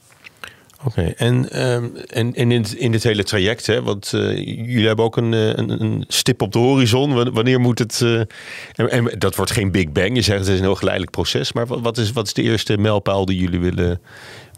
Oké, 0.83 1.01
en, 1.01 1.49
ehm, 1.49 1.85
en, 2.07 2.35
en 2.35 2.51
in, 2.51 2.65
in 2.77 2.91
dit 2.91 3.03
hele 3.03 3.23
traject, 3.23 3.65
hè, 3.65 3.81
want 3.81 4.11
uh, 4.15 4.37
jullie 4.45 4.87
hebben 4.87 5.05
ook 5.05 5.17
een, 5.17 5.33
eh, 5.33 5.47
een, 5.47 5.81
een, 5.81 6.03
stip 6.07 6.41
op 6.41 6.51
de 6.51 6.59
horizon. 6.59 7.31
Wanneer 7.33 7.59
moet 7.59 7.79
het. 7.79 8.01
En, 8.01 8.89
en, 8.91 9.19
dat 9.19 9.35
wordt 9.35 9.51
geen 9.51 9.71
Big 9.71 9.91
Bang. 9.91 10.15
Je 10.15 10.21
zegt 10.21 10.39
het 10.39 10.47
is 10.47 10.57
een 10.57 10.63
heel 10.63 10.75
geleidelijk 10.75 11.11
proces. 11.11 11.53
Maar 11.53 11.67
wat 11.67 11.97
is, 11.97 12.11
wat 12.11 12.25
is 12.25 12.33
de 12.33 12.41
eerste 12.41 12.77
mijlpaal 12.77 13.25
die 13.25 13.39
jullie 13.39 13.59
willen, 13.59 14.01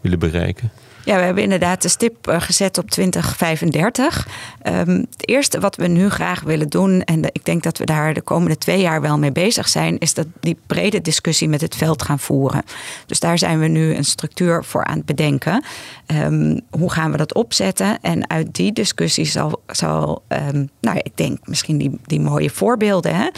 willen 0.02 0.18
bereiken? 0.18 0.70
Ja, 1.04 1.16
we 1.16 1.22
hebben 1.22 1.42
inderdaad 1.42 1.82
de 1.82 1.88
stip 1.88 2.26
eh, 2.26 2.40
gezet 2.40 2.78
op 2.78 2.90
2035. 2.90 4.28
Um, 4.62 5.06
het 5.10 5.28
eerste 5.28 5.60
wat 5.60 5.76
we 5.76 5.86
nu 5.86 6.08
graag 6.08 6.40
willen 6.40 6.68
doen, 6.68 7.02
en 7.02 7.24
ik 7.24 7.44
denk 7.44 7.62
dat 7.62 7.78
we 7.78 7.84
daar 7.84 8.14
de 8.14 8.20
komende 8.20 8.58
twee 8.58 8.80
jaar 8.80 9.00
wel 9.00 9.18
mee 9.18 9.32
bezig 9.32 9.68
zijn, 9.68 9.98
is 9.98 10.14
dat 10.14 10.26
die 10.40 10.56
brede 10.66 11.00
discussie 11.00 11.48
met 11.48 11.60
het 11.60 11.76
veld 11.76 12.02
gaan 12.02 12.18
voeren. 12.18 12.62
Dus 13.06 13.20
daar 13.20 13.38
zijn 13.38 13.58
we 13.58 13.66
nu 13.66 13.94
een 13.94 14.04
structuur 14.04 14.64
voor 14.64 14.84
aan 14.84 14.96
het 14.96 15.06
bedenken. 15.06 15.64
Ehm, 16.06 16.58
hoe 16.70 16.92
gaan 16.92 17.10
we 17.10 17.16
dat 17.16 17.34
opzetten? 17.34 17.98
En 18.00 18.30
uit 18.30 18.54
die 18.54 18.72
discussie 18.72 19.24
zal, 19.24 19.62
zal 19.66 20.22
um, 20.28 20.70
nou 20.80 20.98
ik 21.02 21.16
denk 21.16 21.38
misschien 21.44 21.78
die, 21.78 22.00
die 22.06 22.20
mooie 22.20 22.50
voorbeelden, 22.50 23.14
hè, 23.14 23.28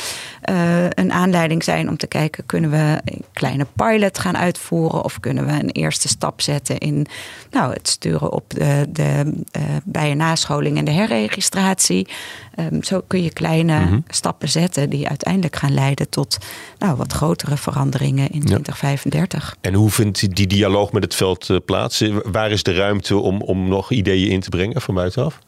uh, 0.53 0.89
een 0.89 1.13
aanleiding 1.13 1.65
zijn 1.65 1.89
om 1.89 1.97
te 1.97 2.07
kijken, 2.07 2.47
kunnen 2.47 2.71
we 2.71 3.01
een 3.05 3.25
kleine 3.33 3.67
pilot 3.77 4.19
gaan 4.19 4.37
uitvoeren 4.37 5.05
of 5.05 5.21
kunnen 5.21 5.47
we 5.47 5.53
een 5.53 5.71
eerste 5.71 6.09
stap 6.09 6.41
zetten 6.41 6.79
in 6.79 7.07
nou, 7.53 7.62
het 7.71 7.89
sturen 7.89 8.33
op 8.33 8.45
de, 8.49 8.87
de 8.89 9.33
uh, 9.57 9.63
bij- 9.85 10.11
en 10.11 10.17
nascholing 10.17 10.79
en 10.79 10.85
de 10.85 10.91
herregistratie. 10.91 12.09
Um, 12.59 12.83
zo 12.83 13.01
kun 13.07 13.23
je 13.23 13.33
kleine 13.33 13.81
mhm. 13.81 13.99
stappen 14.09 14.49
zetten 14.49 14.91
die 14.91 15.09
uiteindelijk 15.09 15.57
gaan 15.57 15.75
leiden 15.75 16.09
tot 16.09 16.39
nou, 16.79 16.97
wat 16.97 17.13
grotere 17.13 17.57
veranderingen 17.57 18.31
in 18.31 18.41
2035. 18.45 19.57
En 19.61 19.75
hoe 19.75 19.91
vindt 19.91 20.37
die 20.37 20.47
dialoog 20.47 20.93
met 20.93 21.03
het 21.03 21.15
veld 21.15 21.49
uh, 21.49 21.57
plaats? 21.65 22.05
Waar 22.23 22.51
is 22.51 22.63
de 22.63 22.75
ruimte 22.75 23.17
om, 23.17 23.41
om 23.41 23.69
nog 23.69 23.91
ideeën 23.91 24.31
in 24.31 24.41
te 24.41 24.49
brengen 24.49 24.81
van 24.81 24.95
buitenaf? 24.95 25.39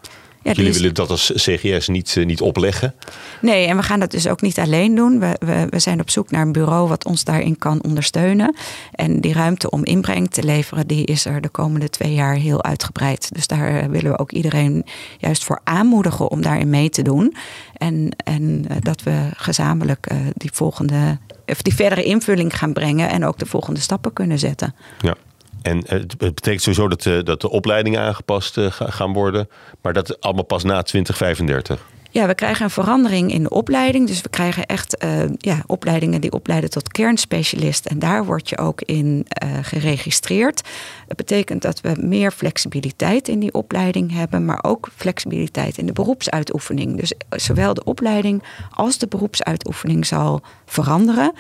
Ja, 0.45 0.53
Jullie 0.53 0.73
willen 0.73 0.95
dat 0.95 1.11
als 1.11 1.33
CGS 1.35 1.89
niet, 1.89 2.17
eh, 2.17 2.25
niet 2.25 2.41
opleggen? 2.41 2.95
Nee, 3.41 3.67
en 3.67 3.77
we 3.77 3.83
gaan 3.83 4.01
dat 4.01 4.11
dus 4.11 4.29
ook 4.29 4.41
niet 4.41 4.59
alleen 4.59 4.95
doen. 4.95 5.21
We, 5.21 5.37
we, 5.39 5.67
we 5.71 5.79
zijn 5.79 6.01
op 6.01 6.11
zoek 6.11 6.31
naar 6.31 6.43
een 6.43 6.53
bureau 6.53 6.89
wat 6.89 7.05
ons 7.05 7.25
daarin 7.25 7.59
kan 7.59 7.83
ondersteunen. 7.83 8.57
En 8.93 9.21
die 9.21 9.33
ruimte 9.33 9.71
om 9.71 9.85
inbreng 9.85 10.31
te 10.31 10.43
leveren, 10.43 10.87
die 10.87 11.05
is 11.07 11.25
er 11.25 11.41
de 11.41 11.49
komende 11.49 11.91
twee 11.91 12.15
jaar 12.15 12.35
heel 12.35 12.63
uitgebreid. 12.63 13.35
Dus 13.35 13.47
daar 13.47 13.81
eh, 13.81 13.87
willen 13.87 14.11
we 14.11 14.19
ook 14.19 14.33
iedereen 14.33 14.85
juist 15.19 15.45
voor 15.45 15.61
aanmoedigen 15.65 16.31
om 16.31 16.43
daarin 16.43 16.71
mee 16.71 16.91
te 16.91 17.03
doen. 17.03 17.37
En, 17.77 18.09
en 18.25 18.65
eh, 18.69 18.77
dat 18.81 19.03
we 19.03 19.29
gezamenlijk 19.37 20.07
die 20.35 20.51
volgende, 20.53 21.19
of 21.47 21.63
die 21.63 21.75
verdere 21.75 22.05
invulling 22.05 22.59
gaan 22.59 22.73
brengen 22.73 23.09
en 23.09 23.25
ook 23.25 23.39
de 23.39 23.47
volgende 23.47 23.81
stappen 23.81 24.13
kunnen 24.13 24.39
zetten. 24.39 24.75
Ja. 25.01 25.17
En 25.65 25.83
het 25.87 26.19
betekent 26.19 26.63
sowieso 26.63 26.89
dat 26.89 27.03
de, 27.03 27.23
dat 27.23 27.41
de 27.41 27.51
opleidingen 27.51 28.01
aangepast 28.01 28.59
eh, 28.59 28.67
gaan 28.71 29.13
worden, 29.13 29.49
maar 29.83 29.93
dat 29.93 30.21
allemaal 30.21 30.45
pas 30.45 30.63
na 30.63 30.83
2035. 30.83 31.87
Ja, 32.11 32.27
we 32.27 32.35
krijgen 32.35 32.65
een 32.65 32.71
verandering 32.71 33.33
in 33.33 33.43
de 33.43 33.51
opleiding. 33.51 34.07
Dus 34.07 34.21
we 34.21 34.29
krijgen 34.29 34.67
echt 34.67 35.05
uh, 35.05 35.23
ja, 35.39 35.63
opleidingen 35.67 36.21
die 36.21 36.33
opleiden 36.33 36.71
tot 36.71 36.89
kernspecialist. 36.89 37.87
En 37.87 37.99
daar 37.99 38.25
word 38.25 38.49
je 38.49 38.59
ook 38.59 38.81
in 38.81 39.27
geregistreerd. 39.63 40.63
Dat 41.07 41.17
betekent 41.17 41.63
dat 41.63 41.81
we 41.81 41.95
meer 41.99 42.31
flexibiliteit 42.31 43.29
in 43.29 43.39
die 43.39 43.55
opleiding 43.55 44.13
hebben, 44.13 44.45
maar 44.45 44.59
ook 44.63 44.89
flexibiliteit 44.97 45.79
in 45.79 45.87
de 45.87 45.93
beroepsuitoefening. 45.93 47.01
Dus 47.01 47.13
zowel 47.29 47.75
de 47.75 47.85
opleiding 47.85 48.43
als 48.71 48.99
de 48.99 49.07
beroepsuitoefening 49.07 50.07
zal 50.07 50.43
veranderen. 50.67 51.33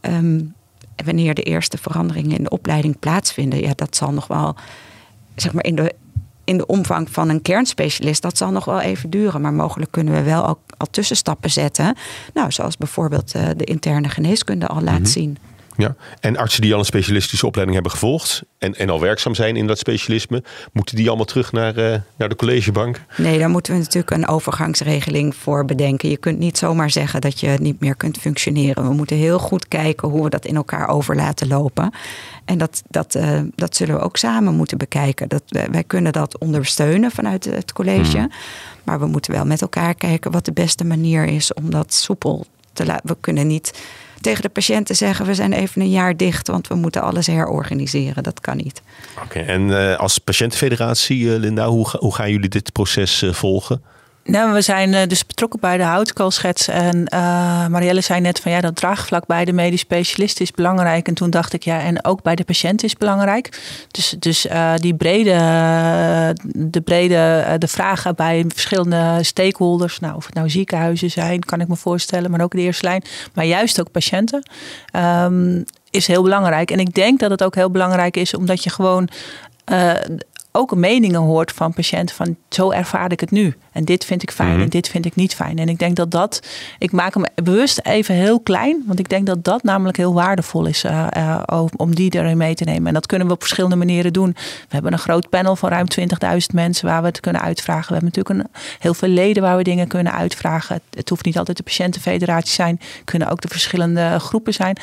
Um, 0.00 0.54
wanneer 1.04 1.34
de 1.34 1.42
eerste 1.42 1.78
veranderingen 1.78 2.36
in 2.36 2.42
de 2.42 2.50
opleiding 2.50 2.98
plaatsvinden, 2.98 3.60
ja, 3.60 3.72
dat 3.74 3.96
zal 3.96 4.12
nog 4.12 4.26
wel, 4.26 4.56
zeg 5.36 5.52
maar, 5.52 5.64
in 5.64 5.74
de, 5.74 5.94
in 6.44 6.56
de 6.56 6.66
omvang 6.66 7.10
van 7.10 7.28
een 7.28 7.42
kernspecialist, 7.42 8.22
dat 8.22 8.36
zal 8.36 8.50
nog 8.50 8.64
wel 8.64 8.80
even 8.80 9.10
duren. 9.10 9.40
Maar 9.40 9.52
mogelijk 9.52 9.90
kunnen 9.90 10.14
we 10.14 10.22
wel 10.22 10.42
al, 10.42 10.58
al 10.76 10.86
tussenstappen 10.90 11.50
zetten. 11.50 11.96
Nou, 12.34 12.52
zoals 12.52 12.76
bijvoorbeeld 12.76 13.34
uh, 13.36 13.48
de 13.56 13.64
interne 13.64 14.08
geneeskunde 14.08 14.66
al 14.66 14.82
laat 14.82 14.98
mhm. 14.98 15.08
zien. 15.08 15.38
Ja, 15.76 15.94
en 16.20 16.36
artsen 16.36 16.62
die 16.62 16.72
al 16.72 16.78
een 16.78 16.84
specialistische 16.84 17.46
opleiding 17.46 17.76
hebben 17.76 17.98
gevolgd 17.98 18.42
en, 18.58 18.74
en 18.74 18.90
al 18.90 19.00
werkzaam 19.00 19.34
zijn 19.34 19.56
in 19.56 19.66
dat 19.66 19.78
specialisme, 19.78 20.42
moeten 20.72 20.96
die 20.96 21.08
allemaal 21.08 21.24
terug 21.24 21.52
naar, 21.52 21.78
uh, 21.78 21.96
naar 22.16 22.28
de 22.28 22.36
collegebank? 22.36 23.00
Nee, 23.16 23.38
daar 23.38 23.48
moeten 23.48 23.72
we 23.72 23.78
natuurlijk 23.78 24.10
een 24.10 24.28
overgangsregeling 24.28 25.34
voor 25.34 25.64
bedenken. 25.64 26.08
Je 26.08 26.16
kunt 26.16 26.38
niet 26.38 26.58
zomaar 26.58 26.90
zeggen 26.90 27.20
dat 27.20 27.40
je 27.40 27.56
niet 27.60 27.80
meer 27.80 27.94
kunt 27.94 28.18
functioneren. 28.18 28.88
We 28.88 28.94
moeten 28.94 29.16
heel 29.16 29.38
goed 29.38 29.68
kijken 29.68 30.08
hoe 30.08 30.22
we 30.22 30.30
dat 30.30 30.44
in 30.44 30.56
elkaar 30.56 30.88
over 30.88 31.16
laten 31.16 31.48
lopen. 31.48 31.92
En 32.44 32.58
dat, 32.58 32.82
dat, 32.88 33.14
uh, 33.14 33.40
dat 33.54 33.76
zullen 33.76 33.94
we 33.94 34.00
ook 34.00 34.16
samen 34.16 34.54
moeten 34.54 34.78
bekijken. 34.78 35.28
Dat, 35.28 35.42
wij 35.70 35.84
kunnen 35.86 36.12
dat 36.12 36.38
ondersteunen 36.38 37.10
vanuit 37.10 37.44
het 37.44 37.72
college. 37.72 38.16
Hmm. 38.16 38.30
Maar 38.84 38.98
we 38.98 39.06
moeten 39.06 39.32
wel 39.32 39.44
met 39.44 39.60
elkaar 39.60 39.94
kijken 39.94 40.30
wat 40.30 40.44
de 40.44 40.52
beste 40.52 40.84
manier 40.84 41.24
is 41.24 41.54
om 41.54 41.70
dat 41.70 41.94
soepel 41.94 42.46
te 42.72 42.86
laten. 42.86 43.08
We 43.08 43.16
kunnen 43.20 43.46
niet 43.46 43.72
tegen 44.24 44.42
de 44.42 44.48
patiënten 44.48 44.96
zeggen: 44.96 45.26
we 45.26 45.34
zijn 45.34 45.52
even 45.52 45.80
een 45.80 45.90
jaar 45.90 46.16
dicht, 46.16 46.48
want 46.48 46.68
we 46.68 46.74
moeten 46.74 47.02
alles 47.02 47.26
herorganiseren. 47.26 48.22
Dat 48.22 48.40
kan 48.40 48.56
niet. 48.56 48.82
Oké, 49.22 49.38
en 49.38 49.68
uh, 49.68 49.96
als 49.96 50.18
patiëntenfederatie, 50.18 51.24
uh, 51.24 51.36
Linda, 51.36 51.68
hoe, 51.68 51.88
hoe 51.98 52.14
gaan 52.14 52.30
jullie 52.30 52.48
dit 52.48 52.72
proces 52.72 53.22
uh, 53.22 53.32
volgen? 53.32 53.82
Nou, 54.24 54.52
we 54.52 54.60
zijn 54.60 54.94
eh, 54.94 55.06
dus 55.06 55.26
betrokken 55.26 55.60
bij 55.60 55.76
de 55.76 55.82
houtkoolschets. 55.82 56.68
En 56.68 56.96
uh, 57.14 57.66
Marielle 57.66 58.00
zei 58.00 58.20
net 58.20 58.40
van 58.40 58.52
ja, 58.52 58.60
dat 58.60 58.76
draagvlak 58.76 59.26
bij 59.26 59.44
de 59.44 59.52
medisch 59.52 59.80
specialist 59.80 60.40
is 60.40 60.50
belangrijk. 60.50 61.08
En 61.08 61.14
toen 61.14 61.30
dacht 61.30 61.52
ik 61.52 61.62
ja, 61.62 61.80
en 61.80 62.04
ook 62.04 62.22
bij 62.22 62.34
de 62.34 62.44
patiënt 62.44 62.82
is 62.82 62.96
belangrijk. 62.96 63.60
Dus, 63.90 64.14
dus 64.18 64.46
uh, 64.46 64.74
die 64.76 64.94
brede, 64.94 65.32
de 66.54 66.80
brede 66.80 67.44
de 67.58 67.68
vragen 67.68 68.14
bij 68.14 68.44
verschillende 68.48 69.18
stakeholders. 69.22 69.98
Nou, 70.00 70.16
of 70.16 70.26
het 70.26 70.34
nou 70.34 70.50
ziekenhuizen 70.50 71.10
zijn, 71.10 71.40
kan 71.40 71.60
ik 71.60 71.68
me 71.68 71.76
voorstellen, 71.76 72.30
maar 72.30 72.40
ook 72.40 72.52
de 72.52 72.60
eerste 72.60 72.84
lijn. 72.84 73.02
Maar 73.34 73.44
juist 73.44 73.80
ook 73.80 73.90
patiënten. 73.90 74.42
Um, 74.96 75.64
is 75.90 76.06
heel 76.06 76.22
belangrijk. 76.22 76.70
En 76.70 76.78
ik 76.78 76.94
denk 76.94 77.20
dat 77.20 77.30
het 77.30 77.42
ook 77.42 77.54
heel 77.54 77.70
belangrijk 77.70 78.16
is 78.16 78.34
omdat 78.34 78.64
je 78.64 78.70
gewoon 78.70 79.08
ook 80.52 80.74
meningen 80.74 81.20
hoort 81.20 81.52
van 81.52 81.72
patiënten 81.72 82.16
van 82.16 82.36
zo 82.48 82.70
ervaar 82.70 83.12
ik 83.12 83.20
het 83.20 83.30
nu. 83.30 83.56
En 83.74 83.84
dit 83.84 84.04
vind 84.04 84.22
ik 84.22 84.30
fijn 84.30 84.52
mhm. 84.52 84.60
en 84.60 84.68
dit 84.68 84.88
vind 84.88 85.06
ik 85.06 85.14
niet 85.14 85.34
fijn. 85.34 85.58
En 85.58 85.68
ik 85.68 85.78
denk 85.78 85.96
dat 85.96 86.10
dat, 86.10 86.46
ik 86.78 86.92
maak 86.92 87.14
hem 87.14 87.24
bewust 87.44 87.80
even 87.82 88.14
heel 88.14 88.40
klein, 88.40 88.82
want 88.86 88.98
ik 88.98 89.08
denk 89.08 89.26
dat 89.26 89.44
dat 89.44 89.62
namelijk 89.62 89.96
heel 89.96 90.14
waardevol 90.14 90.66
is 90.66 90.84
uh, 90.84 91.06
uh, 91.16 91.64
om 91.76 91.94
die 91.94 92.14
erin 92.14 92.36
mee 92.36 92.54
te 92.54 92.64
nemen. 92.64 92.86
En 92.86 92.94
dat 92.94 93.06
kunnen 93.06 93.26
we 93.26 93.32
op 93.32 93.40
verschillende 93.40 93.76
manieren 93.76 94.12
doen. 94.12 94.32
We 94.34 94.68
hebben 94.68 94.92
een 94.92 94.98
groot 94.98 95.28
panel 95.28 95.56
van 95.56 95.68
ruim 95.68 95.86
20.000 96.00 96.06
mensen 96.52 96.86
waar 96.86 97.00
we 97.00 97.06
het 97.06 97.20
kunnen 97.20 97.42
uitvragen. 97.42 97.86
We 97.86 97.92
hebben 97.92 98.12
natuurlijk 98.14 98.56
een, 98.56 98.62
heel 98.78 98.94
veel 98.94 99.08
leden 99.08 99.42
waar 99.42 99.56
we 99.56 99.62
dingen 99.62 99.88
kunnen 99.88 100.12
uitvragen. 100.12 100.80
Het, 100.90 101.08
hoeft 101.08 101.24
niet 101.24 101.38
altijd 101.38 101.56
de 101.56 101.62
patiëntenfederatie 101.62 102.54
zijn, 102.54 102.80
kunnen 103.04 103.30
ook 103.30 103.40
de 103.40 103.48
verschillende 103.48 104.18
groepen 104.18 104.54
zijn. 104.54 104.76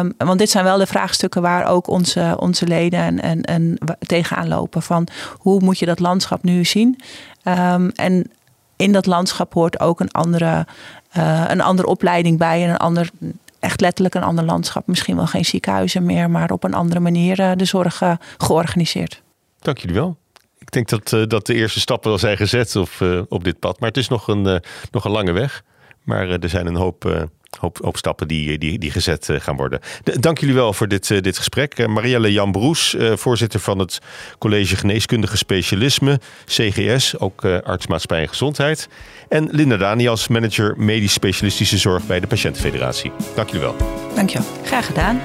Um, 0.00 0.14
want 0.16 0.38
dit 0.38 0.50
zijn 0.50 0.64
wel 0.64 0.78
de 0.78 0.86
vraagstukken 0.86 1.42
waar 1.42 1.66
ook 1.66 1.88
onze, 1.88 2.36
onze 2.40 2.66
leden 2.66 3.00
en, 3.00 3.20
en, 3.20 3.42
en 3.42 3.78
tegenaan 3.98 4.48
lopen 4.48 4.82
van 4.82 5.06
hoe 5.38 5.60
moet 5.60 5.78
je 5.78 5.86
dat 5.86 5.98
landschap 5.98 6.42
nu 6.42 6.64
zien. 6.64 6.98
Um, 7.48 7.90
en 7.90 8.30
in 8.76 8.92
dat 8.92 9.06
landschap 9.06 9.54
hoort 9.54 9.80
ook 9.80 10.00
een 10.00 10.10
andere, 10.10 10.66
uh, 11.16 11.44
een 11.48 11.60
andere 11.60 11.88
opleiding 11.88 12.38
bij 12.38 12.62
en 12.64 12.70
een 12.70 12.76
ander 12.76 13.10
echt 13.58 13.80
letterlijk 13.80 14.14
een 14.14 14.22
ander 14.22 14.44
landschap. 14.44 14.86
Misschien 14.86 15.16
wel 15.16 15.26
geen 15.26 15.44
ziekenhuizen 15.44 16.04
meer, 16.04 16.30
maar 16.30 16.50
op 16.50 16.64
een 16.64 16.74
andere 16.74 17.00
manier 17.00 17.56
de 17.56 17.64
zorg 17.64 18.02
georganiseerd. 18.38 19.22
Dank 19.58 19.78
jullie 19.78 19.96
wel. 19.96 20.16
Ik 20.58 20.70
denk 20.70 20.88
dat, 20.88 21.30
dat 21.30 21.46
de 21.46 21.54
eerste 21.54 21.80
stappen 21.80 22.10
wel 22.10 22.18
zijn 22.18 22.36
gezet 22.36 22.76
op, 22.76 22.90
op 23.28 23.44
dit 23.44 23.58
pad. 23.58 23.80
Maar 23.80 23.88
het 23.88 23.98
is 23.98 24.08
nog 24.08 24.28
een, 24.28 24.62
nog 24.90 25.04
een 25.04 25.10
lange 25.10 25.32
weg. 25.32 25.62
Maar 26.02 26.28
er 26.28 26.48
zijn 26.48 26.66
een 26.66 26.76
hoop 26.76 27.28
hoop, 27.58 27.96
stappen 27.96 28.28
die, 28.28 28.58
die, 28.58 28.78
die 28.78 28.90
gezet 28.90 29.28
eh, 29.28 29.40
gaan 29.40 29.56
worden. 29.56 29.80
Dank 30.02 30.38
jullie 30.38 30.54
wel 30.54 30.72
voor 30.72 30.88
dit, 30.88 31.10
eh, 31.10 31.20
dit 31.20 31.36
gesprek. 31.36 31.78
Eh, 31.78 31.86
Marielle 31.86 32.32
Jan 32.32 32.52
Broes, 32.52 32.96
voorzitter 33.14 33.60
van 33.60 33.78
het 33.78 33.98
College 34.38 34.76
Geneeskundige 34.76 35.36
Specialisme, 35.36 36.20
CGS, 36.44 37.18
ook 37.18 37.44
artsmaatschappij 37.44 38.20
en 38.20 38.28
gezondheid. 38.28 38.88
En 39.28 39.48
Linda 39.50 39.76
Daniels, 39.76 40.28
manager 40.28 40.74
medisch 40.76 41.12
specialistische 41.12 41.78
zorg 41.78 42.06
bij 42.06 42.20
de 42.20 42.26
Patiëntenfederatie. 42.26 43.12
Dank 43.34 43.50
jullie 43.50 43.66
wel. 43.66 43.76
Dank 44.14 44.30
je 44.30 44.38
wel. 44.38 44.48
Graag 44.64 44.86
gedaan. 44.86 45.20